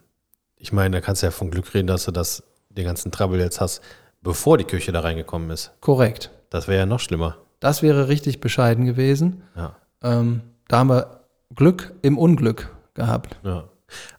ich 0.57 0.73
meine, 0.73 0.97
da 0.97 1.01
kannst 1.01 1.23
du 1.23 1.27
ja 1.27 1.31
von 1.31 1.51
Glück 1.51 1.73
reden, 1.75 1.87
dass 1.87 2.05
du 2.05 2.13
das, 2.13 2.43
den 2.71 2.85
ganzen 2.85 3.13
Trouble 3.13 3.39
jetzt 3.39 3.61
hast, 3.61 3.83
bevor 4.23 4.59
die 4.59 4.65
Küche 4.65 4.93
da 4.93 5.01
reingekommen 5.01 5.51
ist. 5.51 5.73
Korrekt. 5.81 6.31
Das 6.51 6.69
wäre 6.69 6.81
ja 6.81 6.87
noch 6.87 7.01
schlimmer. 7.01 7.37
Das 7.61 7.83
wäre 7.83 8.09
richtig 8.09 8.41
bescheiden 8.41 8.85
gewesen. 8.85 9.43
Ja. 9.57 9.77
Ähm, 10.03 10.43
da 10.69 10.79
haben 10.79 10.91
wir 10.91 11.16
Glück 11.55 11.95
im 12.03 12.19
Unglück 12.19 12.75
gehabt. 12.95 13.37
ja. 13.45 13.65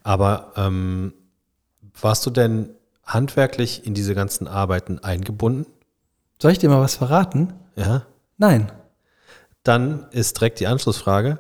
Aber 0.02 0.54
ähm, 0.56 1.14
warst 2.02 2.26
du 2.26 2.30
denn 2.30 2.70
handwerklich 3.06 3.86
in 3.86 3.94
diese 3.94 4.16
ganzen 4.16 4.48
Arbeiten 4.48 5.00
eingebunden? 5.00 5.66
Soll 6.42 6.52
ich 6.52 6.60
dir 6.60 6.70
mal 6.70 6.80
was 6.82 6.96
verraten? 6.96 7.54
Ja. 7.76 8.04
Nein. 8.38 8.72
Dann 9.64 10.06
ist 10.12 10.38
direkt 10.38 10.62
die 10.62 10.68
Anschlussfrage, 10.68 11.40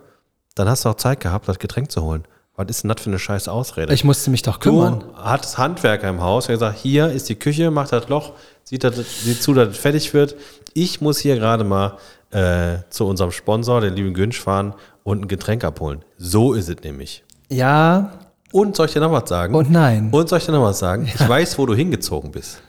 dann 0.56 0.68
hast 0.68 0.84
du 0.84 0.90
auch 0.90 0.96
Zeit 0.96 1.22
gehabt, 1.22 1.48
das 1.48 1.60
Getränk 1.60 1.90
zu 1.92 2.02
holen. 2.04 2.24
Was 2.58 2.68
ist 2.70 2.84
denn 2.84 2.90
das 2.90 3.00
für 3.02 3.10
eine 3.10 3.20
scheiß 3.20 3.48
Ausrede? 3.48 3.94
Ich 3.94 4.04
musste 4.04 4.30
mich 4.32 4.42
doch 4.42 4.58
Du 4.58 4.72
kümmern. 4.72 5.04
hattest 5.16 5.58
Handwerker 5.58 6.10
im 6.10 6.22
Haus, 6.22 6.48
der 6.48 6.56
gesagt, 6.56 6.80
hier 6.80 7.08
ist 7.10 7.30
die 7.30 7.36
Küche, 7.36 7.72
macht 7.72 7.94
das 7.94 8.10
Loch, 8.10 8.34
sieht, 8.64 8.84
das, 8.84 8.96
sieht 9.24 9.42
zu, 9.42 9.54
dass 9.54 9.70
es 9.70 9.78
fertig 9.78 10.14
wird. 10.14 10.36
Ich 10.74 11.00
muss 11.00 11.20
hier 11.20 11.36
gerade 11.36 11.64
mal 11.64 11.98
äh, 12.32 12.80
zu 12.90 13.06
unserem 13.06 13.32
Sponsor, 13.32 13.80
den 13.80 13.94
lieben 13.96 14.14
Günsch, 14.14 14.42
fahren 14.42 14.74
und 15.08 15.22
ein 15.22 15.28
Getränk 15.30 15.64
abholen. 15.64 16.04
So 16.18 16.54
ist 16.54 16.68
es 16.68 16.84
nämlich. 16.84 17.24
Ja 17.48 18.12
Und 18.52 18.76
soll 18.76 18.88
ich 18.88 18.94
dir 18.94 19.00
noch 19.00 19.14
was 19.14 19.30
sagen? 19.30 19.56
und 19.56 19.72
nein. 19.72 20.10
Und 20.12 20.28
soll 20.28 20.40
ich 20.40 20.46
dir 20.46 20.52
noch 20.52 20.64
was 20.64 20.80
sagen? 20.80 21.06
Ich 21.06 21.28
weiß, 21.30 21.58
wo 21.58 21.66
du 21.66 21.74
hingezogen 21.74 22.32
bist. 22.32 22.62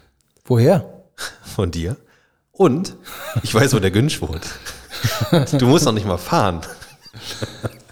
Woher? 0.44 0.84
Von 1.42 1.72
dir. 1.72 1.96
Und 2.52 2.94
ich 3.42 3.52
weiß, 3.52 3.74
wo 3.74 3.80
der 3.80 3.90
Günsch 3.90 4.22
wohnt. 4.22 4.46
Du 5.58 5.66
musst 5.66 5.84
noch 5.84 5.92
nicht 5.92 6.06
mal 6.06 6.16
fahren. 6.16 6.60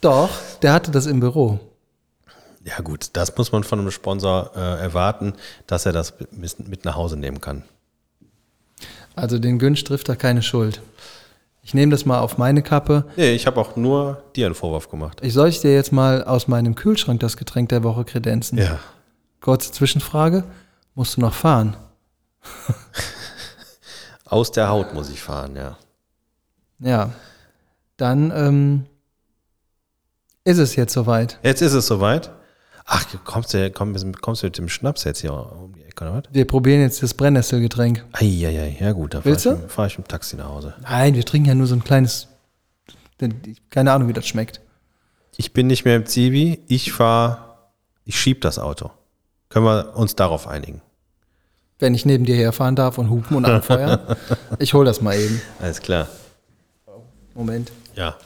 Doch, 0.01 0.31
der 0.63 0.73
hatte 0.73 0.93
das 0.93 1.07
im 1.07 1.19
Büro. 1.19 1.59
Ja 2.65 2.79
gut, 2.83 3.11
das 3.15 3.37
muss 3.37 3.51
man 3.51 3.65
von 3.65 3.81
einem 3.81 3.91
Sponsor 3.91 4.53
äh, 4.55 4.61
erwarten, 4.81 5.35
dass 5.67 5.87
er 5.87 5.93
das 5.93 6.15
mit 6.31 6.69
mit 6.69 6.85
nach 6.85 6.95
Hause 6.95 7.17
nehmen 7.17 7.41
kann. 7.41 7.65
Also 9.17 9.39
den 9.41 9.59
Günsch 9.59 9.83
trifft 9.83 10.09
da 10.09 10.15
keine 10.15 10.43
Schuld. 10.43 10.83
Ich 11.67 11.75
nehme 11.75 11.91
das 11.91 12.07
mal 12.07 12.21
auf 12.21 12.39
meine 12.39 12.63
Kappe. 12.63 13.07
Nee, 13.17 13.33
ich 13.33 13.49
habe 13.49 13.61
auch 13.61 13.75
nur 13.75 14.23
dir 14.37 14.47
einen 14.47 14.55
Vorwurf 14.55 14.89
gemacht. 14.89 15.19
Ich 15.23 15.35
soll 15.35 15.49
ich 15.49 15.61
dir 15.61 15.75
jetzt 15.75 15.91
mal 15.91 16.23
aus 16.23 16.47
meinem 16.47 16.77
Kühlschrank 16.77 17.19
das 17.19 17.37
Getränk 17.37 17.71
der 17.71 17.83
Woche 17.83 18.05
kredenzen? 18.05 18.57
Ja. 18.57 18.79
Kurze 19.41 19.73
Zwischenfrage. 19.73 20.45
Musst 20.95 21.17
du 21.17 21.23
noch 21.23 21.35
fahren? 21.35 21.77
Aus 24.25 24.53
der 24.53 24.69
Haut 24.69 24.95
muss 24.95 25.11
ich 25.11 25.21
fahren, 25.21 25.57
ja. 25.57 25.77
Ja. 26.79 27.11
Dann 27.97 28.31
ähm, 28.31 28.87
ist 30.45 30.59
es 30.59 30.77
jetzt 30.77 30.93
soweit. 30.93 31.41
Jetzt 31.43 31.63
ist 31.63 31.73
es 31.73 31.89
soweit. 31.89 32.31
Ach, 32.85 33.05
kommst 33.25 33.55
du, 33.55 33.73
komm, 33.73 33.97
kommst 34.21 34.45
du 34.45 34.47
mit 34.47 34.57
dem 34.57 34.69
Schnaps 34.69 35.03
jetzt 35.03 35.21
hier 35.21 35.33
um 35.33 35.75
Ecke, 35.97 36.05
oder 36.05 36.15
was? 36.15 36.25
Wir 36.33 36.47
probieren 36.47 36.81
jetzt 36.81 37.03
das 37.03 37.15
Brennnesselgetränk. 37.15 38.05
Eieiei, 38.13 38.77
ja 38.79 38.93
gut, 38.93 39.15
dann 39.15 39.23
fahre 39.23 39.33
Willst 39.33 39.47
ich, 39.47 39.73
fahr 39.73 39.87
ich 39.87 39.99
mit 39.99 40.07
dem 40.07 40.11
Taxi 40.11 40.37
nach 40.37 40.49
Hause. 40.49 40.75
Nein, 40.83 41.15
wir 41.15 41.25
trinken 41.25 41.49
ja 41.49 41.55
nur 41.55 41.67
so 41.67 41.75
ein 41.75 41.85
kleines. 41.85 42.29
Keine 43.71 43.93
Ahnung, 43.93 44.09
wie 44.09 44.13
das 44.13 44.27
schmeckt. 44.27 44.61
Ich 45.37 45.53
bin 45.53 45.67
nicht 45.67 45.85
mehr 45.85 45.97
im 45.97 46.07
Zivi, 46.07 46.61
ich 46.69 46.93
fahre, 46.93 47.39
ich 48.05 48.19
schieb 48.19 48.43
das 48.43 48.59
Auto. 48.59 48.91
Können 49.49 49.65
wir 49.65 49.97
uns 49.97 50.17
darauf 50.17 50.47
einigen? 50.47 50.83
Wenn 51.79 51.95
ich 51.95 52.07
neben 52.07 52.25
dir 52.25 52.37
herfahren 52.37 52.75
darf 52.75 52.99
und 52.99 53.11
hupen 53.11 53.37
und 53.37 53.45
anfeuern. 53.45 54.01
ich 54.59 54.73
hol 54.75 54.85
das 54.85 55.03
mal 55.03 55.19
eben. 55.19 55.41
Alles 55.61 55.81
klar. 55.81 56.09
Moment. 57.35 57.71
Ja. 57.95 58.17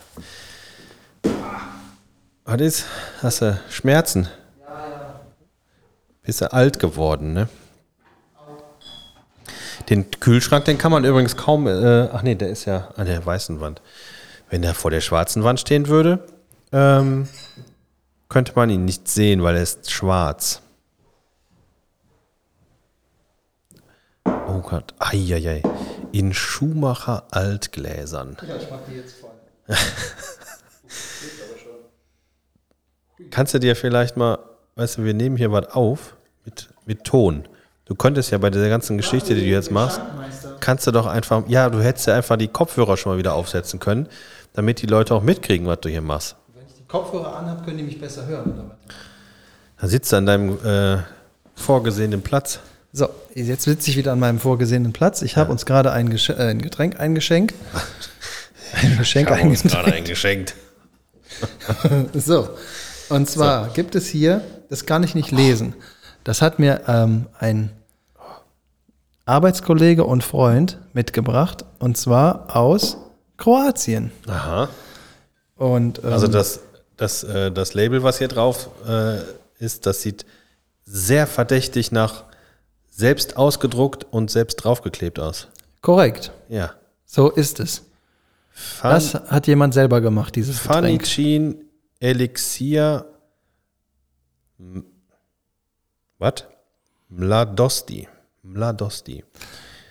Was 2.45 2.61
ist? 2.61 2.85
Hast 3.23 3.43
du 3.43 3.61
Schmerzen? 3.68 4.29
Bist 6.23 6.41
du 6.41 6.53
alt 6.53 6.79
geworden, 6.79 7.33
ne? 7.33 7.49
Den 9.91 10.09
Kühlschrank, 10.11 10.64
den 10.64 10.78
kann 10.78 10.93
man 10.93 11.05
übrigens 11.05 11.36
kaum, 11.36 11.66
äh, 11.66 12.09
ach 12.12 12.22
nee, 12.22 12.36
der 12.36 12.49
ist 12.49 12.64
ja 12.64 12.88
an 12.97 13.07
der 13.07 13.26
weißen 13.26 13.61
Wand. 13.61 13.82
Wenn 14.49 14.62
der 14.62 14.74
vor 14.74 14.93
der 14.93 15.01
schwarzen 15.01 15.43
Wand 15.43 15.59
stehen 15.59 15.88
würde, 15.88 16.24
ähm, 16.70 17.28
könnte 18.28 18.53
man 18.55 18.70
ihn 18.70 18.84
nicht 18.84 19.09
sehen, 19.09 19.43
weil 19.43 19.57
er 19.57 19.62
ist 19.62 19.91
schwarz. 19.91 20.62
Oh 24.24 24.61
Gott, 24.61 24.95
eieiei. 25.01 25.62
In 26.12 26.32
Schumacher 26.34 27.24
Altgläsern. 27.32 28.36
Ja, 28.47 28.57
ich 28.57 28.70
mach 28.70 28.78
die 28.88 28.95
jetzt 28.97 29.16
voll. 29.16 29.30
Kannst 33.30 33.55
du 33.55 33.59
dir 33.59 33.74
vielleicht 33.74 34.16
mal, 34.16 34.38
weißt 34.76 34.99
du, 34.99 35.05
wir 35.05 35.14
nehmen 35.14 35.36
hier 35.36 35.51
was 35.51 35.66
auf 35.66 36.16
mit, 36.45 36.68
mit 36.86 37.05
Ton. 37.05 37.49
Du 37.91 37.97
könntest 37.97 38.30
ja 38.30 38.38
bei 38.38 38.51
dieser 38.51 38.68
ganzen 38.68 38.99
Geschichte, 38.99 39.34
die 39.34 39.41
du 39.41 39.49
jetzt 39.49 39.72
machst, 39.72 40.01
kannst 40.61 40.86
du 40.86 40.93
doch 40.93 41.07
einfach, 41.07 41.43
ja, 41.49 41.68
du 41.68 41.82
hättest 41.82 42.07
ja 42.07 42.14
einfach 42.14 42.36
die 42.36 42.47
Kopfhörer 42.47 42.97
schon 42.97 43.11
mal 43.11 43.18
wieder 43.18 43.34
aufsetzen 43.34 43.80
können, 43.80 44.07
damit 44.53 44.80
die 44.80 44.86
Leute 44.86 45.12
auch 45.12 45.24
mitkriegen, 45.24 45.66
was 45.66 45.80
du 45.80 45.88
hier 45.88 46.01
machst. 46.01 46.36
Wenn 46.55 46.64
ich 46.68 46.74
die 46.74 46.86
Kopfhörer 46.86 47.36
anhabe, 47.36 47.64
können 47.64 47.78
die 47.78 47.82
mich 47.82 48.01
besser 48.01 48.26
hören, 48.28 48.53
oder? 48.53 48.78
Da 49.80 49.88
sitzt 49.88 50.12
du 50.12 50.18
an 50.18 50.26
deinem 50.26 50.64
äh, 50.64 50.99
vorgesehenen 51.57 52.22
Platz. 52.22 52.61
So, 52.93 53.09
jetzt 53.34 53.64
sitze 53.64 53.91
ich 53.91 53.97
wieder 53.97 54.12
an 54.12 54.20
meinem 54.20 54.38
vorgesehenen 54.38 54.93
Platz. 54.93 55.22
Ich 55.22 55.36
habe 55.36 55.51
uns 55.51 55.66
gerade 55.66 55.91
ein, 55.91 56.16
äh, 56.16 56.32
ein 56.36 56.62
Getränk 56.62 57.01
eingeschenkt. 57.01 57.57
Ein 58.72 58.99
Geschenk 58.99 59.30
Haben 59.30 59.38
wir 59.38 59.51
uns 59.51 59.62
eingeschenkt. 59.64 59.84
gerade 59.84 59.97
eingeschenkt. 59.97 60.55
So, 62.14 62.51
und 63.09 63.28
zwar 63.28 63.70
gibt 63.70 63.97
es 63.97 64.07
hier, 64.07 64.43
das 64.68 64.86
kann 64.86 65.03
ich 65.03 65.16
nicht 65.16 65.32
lesen. 65.32 65.74
Das 66.22 66.41
hat 66.41 66.61
mir 66.61 66.82
ähm, 66.86 67.26
ein 67.38 67.70
Arbeitskollege 69.25 70.05
und 70.05 70.25
Freund 70.25 70.79
mitgebracht, 70.93 71.64
und 71.79 71.97
zwar 71.97 72.57
aus 72.57 72.97
Kroatien. 73.37 74.11
Aha. 74.27 74.68
Und 75.57 75.99
ähm, 76.03 76.12
Also 76.12 76.27
das, 76.27 76.61
das, 76.97 77.23
äh, 77.25 77.53
das 77.53 77.75
Label, 77.75 78.03
was 78.03 78.18
hier 78.18 78.29
drauf 78.29 78.71
äh, 78.89 79.18
ist, 79.59 79.87
das 79.87 80.03
sieht 80.03 80.25
sehr 80.85 81.27
verdächtig 81.27 81.93
nach 81.93 82.25
selbst 82.91 83.37
ausgedruckt 83.37 84.05
und 84.11 84.31
selbst 84.31 84.57
draufgeklebt 84.57 85.18
aus. 85.21 85.49
korrekt, 85.81 86.33
Ja. 86.49 86.73
so 87.07 87.31
ist 87.31 87.61
es. 87.61 87.83
Fan, 88.51 88.91
Das 88.93 89.14
hat 89.14 89.47
jemand 89.47 89.73
selber 89.73 90.01
gemacht, 90.01 90.35
dieses 90.37 90.61
Getränk. 90.62 91.03
Fanicin 91.07 91.64
Elixir. 92.01 93.07
Was? 96.18 96.45
Mladosti. 97.09 98.09
Mladosti. 98.43 99.24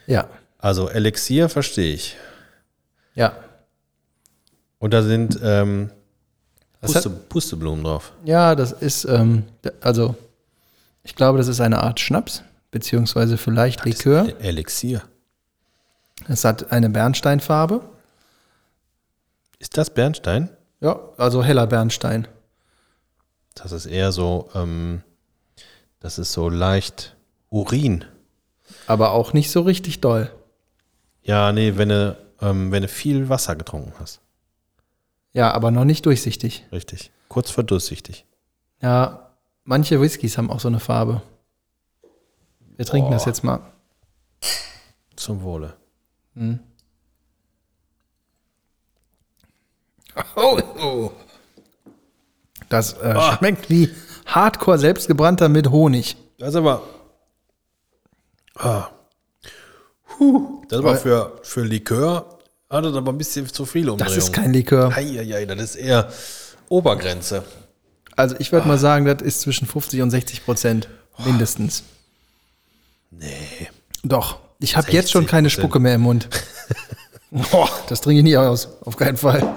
Ja, 0.08 0.28
Also 0.58 0.90
Elixier 0.90 1.50
verstehe 1.50 1.94
ich. 1.94 2.18
ja. 3.16 3.34
Und 4.82 4.94
da 4.94 5.04
sind 5.04 5.38
ähm, 5.44 5.92
Das 6.80 6.94
Puste, 6.94 7.10
Pusteblumen 7.10 7.84
drauf. 7.84 8.14
Ja, 8.24 8.56
das 8.56 8.72
ist, 8.72 9.04
ähm, 9.04 9.44
also, 9.82 10.16
ich 11.04 11.16
glaube, 11.16 11.38
das 11.38 11.50
ist 11.50 11.60
eine 11.60 11.84
Art 11.84 12.00
Schnaps, 12.00 12.44
beziehungsweise 12.72 13.38
vielleicht 13.38 13.84
Likör. 13.84 14.40
Elixier. 14.40 15.02
Es 16.30 16.46
hat 16.46 16.72
eine 16.72 16.90
Bernsteinfarbe. 16.90 17.82
Ist 19.60 19.78
das 19.78 19.90
Bernstein? 19.90 20.50
Ja, 20.80 20.98
also 21.18 21.44
heller 21.44 21.68
Bernstein. 21.68 22.26
Das 23.56 23.74
ist 23.74 23.86
eher 23.86 24.14
so, 24.14 24.50
ähm, 24.56 25.04
das 26.00 26.18
ist 26.20 26.32
so 26.32 26.48
leicht 26.48 27.18
Urin. 27.50 28.06
Aber 28.88 29.12
auch 29.12 29.34
nicht 29.34 29.52
so 29.52 29.62
richtig 29.62 30.02
doll. 30.02 30.32
Ja, 31.22 31.52
nee, 31.52 31.74
wenn 31.76 31.90
du, 31.90 32.18
ähm, 32.42 32.72
wenn 32.72 32.82
du 32.82 32.88
viel 32.88 33.30
Wasser 33.30 33.56
getrunken 33.56 33.94
hast. 34.00 34.22
Ja, 35.32 35.52
aber 35.52 35.72
noch 35.72 35.86
nicht 35.86 36.06
durchsichtig. 36.06 36.66
Richtig. 36.72 37.12
Kurz 37.28 37.52
vor 37.52 37.64
durchsichtig. 37.64 38.26
Ja, 38.82 39.32
manche 39.64 40.02
Whiskys 40.02 40.38
haben 40.38 40.50
auch 40.50 40.60
so 40.60 40.68
eine 40.68 40.80
Farbe. 40.80 41.22
Wir 42.78 42.86
trinken 42.86 43.12
das 43.12 43.26
jetzt 43.26 43.44
mal. 43.44 43.60
Zum 45.16 45.44
Wohle. 45.44 45.76
Oh, 50.36 50.60
oh. 50.82 51.12
Das 52.70 52.94
äh, 52.94 53.20
schmeckt 53.38 53.70
wie 53.70 53.90
Hardcore 54.26 54.78
selbstgebrannter 54.78 55.50
mit 55.50 55.70
Honig. 55.70 56.16
Das 56.38 56.50
ist 56.50 56.56
aber. 56.56 56.84
Ah. 58.60 58.90
Puh, 60.06 60.62
das 60.68 60.80
aber 60.80 60.96
für, 60.98 61.40
für 61.44 61.64
Likör 61.64 62.40
Ah, 62.72 62.82
das 62.82 62.92
ist 62.92 62.98
aber 62.98 63.12
ein 63.12 63.18
bisschen 63.18 63.48
zu 63.48 63.66
viel 63.66 63.90
Umdrehung. 63.90 64.14
Das 64.14 64.24
ist 64.24 64.32
kein 64.32 64.54
Likör. 64.54 64.96
Eieiei, 64.96 65.46
das 65.48 65.60
ist 65.60 65.76
eher 65.76 66.12
Obergrenze. 66.70 67.44
Also 68.16 68.36
ich 68.38 68.52
würde 68.52 68.68
mal 68.68 68.78
sagen, 68.78 69.06
das 69.06 69.24
ist 69.24 69.42
zwischen 69.42 69.66
50 69.68 70.04
und 70.04 70.12
60 70.12 70.46
Prozent 70.46 70.88
mindestens. 71.18 71.84
Nee. 73.10 73.70
Doch. 74.04 74.40
Ich 74.60 74.78
habe 74.78 74.92
jetzt 74.92 75.10
schon 75.10 75.26
keine 75.26 75.48
60%. 75.48 75.52
Spucke 75.52 75.80
mehr 75.80 75.96
im 75.96 76.02
Mund. 76.02 76.30
Boah, 77.32 77.70
das 77.88 78.02
trinke 78.02 78.20
ich 78.20 78.24
nie 78.24 78.38
aus. 78.38 78.68
Auf 78.86 78.98
keinen 78.98 79.18
Fall. 79.18 79.56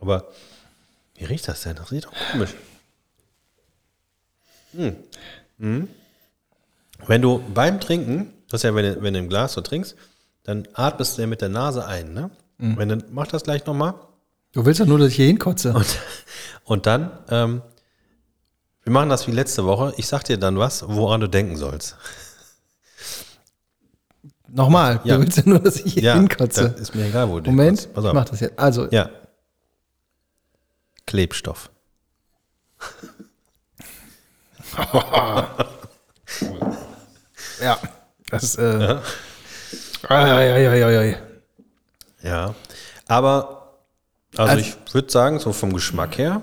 Aber 0.00 0.28
wie 1.16 1.24
riecht 1.24 1.48
das 1.48 1.62
denn? 1.62 1.76
Das 1.76 1.90
riecht 1.90 2.04
doch 2.06 2.12
komisch. 2.32 2.54
Hm. 4.72 4.96
Hm. 5.58 5.88
Wenn 7.06 7.22
du 7.22 7.40
beim 7.54 7.80
Trinken, 7.80 8.32
das 8.48 8.60
ist 8.60 8.64
ja, 8.64 8.74
wenn 8.74 8.94
du, 8.94 9.02
wenn 9.02 9.14
du 9.14 9.20
im 9.20 9.28
Glas 9.28 9.52
so 9.54 9.60
trinkst, 9.60 9.94
dann 10.42 10.66
atmest 10.74 11.16
du 11.16 11.22
ja 11.22 11.26
mit 11.28 11.40
der 11.40 11.48
Nase 11.48 11.86
ein, 11.86 12.12
ne? 12.12 12.30
Wenn 12.60 12.88
du, 12.88 12.98
mach 13.10 13.28
das 13.28 13.44
gleich 13.44 13.64
nochmal. 13.66 13.94
Du 14.52 14.64
willst 14.66 14.80
doch 14.80 14.86
nur, 14.86 14.98
dass 14.98 15.08
ich 15.10 15.16
hier 15.16 15.26
hinkotze. 15.26 15.72
Und, 15.72 15.86
und 16.64 16.86
dann, 16.86 17.12
ähm, 17.30 17.62
wir 18.82 18.92
machen 18.92 19.10
das 19.10 19.28
wie 19.28 19.32
letzte 19.32 19.64
Woche. 19.64 19.94
Ich 19.96 20.08
sag 20.08 20.24
dir 20.24 20.38
dann 20.38 20.58
was, 20.58 20.84
woran 20.88 21.20
du 21.20 21.28
denken 21.28 21.56
sollst. 21.56 21.96
Nochmal, 24.48 25.00
Ja. 25.04 25.16
du 25.16 25.22
willst 25.22 25.36
ja 25.36 25.42
nur, 25.46 25.58
dass 25.60 25.76
ich 25.76 25.92
hier 25.94 26.14
hinkotze. 26.14 26.70
das 26.70 26.80
ist 26.80 26.94
mir 26.94 27.04
egal, 27.06 27.28
wo 27.28 27.38
du 27.38 27.50
Moment, 27.50 27.88
ich 27.94 28.02
mach 28.12 28.24
das 28.24 28.40
jetzt. 28.40 28.58
Also, 28.58 28.88
Ja. 28.90 29.10
Klebstoff. 31.06 31.70
ja. 37.62 37.78
Das 38.30 38.56
äh, 38.56 38.98
ai, 40.08 40.32
ai. 40.32 41.18
Ja. 42.22 42.54
Aber, 43.06 43.74
also, 44.36 44.52
Also- 44.52 44.60
ich 44.86 44.94
würde 44.94 45.10
sagen, 45.10 45.38
so 45.38 45.52
vom 45.52 45.72
Geschmack 45.72 46.18
her 46.18 46.42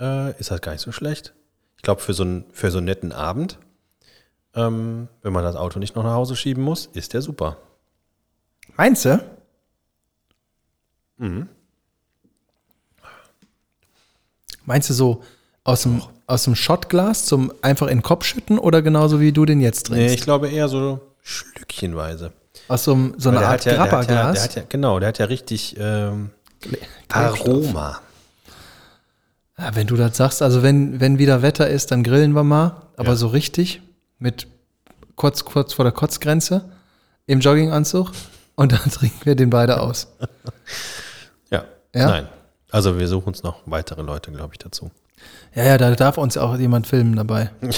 äh, 0.00 0.38
ist 0.40 0.50
das 0.50 0.60
gar 0.60 0.72
nicht 0.72 0.80
so 0.82 0.92
schlecht. 0.92 1.34
Ich 1.76 1.82
glaube, 1.82 2.00
für, 2.00 2.14
so 2.14 2.22
einen- 2.22 2.44
für 2.52 2.70
so 2.70 2.78
einen 2.78 2.86
netten 2.86 3.12
Abend, 3.12 3.58
ähm, 4.54 5.08
wenn 5.22 5.32
man 5.32 5.44
das 5.44 5.56
Auto 5.56 5.78
nicht 5.78 5.94
noch 5.96 6.04
nach 6.04 6.14
Hause 6.14 6.36
schieben 6.36 6.62
muss, 6.64 6.86
ist 6.94 7.12
der 7.12 7.20
super. 7.22 7.58
Meinst 8.76 9.04
du? 9.04 9.22
Meinst 14.64 14.88
du 14.90 14.94
so 14.94 15.22
aus 15.64 15.82
dem, 15.82 16.02
aus 16.26 16.44
dem 16.44 16.54
Shotglas 16.54 17.24
zum 17.26 17.52
einfach 17.62 17.86
in 17.88 17.98
den 17.98 18.02
Kopf 18.02 18.24
schütten 18.24 18.58
oder 18.58 18.82
genauso 18.82 19.20
wie 19.20 19.32
du 19.32 19.44
den 19.44 19.60
jetzt 19.60 19.90
Nee, 19.90 19.96
trinkst? 19.96 20.14
ich 20.16 20.22
glaube 20.22 20.48
eher 20.48 20.68
so 20.68 21.00
schlückchenweise. 21.22 22.32
aus 22.68 22.84
so, 22.84 22.92
einem, 22.92 23.14
so 23.18 23.30
einer 23.30 23.40
der 23.40 23.48
Art 23.48 23.64
ja, 23.64 23.72
ja, 23.72 23.78
Grapperglas? 23.86 24.44
hat 24.44 24.54
ja, 24.56 24.62
genau, 24.68 24.98
der 25.00 25.08
hat 25.08 25.18
ja 25.18 25.26
richtig 25.26 25.76
ähm. 25.78 26.30
Aroma. 27.08 28.00
Ja, 29.58 29.74
wenn 29.74 29.86
du 29.86 29.96
das 29.96 30.16
sagst, 30.16 30.42
also 30.42 30.62
wenn, 30.62 30.98
wenn 31.00 31.18
wieder 31.18 31.42
Wetter 31.42 31.68
ist, 31.68 31.90
dann 31.90 32.02
grillen 32.02 32.32
wir 32.32 32.42
mal, 32.44 32.82
aber 32.96 33.10
Ja. 33.10 33.16
so 33.16 33.28
richtig 33.28 33.80
mit 34.18 34.46
kurz, 35.16 35.44
kurz 35.44 35.72
vor 35.74 35.84
der 35.84 35.92
Kotzgrenze 35.92 36.64
im 37.26 37.40
Jogginganzug 37.40 38.10
und 38.56 38.72
dann 38.72 38.80
trinken 38.90 39.20
wir 39.24 39.34
den 39.34 39.50
beide 39.50 39.80
aus. 39.80 40.08
Ja. 41.50 41.64
Ja? 41.94 42.06
Nein. 42.08 42.28
Also 42.72 42.98
wir 42.98 43.06
suchen 43.06 43.28
uns 43.28 43.42
noch 43.44 43.58
weitere 43.66 44.02
Leute, 44.02 44.32
glaube 44.32 44.54
ich, 44.54 44.58
dazu. 44.58 44.90
Ja, 45.54 45.64
ja, 45.64 45.78
da 45.78 45.94
darf 45.94 46.18
uns 46.18 46.36
auch 46.36 46.58
jemand 46.58 46.86
filmen 46.86 47.16
dabei. 47.16 47.50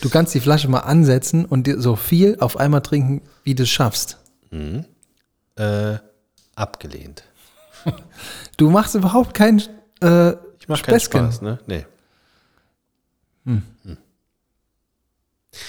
du 0.00 0.10
kannst 0.10 0.34
die 0.34 0.40
Flasche 0.40 0.68
mal 0.68 0.80
ansetzen 0.80 1.44
und 1.44 1.66
dir 1.66 1.80
so 1.80 1.96
viel 1.96 2.38
auf 2.40 2.56
einmal 2.56 2.82
trinken, 2.82 3.22
wie 3.44 3.54
du 3.54 3.62
es 3.62 3.70
schaffst. 3.70 4.18
Äh, 5.56 5.98
abgelehnt. 6.54 7.24
Du 8.56 8.70
machst 8.70 8.94
überhaupt 8.94 9.34
keinen 9.34 9.60
äh, 10.02 10.32
Ich 10.58 10.68
mache 10.68 10.82
keinen. 10.82 11.00
Spaß, 11.00 11.42
ne? 11.42 11.58
Nee. 11.66 11.86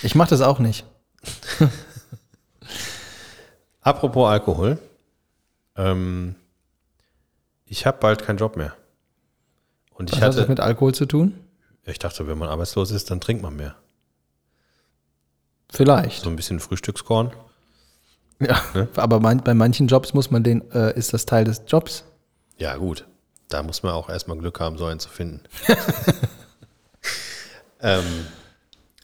Ich 0.03 0.15
mach 0.15 0.27
das 0.27 0.41
auch 0.41 0.59
nicht. 0.59 0.85
Apropos 3.81 4.29
Alkohol. 4.29 4.79
Ähm, 5.75 6.35
ich 7.65 7.85
habe 7.85 7.99
bald 7.99 8.23
keinen 8.23 8.37
Job 8.37 8.57
mehr. 8.57 8.75
Und 9.97 10.09
ich 10.09 10.17
Was 10.17 10.21
hat 10.21 10.29
das 10.29 10.37
hatte, 10.37 10.49
mit 10.49 10.59
Alkohol 10.59 10.93
zu 10.93 11.05
tun? 11.05 11.33
ich 11.85 11.99
dachte, 11.99 12.27
wenn 12.27 12.37
man 12.37 12.49
arbeitslos 12.49 12.91
ist, 12.91 13.09
dann 13.11 13.21
trinkt 13.21 13.41
man 13.41 13.55
mehr. 13.55 13.75
Vielleicht. 15.69 16.23
So 16.23 16.29
ein 16.29 16.35
bisschen 16.35 16.59
Frühstückskorn. 16.59 17.31
Ja, 18.39 18.61
aber 18.95 19.19
man, 19.19 19.41
bei 19.41 19.53
manchen 19.53 19.87
Jobs 19.87 20.13
muss 20.13 20.29
man 20.29 20.43
den, 20.43 20.69
äh, 20.71 20.97
ist 20.97 21.13
das 21.13 21.25
Teil 21.25 21.45
des 21.45 21.63
Jobs. 21.67 22.03
Ja, 22.57 22.75
gut. 22.75 23.05
Da 23.47 23.63
muss 23.63 23.83
man 23.83 23.93
auch 23.93 24.09
erstmal 24.09 24.37
Glück 24.37 24.59
haben, 24.59 24.77
so 24.77 24.85
einen 24.85 24.99
zu 24.99 25.09
finden. 25.09 25.41
ähm, 27.81 28.03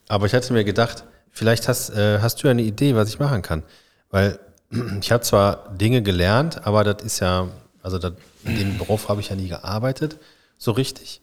aber 0.10 0.26
ich 0.26 0.34
hatte 0.34 0.54
mir 0.54 0.64
gedacht, 0.64 1.06
vielleicht 1.32 1.68
hast, 1.68 1.90
äh, 1.92 2.20
hast 2.20 2.44
du 2.44 2.48
ja 2.48 2.52
eine 2.52 2.62
Idee, 2.62 2.96
was 2.96 3.10
ich 3.10 3.18
machen 3.18 3.42
kann. 3.42 3.64
Weil 4.12 4.40
ich 5.02 5.12
habe 5.12 5.24
zwar 5.24 5.74
Dinge 5.76 6.04
gelernt, 6.04 6.68
aber 6.68 6.84
das 6.84 7.04
ist 7.04 7.20
ja, 7.20 7.48
also 7.82 7.98
das, 7.98 8.14
in 8.44 8.58
dem 8.58 8.78
Beruf 8.78 9.08
habe 9.08 9.22
ich 9.22 9.30
ja 9.30 9.36
nie 9.36 9.48
gearbeitet, 9.48 10.20
so 10.64 10.72
richtig. 10.72 11.22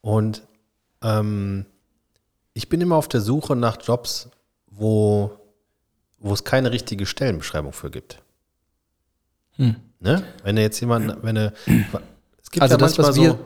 Und 0.00 0.42
ähm, 1.02 1.66
ich 2.54 2.68
bin 2.68 2.80
immer 2.80 2.96
auf 2.96 3.08
der 3.08 3.20
Suche 3.20 3.54
nach 3.56 3.78
Jobs, 3.82 4.28
wo, 4.66 5.32
wo 6.18 6.32
es 6.32 6.44
keine 6.44 6.72
richtige 6.72 7.06
Stellenbeschreibung 7.06 7.72
für 7.72 7.90
gibt. 7.90 8.22
Ne? 10.00 10.24
Wenn 10.42 10.56
du 10.56 10.62
jetzt 10.62 10.80
jemand, 10.80 11.22
wenn 11.22 11.34
du, 11.34 11.52
es 12.42 12.50
gibt 12.50 12.62
Also 12.62 12.74
ja 12.74 12.78
das, 12.78 12.96
manchmal 12.96 13.12
so, 13.12 13.38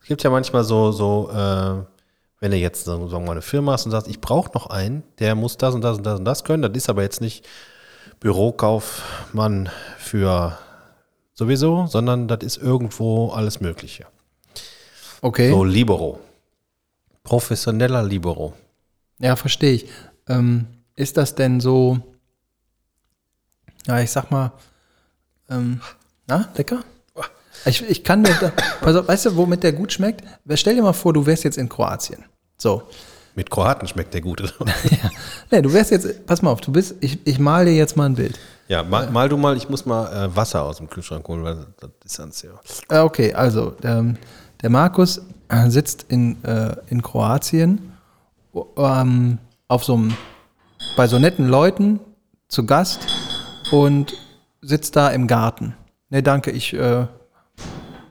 es 0.00 0.08
gibt 0.08 0.22
ja 0.22 0.30
manchmal 0.30 0.64
so, 0.64 0.90
so, 0.90 1.30
äh, 1.30 1.84
wenn 2.40 2.50
du 2.50 2.56
jetzt 2.56 2.84
sagen 2.84 3.08
wir 3.08 3.20
mal 3.20 3.30
eine 3.30 3.42
Firma 3.42 3.72
hast 3.72 3.84
und 3.84 3.92
sagst, 3.92 4.08
ich 4.08 4.20
brauche 4.20 4.50
noch 4.52 4.66
einen, 4.66 5.04
der 5.20 5.36
muss 5.36 5.56
das 5.56 5.74
und 5.76 5.82
das 5.82 5.98
und 5.98 6.04
das 6.04 6.18
und 6.18 6.24
das 6.24 6.42
können, 6.42 6.62
das 6.62 6.72
ist 6.74 6.90
aber 6.90 7.02
jetzt 7.02 7.20
nicht 7.20 7.46
Bürokaufmann 8.18 9.70
für 9.96 10.58
sowieso, 11.34 11.86
sondern 11.86 12.26
das 12.26 12.42
ist 12.42 12.56
irgendwo 12.56 13.30
alles 13.30 13.60
Mögliche. 13.60 14.06
Okay. 15.22 15.50
So 15.50 15.64
Libero. 15.64 16.18
Professioneller 17.22 18.02
Libero. 18.02 18.52
Ja, 19.20 19.36
verstehe 19.36 19.72
ich. 19.74 19.88
Ähm, 20.28 20.66
ist 20.96 21.16
das 21.16 21.34
denn 21.34 21.60
so, 21.60 21.98
ja, 23.86 24.00
ich 24.00 24.10
sag 24.10 24.30
mal, 24.30 24.52
ähm, 25.48 25.80
na, 26.26 26.48
lecker? 26.56 26.84
Ich, 27.64 27.88
ich 27.88 28.02
kann 28.02 28.22
mir, 28.22 28.34
da, 28.40 28.50
pass 28.80 28.96
auf, 28.96 29.06
weißt 29.06 29.26
du, 29.26 29.36
womit 29.36 29.62
der 29.62 29.72
gut 29.72 29.92
schmeckt? 29.92 30.24
Stell 30.54 30.74
dir 30.74 30.82
mal 30.82 30.92
vor, 30.92 31.12
du 31.12 31.24
wärst 31.24 31.44
jetzt 31.44 31.58
in 31.58 31.68
Kroatien. 31.68 32.24
So. 32.58 32.82
Mit 33.36 33.48
Kroaten 33.50 33.86
schmeckt 33.86 34.12
der 34.14 34.20
gut. 34.20 34.52
Nee, 35.50 35.60
du 35.62 35.72
wärst 35.72 35.90
jetzt, 35.90 36.26
pass 36.26 36.40
mal 36.42 36.50
auf, 36.50 36.62
du 36.62 36.72
bist, 36.72 36.96
ich, 37.00 37.24
ich 37.26 37.38
mal 37.38 37.66
dir 37.66 37.74
jetzt 37.74 37.94
mal 37.96 38.06
ein 38.06 38.14
Bild. 38.14 38.38
ja, 38.68 38.82
mal, 38.82 39.10
mal 39.10 39.28
du 39.28 39.36
mal, 39.36 39.56
ich 39.56 39.68
muss 39.68 39.84
mal 39.84 40.10
äh, 40.10 40.34
Wasser 40.34 40.62
aus 40.62 40.78
dem 40.78 40.88
Kühlschrank 40.88 41.28
holen, 41.28 41.44
weil 41.44 41.66
das 41.78 41.90
ist 42.04 42.14
sonst 42.14 42.42
ja. 42.42 42.50
Äh, 42.88 43.00
Okay, 43.00 43.34
also 43.34 43.76
ähm, 43.84 44.16
der 44.62 44.70
Markus 44.70 45.20
äh, 45.48 45.68
sitzt 45.68 46.06
in, 46.08 46.42
äh, 46.44 46.76
in 46.88 47.02
Kroatien 47.02 47.92
ähm, 48.76 49.38
auf 49.68 49.84
so 49.84 50.00
bei 50.96 51.06
so 51.06 51.18
netten 51.18 51.48
Leuten 51.48 52.00
zu 52.48 52.66
Gast 52.66 53.00
und 53.70 54.14
sitzt 54.60 54.96
da 54.96 55.08
im 55.08 55.26
Garten. 55.26 55.74
Ne, 56.10 56.22
danke, 56.22 56.50
ich 56.50 56.74
äh, 56.74 57.06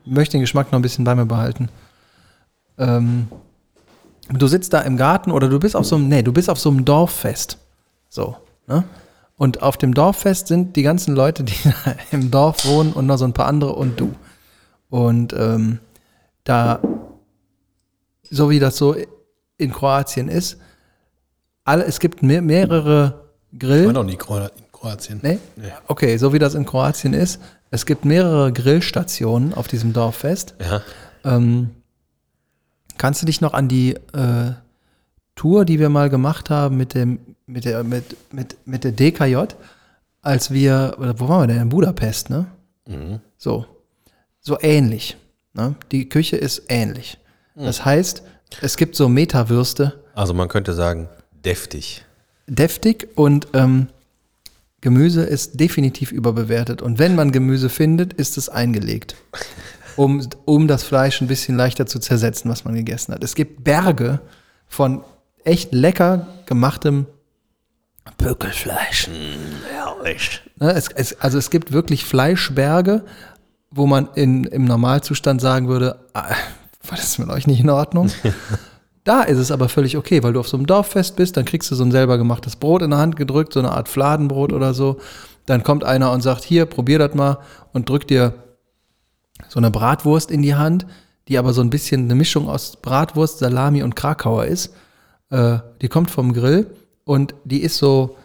möchte 0.06 0.34
den 0.34 0.42
Geschmack 0.42 0.72
noch 0.72 0.80
ein 0.80 0.82
bisschen 0.82 1.06
bei 1.06 1.16
mir 1.16 1.26
behalten. 1.26 1.70
Ähm, 2.78 3.28
du 4.30 4.48
sitzt 4.48 4.74
da 4.74 4.82
im 4.82 4.98
Garten 4.98 5.32
oder 5.32 5.50
du 5.50 5.60
bist 5.60 5.76
auf 5.76 5.86
so 5.86 5.96
einem, 5.96 6.08
nee, 6.08 6.24
du 6.24 6.34
bist 6.34 6.50
auf 6.50 6.60
so 6.60 6.70
einem 6.70 6.86
Dorffest. 6.86 7.58
So, 8.10 8.38
ne? 8.68 8.84
Und 9.38 9.64
auf 9.64 9.78
dem 9.78 9.94
Dorffest 9.94 10.48
sind 10.48 10.76
die 10.76 10.84
ganzen 10.84 11.16
Leute, 11.16 11.44
die 11.44 11.56
im 12.12 12.30
Dorf 12.32 12.66
wohnen 12.66 12.94
und 12.94 13.08
noch 13.08 13.18
so 13.18 13.26
ein 13.26 13.34
paar 13.34 13.48
andere 13.48 13.74
und 13.74 14.00
du. 14.00 14.14
Und 14.90 15.34
ähm, 15.34 15.80
da, 16.44 16.80
so 18.30 18.50
wie 18.50 18.60
das 18.60 18.78
so 18.78 18.96
in 19.58 19.72
Kroatien 19.72 20.28
ist, 20.28 20.58
alle, 21.64 21.86
es 21.86 22.00
gibt 22.00 22.24
mehr, 22.24 22.42
mehrere 22.42 23.26
Grill. 23.58 23.82
Ich 23.82 23.86
war 23.88 23.94
noch 23.94 24.04
nie 24.04 24.18
Kro- 24.18 24.40
in 24.48 24.72
Kroatien. 24.72 25.20
Nee? 25.22 25.40
Okay, 25.88 26.18
so 26.18 26.34
wie 26.34 26.40
das 26.40 26.56
in 26.56 26.66
Kroatien 26.66 27.14
ist. 27.14 27.40
Es 27.70 27.86
gibt 27.86 28.04
mehrere 28.06 28.52
Grillstationen 28.52 29.54
auf 29.54 29.68
diesem 29.68 29.94
Dorffest. 29.94 30.56
Ja. 30.60 30.82
Ähm, 31.24 31.70
kannst 32.98 33.22
du 33.22 33.26
dich 33.26 33.42
noch 33.42 33.54
an 33.54 33.68
die 33.68 33.94
äh, 34.14 34.52
Tour, 35.36 35.66
die 35.66 35.80
wir 35.80 35.90
mal 35.90 36.10
gemacht 36.10 36.50
haben 36.50 36.78
mit 36.78 36.94
dem, 36.96 37.20
mit 37.46 37.66
der, 37.66 37.84
mit, 37.84 38.16
mit, 38.34 38.58
mit 38.66 38.84
der 38.84 38.92
DKJ, 38.92 39.38
als 40.22 40.52
wir, 40.52 40.96
wo 41.18 41.28
waren 41.30 41.42
wir 41.44 41.48
denn? 41.54 41.62
In 41.64 41.70
Budapest, 41.70 42.30
ne? 42.30 42.48
So. 43.38 43.66
So 44.42 44.58
ähnlich. 44.62 45.16
Ne? 45.54 45.76
Die 45.92 46.08
Küche 46.10 46.38
ist 46.38 46.64
ähnlich. 46.70 47.18
Das 47.56 47.84
heißt, 47.84 48.24
es 48.62 48.78
gibt 48.78 48.96
so 48.96 49.10
Metawürste, 49.10 50.04
Also 50.16 50.34
man 50.34 50.48
könnte 50.48 50.74
sagen, 50.74 51.10
deftig. 51.46 52.06
deftig 52.48 53.10
und 53.16 53.48
ähm, 53.54 53.88
Gemüse 54.80 55.24
ist 55.24 55.60
definitiv 55.60 56.12
überbewertet. 56.12 56.82
Und 56.82 56.98
wenn 56.98 57.16
man 57.16 57.32
Gemüse 57.32 57.70
findet, 57.70 58.14
ist 58.14 58.38
es 58.38 58.50
eingelegt. 58.50 59.16
Um, 59.98 60.26
um 60.46 60.68
das 60.68 60.84
Fleisch 60.84 61.22
ein 61.22 61.28
bisschen 61.28 61.58
leichter 61.58 61.86
zu 61.86 62.00
zersetzen, 62.00 62.50
was 62.50 62.64
man 62.64 62.74
gegessen 62.74 63.14
hat. 63.14 63.24
Es 63.24 63.36
gibt 63.36 63.64
Berge 63.64 64.22
von 64.68 65.04
echt 65.44 65.74
lecker 65.74 66.28
gemachtem 66.46 67.06
Bökelfleisch. 68.18 69.10
Herrlich. 69.72 70.42
Ne, 70.60 70.72
es, 70.74 70.88
es, 70.96 71.20
also 71.22 71.38
es 71.38 71.50
gibt 71.50 71.72
wirklich 71.72 72.06
Fleischberge, 72.06 73.04
wo 73.72 73.88
man 73.88 74.10
in, 74.16 74.44
im 74.44 74.66
Normalzustand 74.66 75.42
sagen 75.42 75.68
würde, 75.68 76.00
ah, 76.14 76.36
war 76.88 76.98
das 76.98 77.18
mit 77.18 77.30
euch 77.30 77.48
nicht 77.48 77.62
in 77.62 77.70
Ordnung? 77.70 78.12
da 79.04 79.24
ist 79.24 79.38
es 79.38 79.52
aber 79.52 79.70
völlig 79.70 79.98
okay, 79.98 80.22
weil 80.24 80.34
du 80.34 80.40
auf 80.40 80.48
so 80.48 80.58
einem 80.58 80.68
Dorffest 80.68 81.16
bist, 81.16 81.38
dann 81.38 81.46
kriegst 81.46 81.72
du 81.72 81.76
so 81.76 81.84
ein 81.84 81.92
selber 81.92 82.18
gemachtes 82.18 82.56
Brot 82.56 82.82
in 82.82 82.92
der 82.92 83.00
Hand 83.00 83.16
gedrückt, 83.16 83.54
so 83.54 83.60
eine 83.60 83.72
Art 83.72 83.88
Fladenbrot 83.88 84.52
oder 84.54 84.74
so. 84.74 84.98
Dann 85.46 85.64
kommt 85.64 85.84
einer 85.84 86.12
und 86.12 86.22
sagt, 86.22 86.44
hier, 86.44 86.66
probier 86.66 87.00
das 87.00 87.16
mal 87.16 87.40
und 87.72 87.90
drückt 87.90 88.10
dir 88.10 88.34
so 89.48 89.60
eine 89.60 89.72
Bratwurst 89.72 90.30
in 90.30 90.42
die 90.42 90.56
Hand, 90.56 90.86
die 91.28 91.38
aber 91.38 91.54
so 91.54 91.62
ein 91.62 91.70
bisschen 91.70 92.04
eine 92.04 92.16
Mischung 92.16 92.48
aus 92.48 92.78
Bratwurst, 92.78 93.40
Salami 93.40 93.84
und 93.84 93.96
Krakauer 93.96 94.46
ist. 94.46 94.74
Äh, 95.30 95.60
die 95.82 95.88
kommt 95.88 96.12
vom 96.12 96.34
Grill 96.34 96.68
und 97.06 97.34
die 97.46 97.62
ist 97.62 97.78
so 97.78 98.18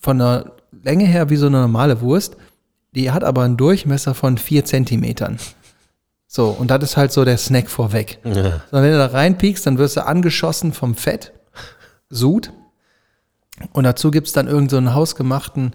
von 0.00 0.18
der 0.18 0.52
Länge 0.82 1.04
her 1.04 1.30
wie 1.30 1.36
so 1.36 1.46
eine 1.46 1.60
normale 1.60 2.00
Wurst. 2.00 2.36
Die 2.94 3.10
hat 3.10 3.24
aber 3.24 3.42
einen 3.42 3.56
Durchmesser 3.56 4.14
von 4.14 4.38
vier 4.38 4.64
Zentimetern. 4.64 5.38
So, 6.26 6.48
und 6.50 6.70
das 6.70 6.82
ist 6.82 6.96
halt 6.96 7.12
so 7.12 7.24
der 7.24 7.38
Snack 7.38 7.68
vorweg. 7.68 8.18
Ja. 8.24 8.60
So, 8.70 8.76
wenn 8.76 8.92
du 8.92 8.98
da 8.98 9.06
reinpiekst, 9.06 9.66
dann 9.66 9.78
wirst 9.78 9.96
du 9.96 10.06
angeschossen 10.06 10.72
vom 10.72 10.94
Fett, 10.94 11.32
Sud. 12.08 12.52
Und 13.72 13.84
dazu 13.84 14.10
gibt's 14.10 14.32
dann 14.32 14.46
irgendeinen 14.46 14.70
so 14.70 14.76
einen 14.76 14.94
hausgemachten 14.94 15.72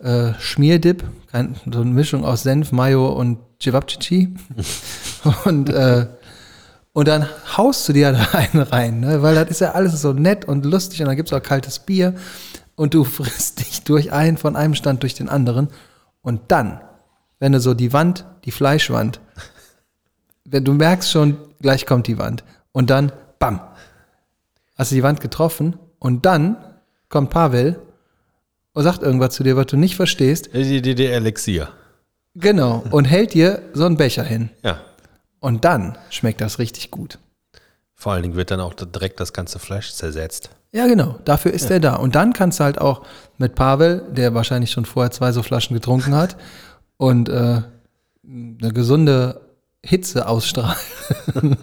äh, 0.00 0.32
Schmierdip, 0.38 1.04
so 1.32 1.80
eine 1.80 1.90
Mischung 1.90 2.24
aus 2.24 2.42
Senf, 2.42 2.72
Mayo 2.72 3.08
und 3.08 3.38
Cevapcici. 3.60 4.34
und, 5.44 5.68
äh, 5.70 6.06
und 6.92 7.08
dann 7.08 7.28
haust 7.56 7.88
du 7.88 7.92
dir 7.92 8.12
da 8.12 8.26
einen 8.32 8.62
rein, 8.62 9.00
ne? 9.00 9.22
weil 9.22 9.34
das 9.34 9.50
ist 9.50 9.60
ja 9.60 9.72
alles 9.72 10.00
so 10.00 10.12
nett 10.12 10.44
und 10.46 10.64
lustig 10.64 11.00
und 11.00 11.06
dann 11.06 11.16
gibt's 11.16 11.32
auch 11.32 11.42
kaltes 11.42 11.78
Bier 11.78 12.14
und 12.74 12.94
du 12.94 13.04
frisst 13.04 13.60
dich 13.60 13.82
durch 13.82 14.12
einen 14.12 14.36
von 14.36 14.56
einem 14.56 14.74
Stand 14.74 15.02
durch 15.02 15.14
den 15.14 15.28
anderen. 15.28 15.68
Und 16.26 16.40
dann, 16.48 16.80
wenn 17.38 17.52
du 17.52 17.60
so 17.60 17.72
die 17.72 17.92
Wand, 17.92 18.24
die 18.44 18.50
Fleischwand, 18.50 19.20
wenn 20.44 20.64
du 20.64 20.72
merkst 20.72 21.08
schon, 21.08 21.36
gleich 21.60 21.86
kommt 21.86 22.08
die 22.08 22.18
Wand. 22.18 22.42
Und 22.72 22.90
dann, 22.90 23.12
bam, 23.38 23.60
hast 24.74 24.90
du 24.90 24.96
die 24.96 25.04
Wand 25.04 25.20
getroffen 25.20 25.78
und 26.00 26.26
dann 26.26 26.56
kommt 27.08 27.30
Pavel 27.30 27.80
und 28.72 28.82
sagt 28.82 29.04
irgendwas 29.04 29.34
zu 29.34 29.44
dir, 29.44 29.56
was 29.56 29.66
du 29.66 29.76
nicht 29.76 29.94
verstehst. 29.94 30.50
Die, 30.52 30.82
die, 30.82 30.96
die 30.96 31.06
Elixier. 31.06 31.68
Genau. 32.34 32.82
Und 32.90 33.04
hält 33.04 33.32
dir 33.32 33.62
so 33.72 33.86
einen 33.86 33.96
Becher 33.96 34.24
hin. 34.24 34.50
Ja. 34.64 34.80
Und 35.38 35.64
dann 35.64 35.96
schmeckt 36.10 36.40
das 36.40 36.58
richtig 36.58 36.90
gut. 36.90 37.20
Vor 37.98 38.12
allen 38.12 38.22
Dingen 38.22 38.36
wird 38.36 38.50
dann 38.50 38.60
auch 38.60 38.74
direkt 38.74 39.18
das 39.20 39.32
ganze 39.32 39.58
Fleisch 39.58 39.92
zersetzt. 39.94 40.50
Ja, 40.70 40.86
genau. 40.86 41.18
Dafür 41.24 41.52
ist 41.52 41.70
er 41.70 41.80
da. 41.80 41.96
Und 41.96 42.14
dann 42.14 42.34
kannst 42.34 42.60
du 42.60 42.64
halt 42.64 42.78
auch 42.78 43.02
mit 43.38 43.54
Pavel, 43.54 44.02
der 44.12 44.34
wahrscheinlich 44.34 44.70
schon 44.70 44.84
vorher 44.84 45.10
zwei 45.10 45.32
so 45.32 45.42
Flaschen 45.42 45.74
getrunken 45.74 46.14
hat 46.14 46.36
und 46.98 47.28
äh, 47.30 47.62
eine 48.22 48.72
gesunde 48.72 49.40
Hitze 49.82 50.28
ausstrahlt, 50.28 50.76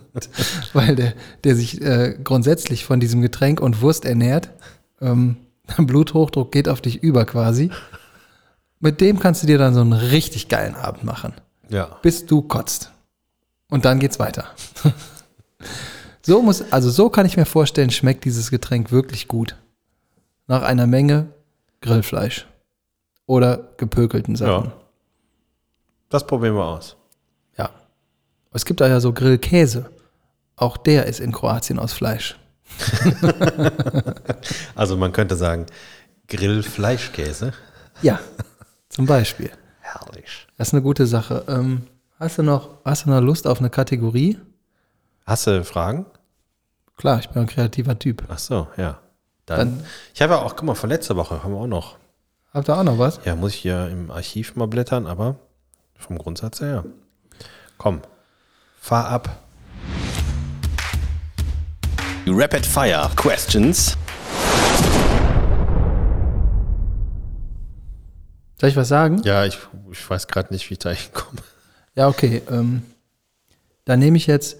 weil 0.73 0.95
der, 0.95 1.13
der 1.43 1.55
sich 1.55 1.81
äh, 1.81 2.17
grundsätzlich 2.23 2.85
von 2.85 2.99
diesem 2.99 3.21
Getränk 3.21 3.59
und 3.59 3.81
Wurst 3.81 4.05
ernährt. 4.05 4.49
Ähm, 5.01 5.37
Bluthochdruck 5.77 6.51
geht 6.51 6.67
auf 6.67 6.81
dich 6.81 7.03
über 7.03 7.25
quasi. 7.25 7.69
Mit 8.79 9.01
dem 9.01 9.19
kannst 9.19 9.43
du 9.43 9.47
dir 9.47 9.57
dann 9.57 9.73
so 9.73 9.81
einen 9.81 9.93
richtig 9.93 10.47
geilen 10.49 10.75
Abend 10.75 11.03
machen, 11.03 11.33
Ja. 11.69 11.97
bis 12.01 12.25
du 12.25 12.41
kotzt. 12.41 12.91
Und 13.69 13.85
dann 13.85 13.99
geht's 13.99 14.19
weiter. 14.19 14.45
So 16.25 16.41
muss, 16.41 16.71
also 16.71 16.89
so 16.89 17.09
kann 17.09 17.25
ich 17.25 17.37
mir 17.37 17.45
vorstellen, 17.45 17.89
schmeckt 17.89 18.25
dieses 18.25 18.49
Getränk 18.49 18.91
wirklich 18.91 19.27
gut. 19.27 19.55
Nach 20.47 20.61
einer 20.61 20.87
Menge 20.87 21.27
Grillfleisch. 21.81 22.47
Oder 23.25 23.69
gepökelten 23.77 24.35
Sachen. 24.35 24.65
Ja. 24.65 24.73
Das 26.09 26.27
probieren 26.27 26.55
wir 26.55 26.65
aus. 26.65 26.97
Ja. 27.57 27.69
Es 28.51 28.65
gibt 28.65 28.81
da 28.81 28.87
ja 28.87 28.99
so 28.99 29.13
Grillkäse. 29.13 29.89
Auch 30.55 30.77
der 30.77 31.05
ist 31.05 31.19
in 31.19 31.31
Kroatien 31.31 31.79
aus 31.79 31.93
Fleisch. 31.93 32.37
Also 34.75 34.97
man 34.97 35.13
könnte 35.13 35.35
sagen, 35.35 35.67
Grillfleischkäse. 36.27 37.53
Ja, 38.01 38.19
zum 38.89 39.05
Beispiel. 39.05 39.51
Herrlich. 39.79 40.47
Das 40.57 40.69
ist 40.69 40.73
eine 40.73 40.81
gute 40.81 41.05
Sache. 41.05 41.43
Ähm, 41.47 41.83
hast, 42.19 42.37
du 42.39 42.43
noch, 42.43 42.69
hast 42.83 43.05
du 43.05 43.11
noch 43.11 43.21
Lust 43.21 43.47
auf 43.47 43.59
eine 43.59 43.69
Kategorie? 43.69 44.39
Hast 45.25 45.47
du 45.47 45.63
Fragen? 45.63 46.05
Klar, 46.97 47.19
ich 47.19 47.29
bin 47.29 47.43
ein 47.43 47.47
kreativer 47.47 47.97
Typ. 47.97 48.23
Ach 48.29 48.37
so, 48.39 48.67
ja. 48.77 48.99
Dann, 49.45 49.77
Dann- 49.77 49.85
ich 50.13 50.21
habe 50.21 50.33
ja 50.33 50.39
auch, 50.39 50.55
guck 50.55 50.63
mal, 50.65 50.75
von 50.75 50.89
letzter 50.89 51.15
Woche 51.15 51.43
haben 51.43 51.53
wir 51.53 51.59
auch 51.61 51.67
noch. 51.67 51.97
Habt 52.53 52.69
ihr 52.69 52.77
auch 52.77 52.83
noch 52.83 52.99
was? 52.99 53.19
Ja, 53.25 53.35
muss 53.35 53.53
ich 53.55 53.61
hier 53.61 53.87
im 53.89 54.11
Archiv 54.11 54.55
mal 54.55 54.67
blättern, 54.67 55.07
aber 55.07 55.37
vom 55.97 56.17
Grundsatz 56.17 56.61
her. 56.61 56.83
ja. 56.83 56.83
Komm, 57.77 58.01
fahr 58.79 59.07
ab. 59.09 59.37
Rapid 62.27 62.65
Fire 62.65 63.09
Questions. 63.15 63.97
Soll 68.61 68.69
ich 68.69 68.75
was 68.77 68.87
sagen? 68.87 69.21
Ja, 69.23 69.43
ich, 69.45 69.57
ich 69.91 70.09
weiß 70.09 70.27
gerade 70.27 70.53
nicht, 70.53 70.69
wie 70.69 70.73
ich 70.75 70.79
da 70.79 70.91
hinkomme. 70.91 71.41
Ja, 71.95 72.07
okay. 72.07 72.41
Ähm, 72.49 72.83
dann 73.85 73.99
nehme 73.99 74.15
ich 74.17 74.25
jetzt 74.27 74.57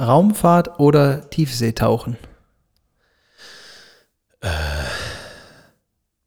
Raumfahrt 0.00 0.80
oder 0.80 1.28
Tiefseetauchen. 1.30 2.16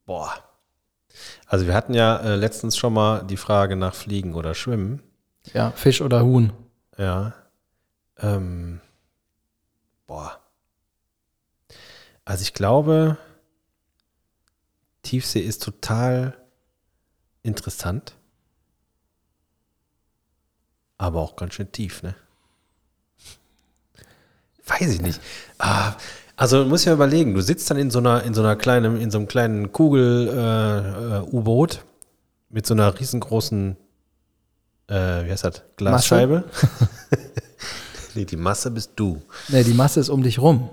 Boah. 0.06 0.34
Also 1.48 1.66
wir 1.68 1.74
hatten 1.74 1.94
ja 1.94 2.18
äh, 2.18 2.36
letztens 2.36 2.78
schon 2.78 2.94
mal 2.94 3.24
die 3.26 3.38
Frage 3.38 3.76
nach 3.76 3.96
Fliegen 3.96 4.36
oder 4.36 4.54
Schwimmen. 4.54 5.02
Ja, 5.54 5.72
Fisch 5.72 6.02
oder 6.02 6.24
Huhn. 6.24 6.54
Ja. 6.98 7.34
Ähm, 8.18 8.82
boah. 10.06 10.40
Also 12.26 12.44
ich 12.44 12.54
glaube, 12.54 13.18
Tiefsee 15.02 15.42
ist 15.42 15.64
total 15.64 16.38
interessant. 17.42 18.16
Aber 20.98 21.22
auch 21.22 21.36
ganz 21.36 21.56
schön 21.56 21.72
tief, 21.72 22.04
ne? 22.04 22.16
Weiß 24.68 24.94
ich 24.94 25.02
nicht. 25.02 25.20
Ah, 25.60 25.94
also 26.36 26.66
muss 26.66 26.82
ich 26.82 26.88
mir 26.88 26.94
überlegen, 26.94 27.34
du 27.34 27.42
sitzt 27.42 27.70
dann 27.70 27.78
in 27.78 27.92
so 27.92 28.00
einer, 28.00 28.24
in 28.24 28.34
so 28.34 28.42
einer 28.42 28.56
kleinen, 28.56 29.00
in 29.00 29.12
so 29.12 29.18
einem 29.18 29.28
kleinen 29.28 29.72
Kugel-U-Boot 29.72 31.82
mit 32.50 32.66
so 32.66 32.74
einer 32.74 33.00
riesengroßen, 33.00 33.76
äh, 34.88 34.94
wie 34.94 35.32
heißt 35.32 35.44
das, 35.44 35.62
Glasscheibe. 35.76 36.46
nee, 38.16 38.26
die 38.26 38.38
Masse 38.38 38.72
bist 38.72 38.92
du. 38.96 39.22
Ne, 39.50 39.64
die 39.64 39.74
Masse 39.74 40.00
ist 40.00 40.10
um 40.10 40.24
dich 40.24 40.40
rum. 40.40 40.70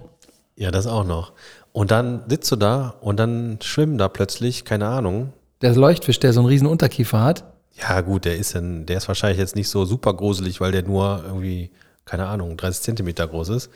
Ja, 0.57 0.71
das 0.71 0.87
auch 0.87 1.05
noch. 1.05 1.33
Und 1.73 1.91
dann 1.91 2.23
sitzt 2.29 2.51
du 2.53 2.57
da 2.57 2.95
und 3.01 3.19
dann 3.19 3.59
schwimmen 3.63 3.97
da 3.97 4.09
plötzlich, 4.09 4.65
keine 4.65 4.89
Ahnung. 4.89 5.33
Der 5.63 5.75
Leuchtfisch, 5.75 6.21
der 6.21 6.33
so 6.33 6.41
einen 6.41 6.49
riesen 6.49 6.67
Unterkiefer 6.67 7.23
hat. 7.23 7.45
Ja, 7.75 8.01
gut, 8.01 8.25
der 8.25 8.37
ist 8.37 8.55
dann, 8.55 8.87
der 8.87 8.99
ist 8.99 9.09
wahrscheinlich 9.09 9.39
jetzt 9.39 9.57
nicht 9.57 9.69
so 9.69 9.85
super 9.85 10.15
gruselig, 10.15 10.61
weil 10.61 10.73
der 10.73 10.83
nur 10.83 11.23
irgendwie, 11.27 11.71
keine 12.11 12.27
Ahnung, 12.27 12.57
30 12.57 12.83
Zentimeter 12.83 13.29
groß 13.29 13.51
ist. 13.51 13.71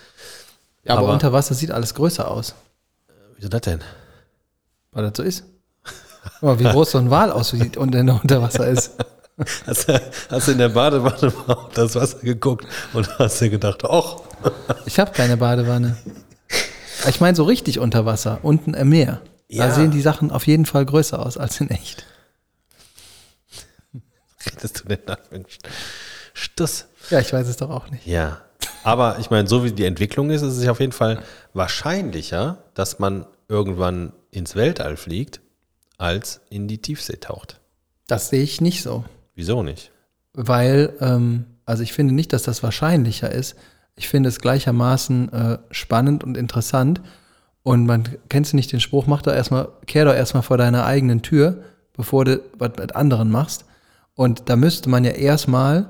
Ja, 0.83 0.95
aber, 0.95 1.05
Aber- 1.05 1.13
unter 1.13 1.33
Wasser 1.33 1.55
sieht 1.55 1.71
alles 1.71 1.95
größer 1.95 2.29
aus, 2.29 2.55
Wieso 3.37 3.49
das 3.49 3.61
denn? 3.63 3.81
weil 4.93 5.05
das 5.05 5.17
so 5.17 5.23
ist. 5.23 5.45
Guck 6.41 6.43
mal, 6.43 6.59
wie 6.59 6.65
groß 6.65 6.91
so 6.93 6.99
ein 6.99 7.11
Wal 7.11 7.31
aussieht 7.31 7.77
und 7.77 7.93
der 7.93 8.03
unter 8.03 8.43
Wasser 8.43 8.67
ist. 8.69 8.93
Hast 9.67 9.89
du, 9.89 10.01
hast 10.31 10.47
du 10.47 10.53
in 10.53 10.59
der 10.59 10.69
Badewanne 10.69 11.33
mal 11.49 11.55
auf 11.55 11.73
das 11.75 11.97
Wasser 11.97 12.21
geguckt 12.21 12.67
und 12.93 13.19
hast 13.19 13.41
dir 13.41 13.51
gedacht, 13.51 13.85
ach, 13.85 14.19
Ich 14.87 15.01
habe 15.01 15.11
keine 15.11 15.37
Badewanne. 15.37 15.97
Ich 17.09 17.21
meine 17.21 17.35
so 17.37 17.43
richtig 17.43 17.81
unter 17.81 18.07
Wasser, 18.07 18.39
unten 18.45 18.75
im 18.75 18.91
Meer. 18.91 19.23
Da 19.49 19.57
Ja. 19.67 19.75
sehen 19.75 19.91
die 19.91 20.03
Sachen 20.03 20.31
auf 20.31 20.47
jeden 20.47 20.67
Fall 20.67 20.87
größer 20.87 21.19
aus 21.19 21.37
als 21.37 21.61
in 21.61 21.69
echt. 21.71 22.05
redest 24.47 24.81
du 24.85 24.89
denn 24.89 25.01
da 25.07 25.17
für 25.29 25.45
Stuss? 26.33 26.87
Ja, 27.11 27.21
ich 27.21 27.33
weiß 27.33 27.47
es 27.49 27.57
doch 27.57 27.71
auch 27.71 27.91
nicht. 27.91 28.07
Ja. 28.07 28.41
Aber 28.83 29.19
ich 29.19 29.31
meine, 29.31 29.49
so 29.49 29.65
wie 29.65 29.73
die 29.73 29.85
Entwicklung 29.85 30.31
ist, 30.31 30.43
ist 30.43 30.57
es 30.57 30.69
auf 30.69 30.81
jeden 30.81 30.93
Fall 30.93 31.23
wahrscheinlicher, 31.55 32.59
dass 32.75 32.99
man 32.99 33.27
irgendwann 33.49 34.13
ins 34.31 34.57
Weltall 34.57 34.97
fliegt, 34.97 35.41
als 35.97 36.41
in 36.51 36.69
die 36.69 36.79
Tiefsee 36.79 37.17
taucht. 37.17 37.61
Das 38.07 38.29
sehe 38.29 38.43
ich 38.43 38.61
nicht 38.61 38.83
so. 38.83 39.05
Wieso 39.35 39.63
nicht? 39.63 39.91
Weil, 40.35 40.93
ähm, 41.01 41.47
also 41.65 41.83
ich 41.83 41.93
finde 41.93 42.15
nicht, 42.15 42.33
dass 42.33 42.43
das 42.43 42.63
wahrscheinlicher 42.63 43.31
ist. 43.31 43.57
Ich 43.97 44.09
finde 44.09 44.29
es 44.29 44.41
gleichermaßen 44.41 45.33
äh, 45.33 45.59
spannend 45.71 46.25
und 46.25 46.37
interessant. 46.37 47.01
Und 47.63 47.87
man, 47.87 48.05
kennst 48.29 48.53
du 48.53 48.57
nicht 48.57 48.73
den 48.73 48.81
Spruch, 48.81 49.07
mach 49.07 49.23
doch 49.23 49.33
erstmal, 49.33 49.69
kehr 49.87 50.05
doch 50.05 50.15
erstmal 50.15 50.43
vor 50.43 50.59
deiner 50.59 50.85
eigenen 50.85 51.23
Tür, 51.23 51.63
bevor 51.97 52.25
du 52.25 52.43
was 52.59 52.73
mit 52.77 52.95
anderen 52.95 53.31
machst. 53.31 53.65
Und 54.15 54.49
da 54.49 54.57
müsste 54.57 54.91
man 54.91 55.05
ja 55.05 55.13
erstmal 55.13 55.89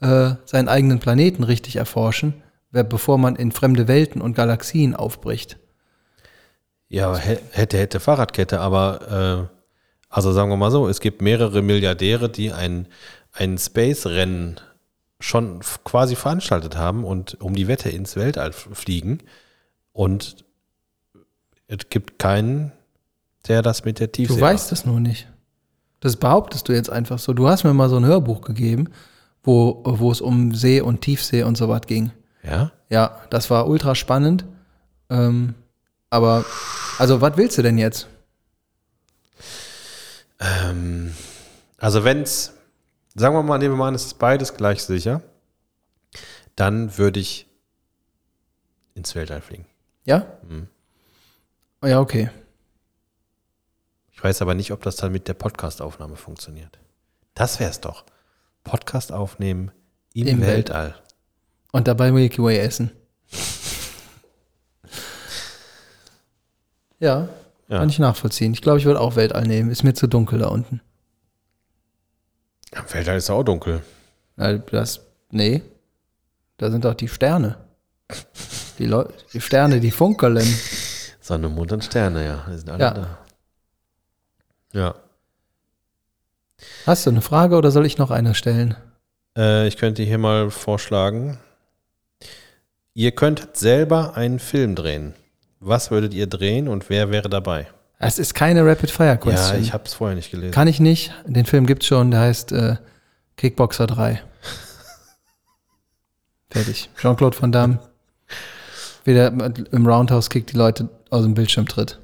äh, 0.00 0.34
seinen 0.44 0.68
eigenen 0.68 0.98
Planeten 1.00 1.42
richtig 1.44 1.76
erforschen, 1.76 2.34
bevor 2.70 3.18
man 3.18 3.36
in 3.36 3.52
fremde 3.52 3.86
Welten 3.88 4.20
und 4.20 4.34
Galaxien 4.34 4.94
aufbricht. 4.96 5.58
Ja, 6.88 7.14
hä- 7.16 7.38
hätte, 7.52 7.78
hätte 7.78 8.00
Fahrradkette, 8.00 8.60
aber 8.60 9.48
äh, 9.50 9.56
also 10.08 10.32
sagen 10.32 10.50
wir 10.50 10.56
mal 10.56 10.70
so, 10.70 10.88
es 10.88 11.00
gibt 11.00 11.22
mehrere 11.22 11.62
Milliardäre, 11.62 12.28
die 12.28 12.52
ein, 12.52 12.86
ein 13.32 13.58
Space-Rennen 13.58 14.60
schon 15.20 15.60
quasi 15.84 16.16
veranstaltet 16.16 16.76
haben 16.76 17.04
und 17.04 17.40
um 17.40 17.54
die 17.54 17.66
Wette 17.68 17.88
ins 17.88 18.16
Weltall 18.16 18.52
fliegen. 18.52 19.18
Und 19.92 20.44
es 21.66 21.78
gibt 21.90 22.18
keinen, 22.18 22.72
der 23.48 23.62
das 23.62 23.84
mit 23.84 24.00
der 24.00 24.12
Tiefsee 24.12 24.34
Du 24.34 24.40
weißt 24.40 24.70
es 24.72 24.84
nur 24.84 25.00
nicht. 25.00 25.28
Das 26.00 26.16
behauptest 26.16 26.68
du 26.68 26.72
jetzt 26.72 26.90
einfach 26.90 27.18
so. 27.18 27.32
Du 27.32 27.48
hast 27.48 27.64
mir 27.64 27.72
mal 27.72 27.88
so 27.88 27.96
ein 27.96 28.04
Hörbuch 28.04 28.42
gegeben, 28.42 28.88
wo, 29.44 29.82
wo 29.84 30.10
es 30.10 30.20
um 30.20 30.54
See 30.54 30.80
und 30.80 31.02
Tiefsee 31.02 31.42
und 31.42 31.56
so 31.56 31.68
was 31.68 31.82
ging. 31.82 32.10
Ja? 32.42 32.72
Ja, 32.88 33.20
das 33.30 33.50
war 33.50 33.68
ultra 33.68 33.94
spannend. 33.94 34.44
Ähm, 35.10 35.54
aber, 36.10 36.44
also, 36.98 37.20
was 37.20 37.36
willst 37.36 37.58
du 37.58 37.62
denn 37.62 37.78
jetzt? 37.78 38.08
Ähm, 40.40 41.14
also 41.78 42.04
wenn 42.04 42.22
es, 42.22 42.54
sagen 43.14 43.34
wir 43.34 43.42
mal, 43.42 43.58
nehmen 43.58 43.74
wir 43.74 43.78
mal 43.78 43.88
an, 43.88 43.94
es 43.94 44.06
ist 44.06 44.18
beides 44.18 44.54
gleich 44.54 44.82
sicher, 44.82 45.22
dann 46.56 46.96
würde 46.98 47.20
ich 47.20 47.46
ins 48.94 49.14
Weltall 49.14 49.40
fliegen. 49.40 49.66
Ja? 50.04 50.26
Oh 51.82 51.86
Ja, 51.86 52.00
okay. 52.00 52.30
Ich 54.12 54.22
weiß 54.22 54.40
aber 54.42 54.54
nicht, 54.54 54.70
ob 54.72 54.82
das 54.82 54.96
dann 54.96 55.12
mit 55.12 55.28
der 55.28 55.34
Podcast-Aufnahme 55.34 56.16
funktioniert. 56.16 56.78
Das 57.34 57.60
wär's 57.60 57.80
doch. 57.80 58.04
Podcast 58.64 59.12
aufnehmen 59.12 59.70
im, 60.14 60.26
Im 60.26 60.40
Weltall. 60.40 60.94
Und 61.72 61.86
dabei 61.88 62.10
Milky 62.12 62.42
Way 62.42 62.58
essen. 62.58 62.90
Ja, 66.98 67.28
Ja. 67.68 67.78
kann 67.78 67.88
ich 67.88 67.98
nachvollziehen. 67.98 68.52
Ich 68.52 68.62
glaube, 68.62 68.78
ich 68.78 68.84
würde 68.84 69.00
auch 69.00 69.16
Weltall 69.16 69.46
nehmen. 69.46 69.70
Ist 69.70 69.82
mir 69.84 69.94
zu 69.94 70.06
dunkel 70.06 70.38
da 70.38 70.48
unten. 70.48 70.80
Im 72.72 72.92
Weltall 72.92 73.16
ist 73.18 73.30
auch 73.30 73.42
dunkel. 73.42 73.82
Das, 74.36 75.00
nee, 75.30 75.62
da 76.56 76.70
sind 76.70 76.84
doch 76.84 76.94
die 76.94 77.08
Sterne. 77.08 77.56
Die, 78.78 78.86
Leu 78.86 79.04
die 79.32 79.40
Sterne, 79.40 79.80
die 79.80 79.90
funkeln. 79.90 80.44
Sonne, 81.20 81.48
Mond 81.48 81.72
und 81.72 81.84
Sterne, 81.84 82.24
ja. 82.24 82.44
Die 82.50 82.56
sind 82.58 82.68
alle 82.70 82.84
Ja. 82.84 82.90
da. 82.92 83.18
Ja. 84.72 84.94
Hast 86.86 87.06
du 87.06 87.10
eine 87.10 87.22
Frage 87.22 87.56
oder 87.56 87.70
soll 87.70 87.86
ich 87.86 87.98
noch 87.98 88.10
eine 88.10 88.34
stellen? 88.34 88.76
Äh, 89.36 89.66
ich 89.68 89.76
könnte 89.76 90.02
hier 90.02 90.18
mal 90.18 90.50
vorschlagen. 90.50 91.38
Ihr 92.94 93.12
könntet 93.12 93.56
selber 93.56 94.16
einen 94.16 94.38
Film 94.38 94.74
drehen. 94.74 95.14
Was 95.60 95.90
würdet 95.90 96.14
ihr 96.14 96.26
drehen 96.26 96.68
und 96.68 96.90
wer 96.90 97.10
wäre 97.10 97.28
dabei? 97.28 97.66
Es 97.98 98.18
ist 98.18 98.34
keine 98.34 98.66
Rapid 98.66 98.90
Fire 98.90 99.16
Question. 99.16 99.56
Ja, 99.56 99.62
ich 99.62 99.72
habe 99.72 99.84
es 99.86 99.94
vorher 99.94 100.14
nicht 100.14 100.30
gelesen. 100.30 100.52
Kann 100.52 100.68
ich 100.68 100.78
nicht. 100.78 101.12
Den 101.26 101.46
Film 101.46 101.66
gibt's 101.66 101.86
schon, 101.86 102.10
der 102.10 102.20
heißt 102.20 102.52
äh, 102.52 102.76
Kickboxer 103.36 103.86
3. 103.86 104.20
Fertig. 106.50 106.90
Jean-Claude 107.00 107.40
Van 107.40 107.50
Damme. 107.50 107.78
Wie 109.04 109.14
der 109.14 109.28
im 109.28 109.86
Roundhouse 109.86 110.30
Kick 110.30 110.46
die 110.46 110.56
Leute 110.56 110.88
aus 111.10 111.22
dem 111.22 111.34
Bildschirm 111.34 111.66
tritt. 111.66 111.98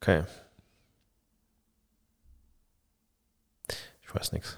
Okay. 0.00 0.22
Ich 4.10 4.20
weiß 4.20 4.32
nichts. 4.32 4.56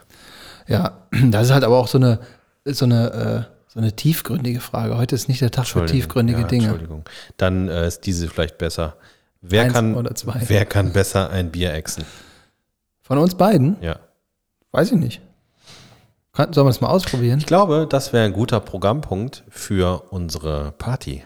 Ja, 0.67 1.03
das 1.31 1.47
ist 1.47 1.53
halt 1.53 1.65
aber 1.65 1.79
auch 1.79 1.89
so 1.89 1.99
eine, 1.99 2.21
so 2.65 2.87
eine, 2.87 3.49
äh, 3.49 3.55
so 3.69 3.81
eine 3.81 3.93
tiefgründige 3.93 4.61
Frage. 4.61 4.97
Heute 4.97 5.15
ist 5.15 5.29
nicht 5.29 5.43
der 5.43 5.51
Tag 5.51 5.67
für 5.67 5.85
tiefgründige 5.85 6.41
ja, 6.41 6.47
Dinge. 6.47 6.65
Entschuldigung. 6.65 7.05
Dann 7.37 7.69
äh, 7.69 7.87
ist 7.87 8.07
diese 8.07 8.29
vielleicht 8.29 8.59
besser. 8.59 8.97
Wer 9.43 9.65
Eins 9.65 9.73
kann, 9.75 9.95
wer 10.47 10.65
kann 10.65 10.93
besser 10.93 11.31
ein 11.31 11.51
Bier 11.51 11.75
exen? 11.75 12.05
Von 13.03 13.19
uns 13.19 13.35
beiden? 13.35 13.77
Ja. 13.83 13.97
Weiß 14.71 14.91
ich 14.93 14.99
nicht. 14.99 15.21
Kann, 16.33 16.53
sollen 16.55 16.67
wir 16.67 16.71
das 16.71 16.81
mal 16.81 16.89
ausprobieren? 16.89 17.39
Ich 17.39 17.47
glaube, 17.47 17.87
das 17.89 18.15
wäre 18.15 18.25
ein 18.25 18.33
guter 18.33 18.61
Programmpunkt 18.61 19.45
für 19.51 20.05
unsere 20.11 20.73
Party. 20.79 21.25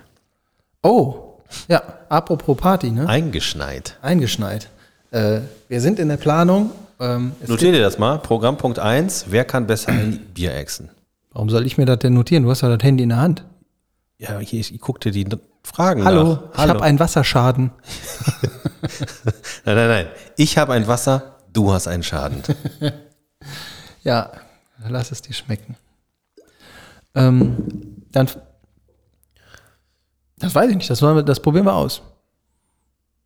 Oh, 0.83 1.39
ja, 1.69 1.81
apropos 2.09 2.57
Party, 2.57 2.91
ne? 2.91 3.09
Eingeschneit. 3.09 3.99
Eingeschneit. 4.03 4.69
Äh, 5.13 5.43
wir 5.69 5.81
sind 5.81 6.01
in 6.01 6.09
der 6.09 6.17
Planung. 6.17 6.73
Ähm, 6.99 7.33
es 7.41 7.49
Notier 7.49 7.73
dir 7.73 7.81
das 7.83 7.99
mal. 7.99 8.19
Programmpunkt 8.19 8.79
1. 8.79 9.27
Wer 9.29 9.45
kann 9.45 9.67
besser 9.67 9.93
ein 9.93 10.19
Bier 10.35 10.55
exen? 10.55 10.91
Warum 11.33 11.51
soll 11.51 11.67
ich 11.67 11.77
mir 11.77 11.85
das 11.85 11.99
denn 11.99 12.15
notieren? 12.15 12.45
Du 12.45 12.51
hast 12.51 12.63
ja 12.63 12.75
das 12.75 12.83
Handy 12.83 13.03
in 13.03 13.11
der 13.11 13.19
Hand. 13.19 13.45
Ja, 14.19 14.39
hier, 14.39 14.61
ich, 14.61 14.75
ich 14.75 14.81
guck 14.81 15.01
dir 15.01 15.13
die 15.13 15.27
Fragen 15.63 16.05
Hallo, 16.05 16.35
nach. 16.55 16.65
ich 16.65 16.71
habe 16.71 16.83
einen 16.83 16.99
Wasserschaden. 16.99 17.71
Nein, 19.65 19.75
nein, 19.77 19.89
nein. 19.89 20.07
Ich 20.37 20.59
habe 20.59 20.73
ein 20.73 20.87
Wasser, 20.87 21.37
du 21.53 21.73
hast 21.73 21.89
einen 21.89 22.03
Schaden. 22.03 22.43
Ja, 24.07 24.31
lass 24.89 25.11
es 25.11 25.21
dir 25.21 25.33
schmecken. 25.35 25.75
Ähm, 27.17 28.05
dann, 28.13 28.29
das 30.39 30.55
weiß 30.55 30.71
ich 30.71 30.77
nicht, 30.77 30.89
das, 30.89 31.03
wollen 31.03 31.17
wir, 31.17 31.25
das 31.25 31.41
probieren 31.41 31.67
wir 31.67 31.75
aus. 31.75 32.03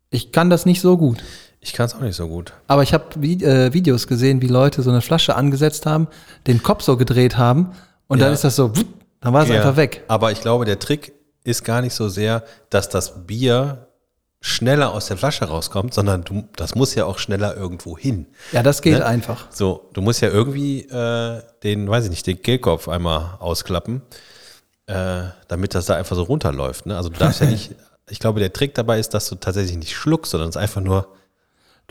Ich 0.09 0.31
kann 0.31 0.49
das 0.49 0.65
nicht 0.65 0.81
so 0.81 0.97
gut. 0.97 1.23
Ich 1.63 1.73
kann 1.73 1.85
es 1.85 1.93
auch 1.95 1.99
nicht 2.01 2.15
so 2.15 2.27
gut. 2.27 2.53
Aber 2.67 2.81
ich 2.83 2.93
habe 2.93 3.05
Vi 3.17 3.43
äh, 3.43 3.71
Videos 3.73 4.07
gesehen, 4.07 4.41
wie 4.41 4.47
Leute 4.47 4.81
so 4.81 4.89
eine 4.89 5.01
Flasche 5.01 5.35
angesetzt 5.35 5.85
haben, 5.85 6.07
den 6.47 6.63
Kopf 6.63 6.81
so 6.83 6.97
gedreht 6.97 7.37
haben 7.37 7.71
und 8.07 8.19
dann 8.19 8.29
Ja. 8.29 8.33
ist 8.33 8.43
das 8.43 8.55
so, 8.55 8.71
dann 9.21 9.31
war 9.33 9.43
es 9.43 9.49
Ja. 9.49 9.55
einfach 9.57 9.75
weg. 9.75 10.03
Aber 10.07 10.31
ich 10.31 10.41
glaube, 10.41 10.65
der 10.65 10.79
Trick 10.79 11.13
ist 11.43 11.63
gar 11.63 11.81
nicht 11.81 11.93
so 11.93 12.09
sehr, 12.09 12.43
dass 12.71 12.89
das 12.89 13.25
Bier 13.27 13.87
schneller 14.43 14.91
aus 14.91 15.05
der 15.05 15.17
Flasche 15.17 15.45
rauskommt, 15.45 15.93
sondern 15.93 16.23
du, 16.23 16.45
das 16.55 16.73
muss 16.73 16.95
ja 16.95 17.05
auch 17.05 17.19
schneller 17.19 17.55
irgendwo 17.55 17.95
hin. 17.95 18.25
Ja, 18.51 18.63
das 18.63 18.81
geht 18.81 18.97
Ne? 18.97 19.05
einfach. 19.05 19.45
So, 19.51 19.87
du 19.93 20.01
musst 20.01 20.21
ja 20.21 20.29
irgendwie 20.29 20.81
äh, 20.89 21.43
den, 21.61 21.87
weiß 21.87 22.05
ich 22.05 22.09
nicht, 22.09 22.25
den 22.25 22.41
Kehlkopf 22.41 22.87
einmal 22.87 23.35
ausklappen, 23.39 24.01
äh, 24.87 25.25
damit 25.47 25.75
das 25.75 25.85
da 25.85 25.95
einfach 25.95 26.15
so 26.15 26.23
runterläuft. 26.23 26.87
Ne? 26.87 26.97
Also 26.97 27.09
du 27.09 27.19
darfst 27.19 27.39
ja 27.41 27.45
nicht, 27.51 27.75
ich 28.09 28.19
glaube, 28.19 28.39
der 28.39 28.51
Trick 28.51 28.73
dabei 28.73 28.99
ist, 28.99 29.13
dass 29.13 29.29
du 29.29 29.35
tatsächlich 29.35 29.77
nicht 29.77 29.95
schluckst, 29.95 30.31
sondern 30.31 30.49
es 30.49 30.57
einfach 30.57 30.81
nur, 30.81 31.07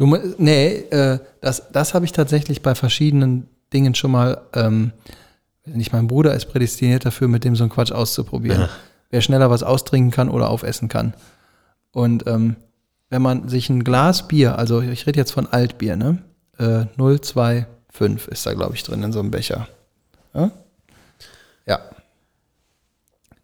Du, 0.00 0.06
nee, 0.38 0.76
äh, 0.76 1.18
das, 1.42 1.70
das 1.72 1.92
habe 1.92 2.06
ich 2.06 2.12
tatsächlich 2.12 2.62
bei 2.62 2.74
verschiedenen 2.74 3.50
Dingen 3.70 3.94
schon 3.94 4.10
mal, 4.10 4.40
ähm, 4.54 4.92
nicht 5.66 5.92
mein 5.92 6.06
Bruder 6.06 6.34
ist 6.34 6.46
prädestiniert 6.46 7.04
dafür, 7.04 7.28
mit 7.28 7.44
dem 7.44 7.54
so 7.54 7.64
einen 7.64 7.70
Quatsch 7.70 7.92
auszuprobieren. 7.92 8.70
Wer 9.10 9.20
schneller 9.20 9.50
was 9.50 9.62
austrinken 9.62 10.10
kann 10.10 10.30
oder 10.30 10.48
aufessen 10.48 10.88
kann. 10.88 11.12
Und 11.92 12.26
ähm, 12.26 12.56
wenn 13.10 13.20
man 13.20 13.50
sich 13.50 13.68
ein 13.68 13.84
Glas 13.84 14.26
Bier, 14.26 14.58
also 14.58 14.80
ich 14.80 15.06
rede 15.06 15.18
jetzt 15.18 15.32
von 15.32 15.46
Altbier, 15.46 15.96
ne? 15.96 16.16
Äh, 16.56 16.86
025 16.96 18.28
ist 18.28 18.46
da, 18.46 18.54
glaube 18.54 18.76
ich, 18.76 18.82
drin 18.82 19.02
in 19.02 19.12
so 19.12 19.18
einem 19.18 19.30
Becher. 19.30 19.68
Ja? 20.32 20.50
ja. 21.66 21.78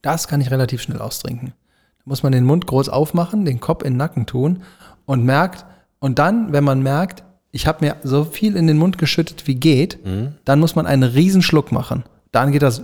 Das 0.01 0.27
kann 0.27 0.41
ich 0.41 0.51
relativ 0.51 0.81
schnell 0.81 1.03
austrinken. 1.03 1.53
Da 1.99 2.03
muss 2.07 2.23
man 2.23 2.33
den 2.33 2.45
Mund 2.45 2.67
groß 2.67 2.89
aufmachen, 2.89 3.45
den 3.45 3.61
Kopf 3.61 3.83
in 3.83 3.93
den 3.93 3.99
Nacken 3.99 4.25
tun 4.25 4.63
und 5.05 5.23
merkt, 5.23 5.67
und 5.99 6.19
dann, 6.19 6.53
wenn 6.53 6.65
man 6.65 6.83
merkt, 6.83 7.23
ich 7.53 7.67
habe 7.67 7.85
mir 7.85 7.97
so 8.03 8.25
viel 8.25 8.57
in 8.57 8.67
den 8.67 8.77
Mund 8.77 8.99
geschüttet, 8.99 9.47
wie 9.47 9.55
geht, 9.55 9.99
dann 10.45 10.61
muss 10.61 10.75
man 10.77 10.87
einen 10.87 11.03
riesen 11.05 11.43
Schluck 11.43 11.73
machen. 11.73 12.05
Dann 12.33 12.53
geht 12.53 12.63
das 12.63 12.83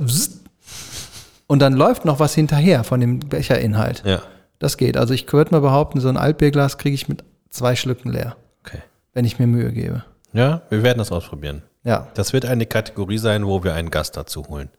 und 1.46 1.58
dann 1.60 1.74
läuft 1.74 2.04
noch 2.04 2.18
was 2.20 2.34
hinterher 2.34 2.82
von 2.84 3.00
dem 3.00 3.18
Becherinhalt. 3.20 4.02
ja, 4.06 4.22
Das 4.58 4.76
geht. 4.78 4.96
Also 4.96 5.12
ich 5.12 5.30
würde 5.32 5.50
mal 5.50 5.60
behaupten, 5.60 6.00
so 6.00 6.08
ein 6.08 6.16
Altbierglas 6.16 6.78
kriege 6.78 6.94
ich 6.94 7.08
mit 7.08 7.24
zwei 7.50 7.76
Schlücken 7.76 8.10
leer, 8.10 8.36
okay. 8.64 8.78
wenn 9.12 9.24
ich 9.26 9.38
mir 9.38 9.46
Mühe 9.46 9.70
gebe. 9.72 10.04
Ja, 10.32 10.62
wir 10.70 10.82
werden 10.82 10.98
das 10.98 11.12
ausprobieren. 11.12 11.62
Ja. 11.84 12.08
Das 12.14 12.32
wird 12.32 12.46
eine 12.46 12.64
Kategorie 12.64 13.18
sein, 13.18 13.44
wo 13.46 13.62
wir 13.64 13.74
einen 13.74 13.90
Gast 13.90 14.16
dazu 14.16 14.46
holen. 14.48 14.70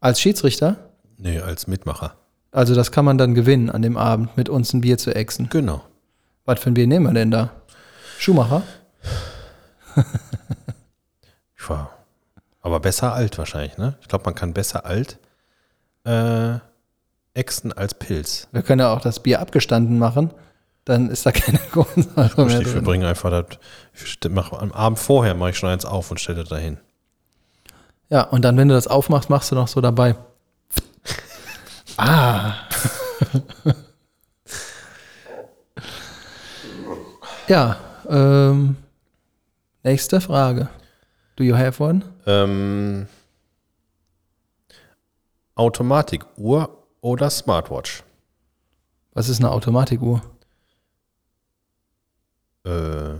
Als 0.00 0.20
Schiedsrichter, 0.20 0.76
Nee, 1.18 1.40
als 1.40 1.66
Mitmacher. 1.68 2.14
also 2.52 2.74
das 2.74 2.90
kann 2.90 3.04
man 3.04 3.18
dann 3.18 3.34
gewinnen 3.34 3.70
an 3.70 3.82
dem 3.82 3.96
Abend, 3.96 4.36
mit 4.36 4.48
uns 4.48 4.72
ein 4.72 4.80
Bier 4.80 4.98
zu 4.98 5.14
exen. 5.14 5.48
Genau. 5.50 5.82
Was 6.44 6.58
für 6.60 6.70
ein 6.70 6.74
Bier 6.74 6.86
nehmen 6.86 7.06
wir 7.06 7.12
denn 7.14 7.30
da? 7.30 7.50
Schumacher? 8.18 8.62
Ich 11.60 11.68
war, 11.68 11.90
aber 12.62 12.80
besser 12.80 13.12
alt 13.12 13.36
wahrscheinlich, 13.36 13.76
ne? 13.76 13.98
Ich 14.00 14.08
glaube, 14.08 14.24
man 14.24 14.34
kann 14.34 14.54
besser 14.54 14.86
alt 14.86 15.18
äh, 16.04 16.58
exen 17.34 17.72
als 17.74 17.92
Pilz. 17.94 18.48
Wir 18.52 18.62
können 18.62 18.80
ja 18.80 18.90
auch 18.94 19.02
das 19.02 19.20
Bier 19.20 19.40
abgestanden 19.40 19.98
machen. 19.98 20.30
Dann 20.84 21.10
ist 21.10 21.26
da 21.26 21.32
keine 21.32 21.58
Kohlensäure 21.72 22.46
mehr 22.46 22.60
Ich, 22.60 22.82
bringen 22.82 23.04
einfach 23.04 23.30
das, 23.30 23.58
ich 23.92 24.18
mach, 24.30 24.52
am 24.52 24.72
Abend 24.72 24.98
vorher 24.98 25.34
mache 25.34 25.50
ich 25.50 25.58
schon 25.58 25.68
eins 25.68 25.84
auf 25.84 26.10
und 26.10 26.20
stelle 26.20 26.38
das 26.38 26.48
dahin. 26.48 26.78
Ja, 28.08 28.22
und 28.22 28.42
dann, 28.46 28.56
wenn 28.56 28.68
du 28.68 28.74
das 28.74 28.86
aufmachst, 28.86 29.28
machst 29.28 29.50
du 29.50 29.56
noch 29.56 29.68
so 29.68 29.80
dabei. 29.80 30.16
Ah. 32.00 32.54
Ja, 37.48 37.76
ähm, 38.08 38.76
nächste 39.82 40.20
Frage. 40.20 40.68
Do 41.36 41.44
you 41.44 41.56
have 41.56 41.82
one? 41.82 42.02
Ähm, 42.26 43.06
Automatikuhr 45.54 46.84
oder 47.00 47.30
Smartwatch? 47.30 48.02
Was 49.12 49.28
ist 49.28 49.40
eine 49.40 49.50
Automatikuhr? 49.50 50.22
Äh, 52.64 53.14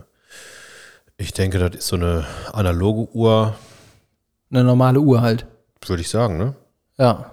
ich 1.17 1.33
denke, 1.33 1.59
das 1.59 1.77
ist 1.81 1.89
so 1.89 1.97
eine 1.97 2.27
analoge 2.53 3.11
Uhr, 3.17 3.55
Eine 4.51 4.65
normale 4.65 5.01
Uhr 5.01 5.21
halt. 5.21 5.47
würde 5.87 6.01
ich 6.03 6.09
sagen, 6.11 6.39
ne? 6.39 6.55
Ja. 6.97 7.31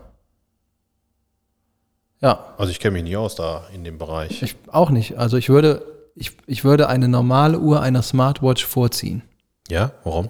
Ja, 2.22 2.54
Also 2.58 2.72
ich 2.72 2.80
kenne 2.80 2.94
mich 2.94 3.04
nicht 3.04 3.18
aus 3.18 3.36
da 3.36 3.68
in 3.74 3.84
dem 3.84 3.98
Bereich. 3.98 4.42
ich 4.42 4.56
auch 4.72 4.90
nicht. 4.90 5.18
Also 5.18 5.38
ich 5.38 5.50
würde, 5.50 5.84
ich, 6.16 6.36
ich 6.48 6.64
würde 6.64 6.88
eine 6.90 7.08
normale 7.08 7.60
Uhr 7.60 7.82
einer 7.82 8.02
Smartwatch 8.02 8.66
vorziehen, 8.66 9.22
Ja, 9.70 9.92
warum? 10.04 10.30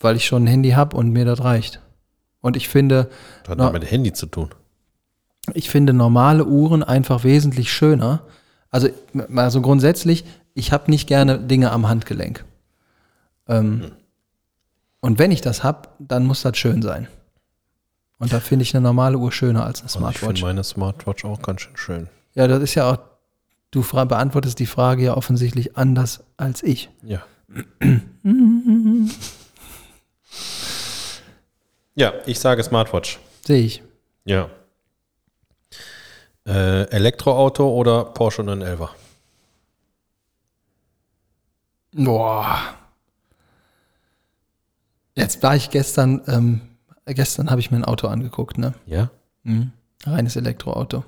weil 0.00 0.16
ich 0.16 0.26
schon 0.26 0.44
ein 0.44 0.48
Handy 0.48 0.70
habe 0.70 0.96
und 0.96 1.10
mir 1.10 1.24
das 1.24 1.42
reicht. 1.42 1.80
Und 2.40 2.56
ich 2.56 2.68
finde, 2.68 3.10
Das 3.44 3.50
hat 3.52 3.58
Na- 3.58 3.70
mit 3.70 3.90
Handy 3.90 4.12
zu 4.12 4.26
tun. 4.26 4.50
ich 5.54 5.70
finde 5.70 5.92
normale 5.92 6.44
Uhren 6.44 6.82
einfach 6.84 7.24
wesentlich 7.24 7.72
schöner. 7.72 8.22
Also, 8.70 8.88
also 9.34 9.60
grundsätzlich, 9.62 10.24
ich 10.54 10.72
habe 10.72 10.90
nicht 10.90 11.06
gerne 11.08 11.38
Dinge 11.38 11.70
am 11.72 11.88
Handgelenk. 11.88 12.44
Ähm, 13.48 13.92
Und 15.00 15.18
wenn 15.20 15.30
ich 15.30 15.40
das 15.40 15.62
habe, 15.62 15.88
dann 16.00 16.26
muss 16.26 16.42
das 16.42 16.56
schön 16.58 16.82
sein. 16.82 17.06
Und 18.18 18.32
da 18.32 18.40
finde 18.40 18.64
ich 18.64 18.74
eine 18.74 18.82
normale 18.82 19.16
Uhr 19.16 19.30
schöner 19.30 19.64
als 19.64 19.80
eine 19.80 20.04
Und 20.04 20.10
ich 20.10 20.18
finde 20.18 20.36
Smartwatch. 20.36 20.42
meine 20.42 20.64
Smartwatch 20.64 21.24
auch 21.24 21.40
ganz 21.40 21.60
schön 21.62 21.76
schön. 21.76 22.08
Ja, 22.34 22.46
das 22.48 22.60
ist 22.62 22.74
ja 22.74 22.90
auch, 22.90 22.98
du 23.70 23.82
beantwortest 23.82 24.58
die 24.58 24.66
Frage 24.66 25.04
ja 25.04 25.16
offensichtlich 25.16 25.76
anders 25.76 26.24
als 26.36 26.62
ich. 26.62 26.90
Ja. 27.02 27.22
ja, 31.94 32.12
ich 32.26 32.38
sage 32.40 32.62
Smartwatch. 32.62 33.18
Sehe 33.46 33.62
ich. 33.62 33.82
Ja. 34.24 34.50
Äh, 36.46 36.90
Elektroauto 36.90 37.68
oder 37.68 38.04
Porsche 38.04 38.42
911? 38.42 38.90
Boah. 41.92 42.58
Jetzt 45.14 45.42
war 45.42 45.56
ich 45.56 45.70
gestern, 45.70 46.22
ähm, 46.26 46.60
gestern 47.06 47.50
habe 47.50 47.60
ich 47.60 47.70
mir 47.70 47.78
ein 47.78 47.84
Auto 47.84 48.06
angeguckt, 48.06 48.56
ne? 48.56 48.74
Ja. 48.86 49.10
Mhm. 49.42 49.72
Reines 50.04 50.36
Elektroauto. 50.36 51.04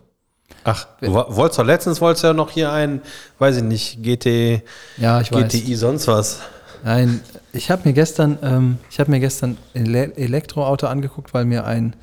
Ach, 0.65 0.87
du 1.01 1.13
wolltest 1.13 1.59
doch 1.59 1.65
letztens 1.65 2.01
wolltest 2.01 2.25
ja 2.25 2.33
noch 2.33 2.51
hier 2.51 2.73
ein, 2.73 3.01
weiß 3.39 3.59
ich 3.59 3.63
nicht, 3.63 4.03
GT, 4.03 4.63
Ja, 4.99 5.21
ich 5.21 5.33
weiß. 5.33 5.53
GTI 5.53 5.75
sonst 5.75 6.07
was. 6.07 6.41
Nein, 6.85 7.21
ich 7.53 7.71
habe 7.71 7.83
mir 7.89 7.93
gestern, 7.93 8.39
ähm, 8.43 8.79
ich 8.91 9.01
habe 9.01 9.11
mir 9.11 9.21
gestern 9.21 9.57
ein 9.75 9.87
Ele 9.87 10.17
Elektroauto 10.17 10.87
angeguckt, 10.87 11.35
weil 11.35 11.45
mir 11.45 11.65
ein 11.65 11.95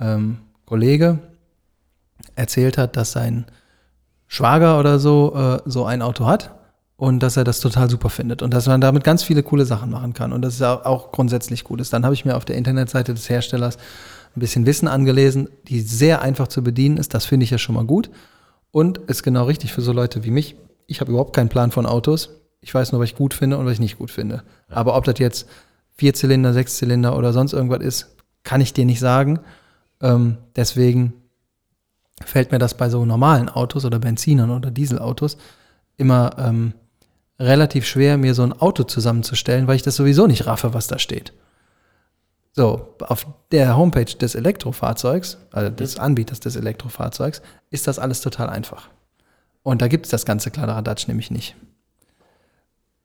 ähm, 0.00 0.38
Kollege 0.66 1.18
erzählt 2.34 2.78
hat, 2.78 2.96
dass 2.96 3.12
sein 3.12 3.46
Schwager 4.26 4.78
oder 4.78 4.98
so 4.98 5.34
äh, 5.34 5.68
so 5.68 5.84
ein 5.84 6.02
Auto 6.02 6.26
hat 6.26 6.50
und 6.96 7.22
dass 7.22 7.36
er 7.36 7.44
das 7.44 7.60
total 7.60 7.88
super 7.90 8.10
findet 8.10 8.42
und 8.42 8.52
dass 8.52 8.66
man 8.66 8.80
damit 8.80 9.04
ganz 9.04 9.22
viele 9.22 9.42
coole 9.42 9.64
Sachen 9.64 9.90
machen 9.90 10.14
kann 10.14 10.32
und 10.32 10.42
das 10.42 10.54
ist 10.54 10.60
ja 10.60 10.84
auch 10.84 11.12
grundsätzlich 11.12 11.62
gut 11.62 11.80
ist. 11.80 11.92
Dann 11.92 12.04
habe 12.04 12.14
ich 12.14 12.24
mir 12.24 12.36
auf 12.36 12.44
der 12.44 12.56
Internetseite 12.56 13.14
des 13.14 13.28
Herstellers 13.28 13.78
ein 14.36 14.40
bisschen 14.40 14.66
Wissen 14.66 14.88
angelesen, 14.88 15.48
die 15.68 15.80
sehr 15.80 16.22
einfach 16.22 16.48
zu 16.48 16.62
bedienen 16.62 16.98
ist. 16.98 17.14
Das 17.14 17.24
finde 17.24 17.44
ich 17.44 17.50
ja 17.50 17.58
schon 17.58 17.74
mal 17.74 17.84
gut 17.84 18.10
und 18.70 18.98
ist 18.98 19.22
genau 19.22 19.44
richtig 19.44 19.72
für 19.72 19.82
so 19.82 19.92
Leute 19.92 20.24
wie 20.24 20.30
mich. 20.30 20.56
Ich 20.86 21.00
habe 21.00 21.10
überhaupt 21.10 21.34
keinen 21.34 21.48
Plan 21.48 21.70
von 21.70 21.86
Autos. 21.86 22.30
Ich 22.60 22.74
weiß 22.74 22.92
nur, 22.92 23.00
was 23.00 23.10
ich 23.10 23.16
gut 23.16 23.34
finde 23.34 23.58
und 23.58 23.66
was 23.66 23.74
ich 23.74 23.80
nicht 23.80 23.98
gut 23.98 24.10
finde. 24.10 24.42
Aber 24.68 24.96
ob 24.96 25.04
das 25.04 25.18
jetzt 25.18 25.48
Vierzylinder, 25.96 26.52
Sechszylinder 26.52 27.16
oder 27.16 27.32
sonst 27.32 27.52
irgendwas 27.52 27.80
ist, 27.80 28.16
kann 28.44 28.60
ich 28.60 28.72
dir 28.72 28.84
nicht 28.84 29.00
sagen. 29.00 29.40
Ähm, 30.00 30.36
deswegen 30.54 31.14
fällt 32.24 32.52
mir 32.52 32.58
das 32.58 32.76
bei 32.76 32.88
so 32.90 33.04
normalen 33.04 33.48
Autos 33.48 33.84
oder 33.84 33.98
Benzinern 33.98 34.50
oder 34.50 34.70
Dieselautos 34.70 35.36
immer 35.96 36.36
ähm, 36.38 36.74
relativ 37.38 37.86
schwer, 37.86 38.16
mir 38.16 38.34
so 38.34 38.42
ein 38.42 38.52
Auto 38.52 38.84
zusammenzustellen, 38.84 39.66
weil 39.66 39.76
ich 39.76 39.82
das 39.82 39.96
sowieso 39.96 40.26
nicht 40.26 40.46
raffe, 40.46 40.74
was 40.74 40.86
da 40.86 40.98
steht. 40.98 41.32
So, 42.56 42.94
auf 43.00 43.26
der 43.52 43.76
Homepage 43.76 44.06
des 44.06 44.34
Elektrofahrzeugs, 44.34 45.36
also 45.52 45.68
des 45.70 45.98
Anbieters 45.98 46.40
des 46.40 46.56
Elektrofahrzeugs, 46.56 47.42
ist 47.70 47.86
das 47.86 47.98
alles 47.98 48.22
total 48.22 48.48
einfach. 48.48 48.88
Und 49.62 49.82
da 49.82 49.88
gibt 49.88 50.06
es 50.06 50.10
das 50.10 50.24
ganze 50.24 50.50
Kladderadatsch 50.50 51.06
nämlich 51.06 51.30
nicht. 51.30 51.54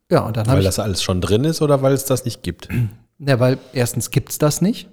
Ja, 0.09 0.21
und 0.21 0.37
dann 0.37 0.47
Weil 0.47 0.63
das 0.63 0.79
alles 0.79 1.03
schon 1.03 1.19
drin 1.19 1.43
ist 1.43 1.61
oder 1.61 1.81
weil 1.81 1.91
es 1.91 2.05
das 2.05 2.23
nicht 2.23 2.43
gibt? 2.43 2.69
ja, 3.19 3.41
weil 3.41 3.57
erstens 3.73 4.09
gibt's 4.09 4.37
das 4.37 4.61
nicht, 4.61 4.87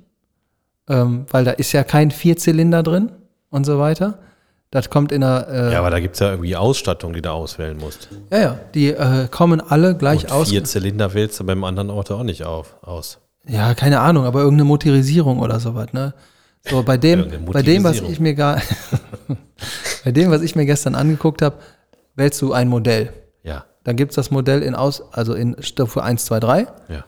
ähm, 0.89 1.27
weil 1.31 1.45
da 1.45 1.53
ist 1.53 1.71
ja 1.73 1.85
kein 1.85 2.11
Vierzylinder 2.11 2.83
drin 2.83 3.13
und 3.51 3.65
so 3.65 3.79
weiter. 3.79 4.19
Das 4.73 4.91
kommt 4.91 5.13
in 5.13 5.21
der, 5.21 5.47
äh, 5.49 5.73
Ja, 5.73 5.79
aber 5.79 5.91
da 5.91 6.01
gibt 6.01 6.15
es 6.15 6.21
ja 6.21 6.31
irgendwie 6.31 6.57
Ausstattung, 6.57 7.13
die 7.13 7.23
du 7.23 7.31
auswählen 7.31 7.79
musst. 7.79 8.09
ja, 8.33 8.39
ja, 8.39 8.59
die 8.75 8.89
äh, 8.89 9.29
kommen 9.29 9.61
alle 9.61 9.97
gleich 9.97 10.25
Und 10.25 10.33
aus. 10.33 10.49
vier 10.51 10.65
Zylinder 10.65 11.15
wählst 11.15 11.39
du 11.39 11.45
beim 11.45 11.63
anderen 11.63 11.91
Auto 11.91 12.17
auch 12.17 12.25
nicht 12.25 12.45
auf, 12.45 12.75
aus. 12.83 13.19
Ja, 13.49 13.74
keine 13.74 14.01
Ahnung, 14.01 14.24
aber 14.24 14.40
irgendeine 14.40 14.68
Motorisierung 14.68 15.40
oder 15.40 15.59
sowas, 15.59 15.92
ne? 15.92 16.14
So, 16.68 16.82
bei 16.82 16.99
dem, 16.99 17.46
bei 17.46 17.62
dem, 17.62 17.82
was 17.84 18.01
ich 18.01 18.20
mir 18.20 18.34
gar, 18.34 18.61
bei 20.05 20.12
dem, 20.12 20.30
was 20.30 20.42
ich 20.42 20.55
mir 20.55 20.66
gestern 20.66 20.94
angeguckt 20.94 21.40
habe, 21.40 21.57
wählst 22.14 22.42
du 22.42 22.53
ein 22.53 22.68
Modell. 22.68 23.12
Ja, 23.42 23.64
Dann 23.84 23.96
gibt's 23.96 24.16
das 24.16 24.30
Modell 24.30 24.62
in 24.62 24.74
aus, 24.74 25.03
also 25.12 25.34
in 25.34 25.57
Stufe 25.62 26.03
1, 26.03 26.26
2, 26.26 26.40
3 26.40 26.59
ja. 26.88 27.05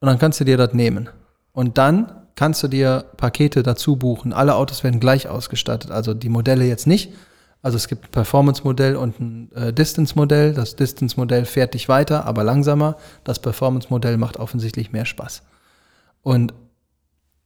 und 0.00 0.06
dann 0.06 0.18
kannst 0.18 0.40
du 0.40 0.44
dir 0.44 0.56
das 0.56 0.72
nehmen. 0.72 1.10
Und 1.52 1.76
dann 1.76 2.12
kannst 2.34 2.62
du 2.62 2.68
dir 2.68 3.04
Pakete 3.16 3.62
dazu 3.62 3.96
buchen. 3.96 4.32
Alle 4.32 4.54
Autos 4.54 4.84
werden 4.84 5.00
gleich 5.00 5.28
ausgestattet, 5.28 5.90
also 5.90 6.14
die 6.14 6.28
Modelle 6.28 6.64
jetzt 6.64 6.86
nicht. 6.86 7.12
Also 7.60 7.76
es 7.76 7.88
gibt 7.88 8.06
ein 8.06 8.10
Performance-Modell 8.12 8.94
und 8.94 9.18
ein 9.18 9.52
äh, 9.52 9.72
Distance-Modell. 9.72 10.54
Das 10.54 10.76
Distance-Modell 10.76 11.44
fährt 11.44 11.74
dich 11.74 11.88
weiter, 11.88 12.24
aber 12.24 12.44
langsamer. 12.44 12.96
Das 13.24 13.40
Performance-Modell 13.40 14.16
macht 14.16 14.36
offensichtlich 14.36 14.92
mehr 14.92 15.04
Spaß. 15.04 15.42
Und 16.28 16.52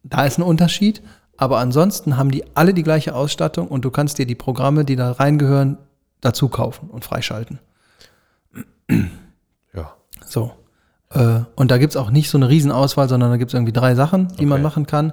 da 0.03 0.24
ist 0.24 0.39
ein 0.41 0.43
Unterschied, 0.43 1.03
aber 1.37 1.59
ansonsten 1.59 2.16
haben 2.16 2.33
die 2.33 2.43
alle 2.57 2.74
die 2.74 2.83
gleiche 2.83 3.14
Ausstattung 3.14 3.68
und 3.68 3.85
du 3.85 3.93
kannst 3.93 4.18
dir 4.18 4.26
die 4.26 4.35
Programme, 4.35 4.85
die 4.85 4.97
da 4.97 5.12
reingehören, 5.12 5.78
dazu 6.20 6.49
kaufen 6.49 6.91
und 6.91 7.05
freischalten. 7.05 7.61
Ja. 9.72 9.95
So. 10.26 10.53
Äh, 11.11 11.43
und 11.55 11.70
da 11.70 11.78
gibt's 11.78 11.97
auch 11.97 12.11
nicht 12.11 12.28
so 12.28 12.37
eine 12.37 12.49
Riesenauswahl, 12.49 13.09
sondern 13.09 13.30
da 13.30 13.37
gibt's 13.37 13.55
irgendwie 13.55 13.72
drei 13.72 13.95
Sachen, 13.95 14.28
die 14.39 14.45
man 14.47 14.57
Okay. 14.57 14.62
machen 14.64 14.87
kann. 14.87 15.12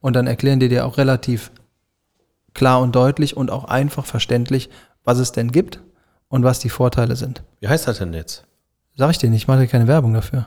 Und 0.00 0.14
dann 0.14 0.28
erklären 0.28 0.60
die 0.60 0.68
dir 0.68 0.86
auch 0.86 0.96
relativ 0.96 1.50
klar 2.54 2.80
und 2.80 2.94
deutlich 2.94 3.36
und 3.36 3.50
auch 3.50 3.64
einfach 3.64 4.06
verständlich, 4.06 4.70
was 5.04 5.18
es 5.18 5.32
denn 5.32 5.50
gibt 5.50 5.80
und 6.28 6.44
was 6.44 6.60
die 6.60 6.70
Vorteile 6.70 7.16
sind. 7.16 7.42
Wie 7.60 7.68
heißt 7.68 7.88
das 7.88 7.98
denn 7.98 8.14
jetzt? 8.14 8.46
Sag 8.96 9.10
ich 9.10 9.18
dir 9.18 9.28
nicht, 9.28 9.42
ich 9.42 9.48
mache 9.48 9.58
dir 9.60 9.66
keine 9.66 9.88
Werbung 9.88 10.14
dafür. 10.14 10.46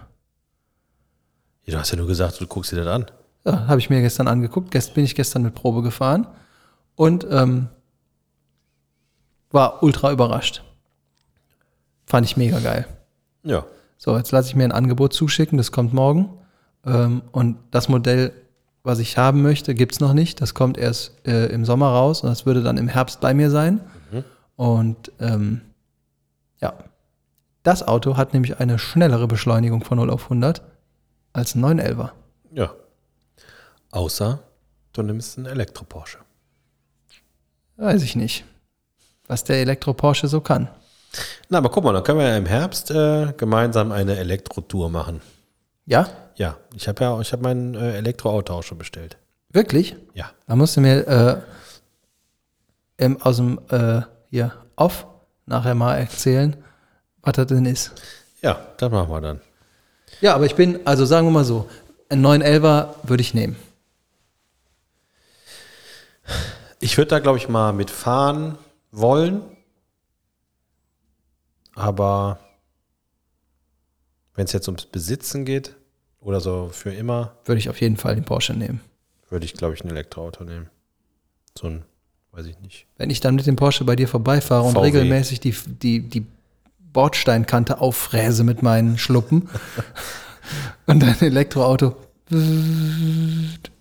Ja, 1.65 1.73
du 1.73 1.79
hast 1.79 1.91
ja 1.91 1.97
nur 1.97 2.07
gesagt, 2.07 2.39
du 2.41 2.47
guckst 2.47 2.71
dir 2.71 2.83
das 2.83 2.87
an. 2.87 3.05
Ja, 3.45 3.67
habe 3.67 3.79
ich 3.79 3.89
mir 3.89 4.01
gestern 4.01 4.27
angeguckt. 4.27 4.71
Gest 4.71 4.93
bin 4.93 5.03
ich 5.03 5.15
gestern 5.15 5.43
mit 5.43 5.55
Probe 5.55 5.81
gefahren 5.81 6.27
und 6.95 7.25
ähm, 7.29 7.69
war 9.51 9.83
ultra 9.83 10.11
überrascht. 10.11 10.63
Fand 12.05 12.25
ich 12.25 12.37
mega 12.37 12.59
geil. 12.59 12.87
Ja. 13.43 13.65
So, 13.97 14.17
jetzt 14.17 14.31
lasse 14.31 14.49
ich 14.49 14.55
mir 14.55 14.63
ein 14.63 14.71
Angebot 14.71 15.13
zuschicken, 15.13 15.57
das 15.57 15.71
kommt 15.71 15.93
morgen. 15.93 16.29
Ähm, 16.85 17.21
und 17.31 17.57
das 17.69 17.89
Modell, 17.89 18.33
was 18.83 18.99
ich 18.99 19.17
haben 19.17 19.41
möchte, 19.41 19.75
gibt's 19.75 19.99
noch 19.99 20.13
nicht. 20.13 20.41
Das 20.41 20.53
kommt 20.53 20.77
erst 20.77 21.25
äh, 21.27 21.47
im 21.47 21.65
Sommer 21.65 21.89
raus 21.89 22.21
und 22.21 22.29
das 22.29 22.45
würde 22.45 22.63
dann 22.63 22.77
im 22.77 22.87
Herbst 22.87 23.21
bei 23.21 23.33
mir 23.33 23.49
sein. 23.49 23.81
Und 24.55 25.11
ähm, 25.19 25.61
ja, 26.59 26.73
das 27.63 27.87
Auto 27.87 28.17
hat 28.17 28.33
nämlich 28.33 28.59
eine 28.59 28.77
schnellere 28.77 29.27
Beschleunigung 29.27 29.83
von 29.83 29.97
0 29.97 30.11
auf 30.11 30.25
100 30.25 30.61
als 31.33 31.55
ein 31.55 31.63
911er. 31.63 32.09
Ja. 32.53 32.73
Außer 33.91 34.39
du 34.93 35.01
nimmst 35.01 35.37
einen 35.37 35.47
Elektro-Porsche. 35.47 36.19
Weiß 37.77 38.03
ich 38.03 38.15
nicht, 38.15 38.45
was 39.27 39.43
der 39.43 39.57
Elektro-Porsche 39.57 40.27
so 40.27 40.41
kann. 40.41 40.69
Na, 41.49 41.57
aber 41.57 41.69
guck 41.69 41.83
mal, 41.83 41.93
dann 41.93 42.03
können 42.03 42.19
wir 42.19 42.27
ja 42.29 42.37
im 42.37 42.45
Herbst 42.45 42.91
äh, 42.91 43.33
gemeinsam 43.35 43.91
eine 43.91 44.17
Elektrotour 44.17 44.89
machen. 44.89 45.21
Ja, 45.85 46.07
Ja, 46.35 46.57
ich 46.73 46.87
habe 46.87 47.03
ja, 47.03 47.19
ich 47.19 47.33
habe 47.33 47.43
mein 47.43 47.75
äh, 47.75 47.97
Elektroauto 47.97 48.53
auch 48.53 48.63
schon 48.63 48.77
bestellt. 48.77 49.17
wirklich? 49.49 49.95
Ja. 50.13 50.31
Da 50.47 50.55
musst 50.55 50.77
du 50.77 50.81
mir 50.81 51.07
äh, 51.07 51.41
im, 53.03 53.21
aus 53.21 53.37
dem 53.37 53.59
äh, 53.69 54.01
hier 54.29 54.53
off 54.77 55.05
nachher 55.45 55.75
mal 55.75 55.95
erzählen, 55.97 56.55
was 57.21 57.33
das 57.33 57.47
denn 57.47 57.65
ist. 57.65 57.91
Ja, 58.41 58.59
das 58.77 58.89
machen 58.91 59.09
wir 59.09 59.21
dann. 59.21 59.41
Ja, 60.21 60.35
aber 60.35 60.45
ich 60.45 60.55
bin, 60.55 60.79
also 60.85 61.05
sagen 61.05 61.27
wir 61.27 61.31
mal 61.31 61.45
so, 61.45 61.67
einen 62.09 62.25
911er 62.25 62.95
würde 63.03 63.21
ich 63.21 63.33
nehmen. 63.33 63.55
Ich 66.79 66.97
würde 66.97 67.09
da, 67.09 67.19
glaube 67.19 67.37
ich, 67.37 67.47
mal 67.49 67.73
mitfahren 67.73 68.57
wollen. 68.91 69.41
aber 71.75 72.39
wenn 74.35 74.45
es 74.45 74.51
jetzt 74.53 74.67
ums 74.67 74.85
Besitzen 74.85 75.45
geht 75.45 75.75
oder 76.19 76.39
so 76.41 76.69
für 76.71 76.93
immer, 76.93 77.35
Würde 77.45 77.59
ich 77.59 77.69
auf 77.69 77.79
jeden 77.81 77.97
Fall 77.97 78.15
den 78.15 78.23
Porsche 78.25 78.53
nehmen. 78.53 78.79
würde 79.29 79.45
ich, 79.45 79.53
glaube 79.53 79.73
ich, 79.75 79.83
ein 79.83 79.89
Elektroauto 79.89 80.43
nehmen. 80.43 80.69
So 81.57 81.67
ein, 81.67 81.83
weiß 82.31 82.45
ich 82.45 82.59
nicht. 82.59 82.87
Wenn 82.97 83.09
ich 83.09 83.19
dann 83.19 83.35
mit 83.35 83.45
dem 83.47 83.55
Porsche 83.55 83.83
bei 83.83 83.95
dir 83.95 84.07
vorbeifahre 84.07 84.63
und 84.63 84.73
VW. 84.73 84.85
regelmäßig 84.85 85.39
die, 85.41 85.51
die, 85.51 86.01
die 86.01 86.25
Bordsteinkante 86.93 87.79
auffräse 87.79 88.43
mit 88.43 88.61
meinen 88.63 88.97
Schluppen 88.97 89.49
und 90.85 91.01
dein 91.01 91.19
Elektroauto. 91.21 91.95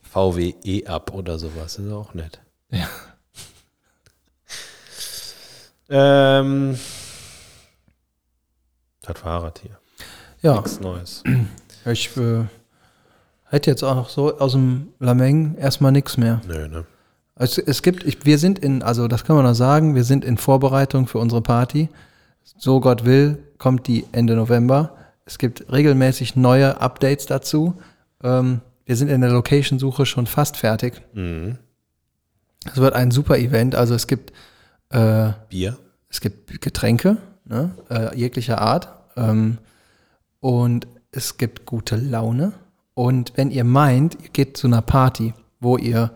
VW 0.02 0.54
E-Up 0.64 1.12
oder 1.12 1.38
sowas, 1.38 1.76
ist 1.78 1.90
auch 1.92 2.14
nett. 2.14 2.40
Ja. 2.70 2.86
Ähm, 5.88 6.78
das 9.02 9.18
Fahrrad 9.18 9.60
hier. 9.60 9.78
Ja, 10.42 10.54
Nichts 10.56 10.80
Neues. 10.80 11.22
ich 11.84 12.16
äh, 12.16 12.44
hätte 13.44 13.70
jetzt 13.70 13.82
auch 13.82 13.94
noch 13.96 14.08
so 14.08 14.38
aus 14.38 14.52
dem 14.52 14.92
Lameng 15.00 15.56
erstmal 15.56 15.92
nichts 15.92 16.16
mehr. 16.16 16.40
Nö, 16.46 16.68
ne? 16.68 16.86
Also 17.34 17.62
es 17.64 17.82
gibt, 17.82 18.04
ich, 18.04 18.24
wir 18.24 18.38
sind 18.38 18.58
in, 18.58 18.82
also 18.82 19.08
das 19.08 19.24
kann 19.24 19.34
man 19.34 19.44
noch 19.44 19.54
sagen, 19.54 19.94
wir 19.94 20.04
sind 20.04 20.24
in 20.24 20.36
Vorbereitung 20.36 21.06
für 21.06 21.18
unsere 21.18 21.40
Party. 21.40 21.88
So 22.42 22.80
Gott 22.80 23.04
will, 23.04 23.42
kommt 23.58 23.86
die 23.86 24.04
Ende 24.12 24.34
November. 24.36 24.96
Es 25.24 25.38
gibt 25.38 25.72
regelmäßig 25.72 26.36
neue 26.36 26.80
Updates 26.80 27.26
dazu. 27.26 27.74
Ähm, 28.22 28.60
wir 28.84 28.96
sind 28.96 29.08
in 29.08 29.20
der 29.20 29.30
Location-Suche 29.30 30.06
schon 30.06 30.26
fast 30.26 30.56
fertig. 30.56 31.00
Mhm. 31.14 31.58
Es 32.64 32.76
wird 32.76 32.94
ein 32.94 33.10
super 33.10 33.38
Event. 33.38 33.74
Also 33.74 33.94
es 33.94 34.06
gibt, 34.06 34.32
äh, 34.90 35.30
Bier. 35.48 35.78
es 36.08 36.20
gibt 36.20 36.60
Getränke 36.60 37.16
ne, 37.44 37.70
äh, 37.90 38.16
jeglicher 38.16 38.60
Art 38.60 38.88
ähm, 39.16 39.58
und 40.40 40.86
es 41.12 41.36
gibt 41.36 41.66
gute 41.66 41.96
Laune. 41.96 42.52
Und 42.94 43.32
wenn 43.36 43.50
ihr 43.50 43.64
meint, 43.64 44.16
ihr 44.22 44.30
geht 44.30 44.56
zu 44.56 44.66
einer 44.66 44.82
Party, 44.82 45.34
wo 45.58 45.76
ihr 45.76 46.10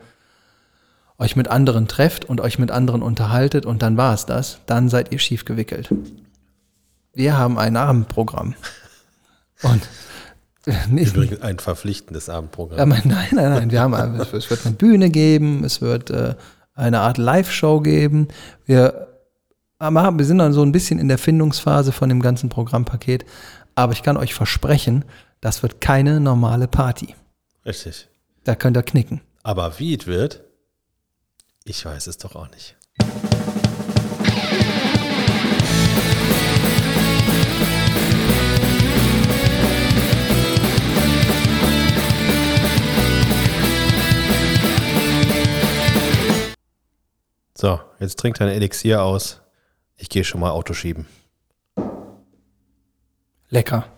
euch 1.18 1.36
mit 1.36 1.48
anderen 1.48 1.86
trefft 1.88 2.24
und 2.24 2.40
euch 2.40 2.58
mit 2.58 2.70
anderen 2.70 3.02
unterhaltet 3.02 3.66
und 3.66 3.82
dann 3.82 3.96
war 3.96 4.14
es 4.14 4.26
das, 4.26 4.58
dann 4.66 4.88
seid 4.88 5.12
ihr 5.12 5.18
schief 5.18 5.44
gewickelt. 5.44 5.88
Wir 7.12 7.38
haben 7.38 7.58
ein 7.58 7.76
Abendprogramm. 7.76 8.54
Und 9.62 9.82
nicht, 10.88 11.14
Übrigens 11.14 11.42
ein 11.42 11.58
verpflichtendes 11.58 12.28
Abendprogramm. 12.28 12.78
ja, 12.78 12.84
nein, 13.04 13.28
nein, 13.32 13.50
nein. 13.50 13.70
Wir 13.70 13.80
haben, 13.80 13.94
ein- 13.94 14.14
es 14.20 14.50
wird 14.50 14.64
eine 14.66 14.74
Bühne 14.74 15.10
geben, 15.10 15.62
es 15.62 15.80
wird 15.80 16.10
äh, 16.10 16.34
eine 16.74 17.00
Art 17.00 17.18
Live-Show 17.18 17.80
geben. 17.80 18.28
Wir, 18.66 19.08
machen, 19.78 20.18
wir 20.18 20.24
sind 20.24 20.38
dann 20.38 20.52
so 20.52 20.62
ein 20.62 20.72
bisschen 20.72 20.98
in 20.98 21.08
der 21.08 21.18
Findungsphase 21.18 21.92
von 21.92 22.08
dem 22.08 22.20
ganzen 22.22 22.48
Programmpaket. 22.48 23.24
Aber 23.74 23.92
ich 23.92 24.02
kann 24.02 24.16
euch 24.16 24.34
versprechen, 24.34 25.04
das 25.40 25.62
wird 25.62 25.80
keine 25.80 26.18
normale 26.18 26.66
Party. 26.66 27.14
Richtig. 27.66 28.08
Da 28.44 28.54
könnt 28.54 28.76
ihr 28.76 28.82
knicken. 28.82 29.20
Aber 29.42 29.78
wie 29.78 29.94
es 29.96 30.06
wird, 30.06 30.43
ich 31.64 31.84
weiß 31.84 32.06
es 32.06 32.18
doch 32.18 32.36
auch 32.36 32.50
nicht. 32.50 32.76
So, 47.56 47.80
jetzt 47.98 48.18
trinkt 48.18 48.40
dein 48.40 48.48
Elixier 48.48 49.02
aus. 49.02 49.40
Ich 49.96 50.10
gehe 50.10 50.24
schon 50.24 50.40
mal 50.40 50.50
Auto 50.50 50.74
schieben. 50.74 51.06
Lecker. 53.48 53.93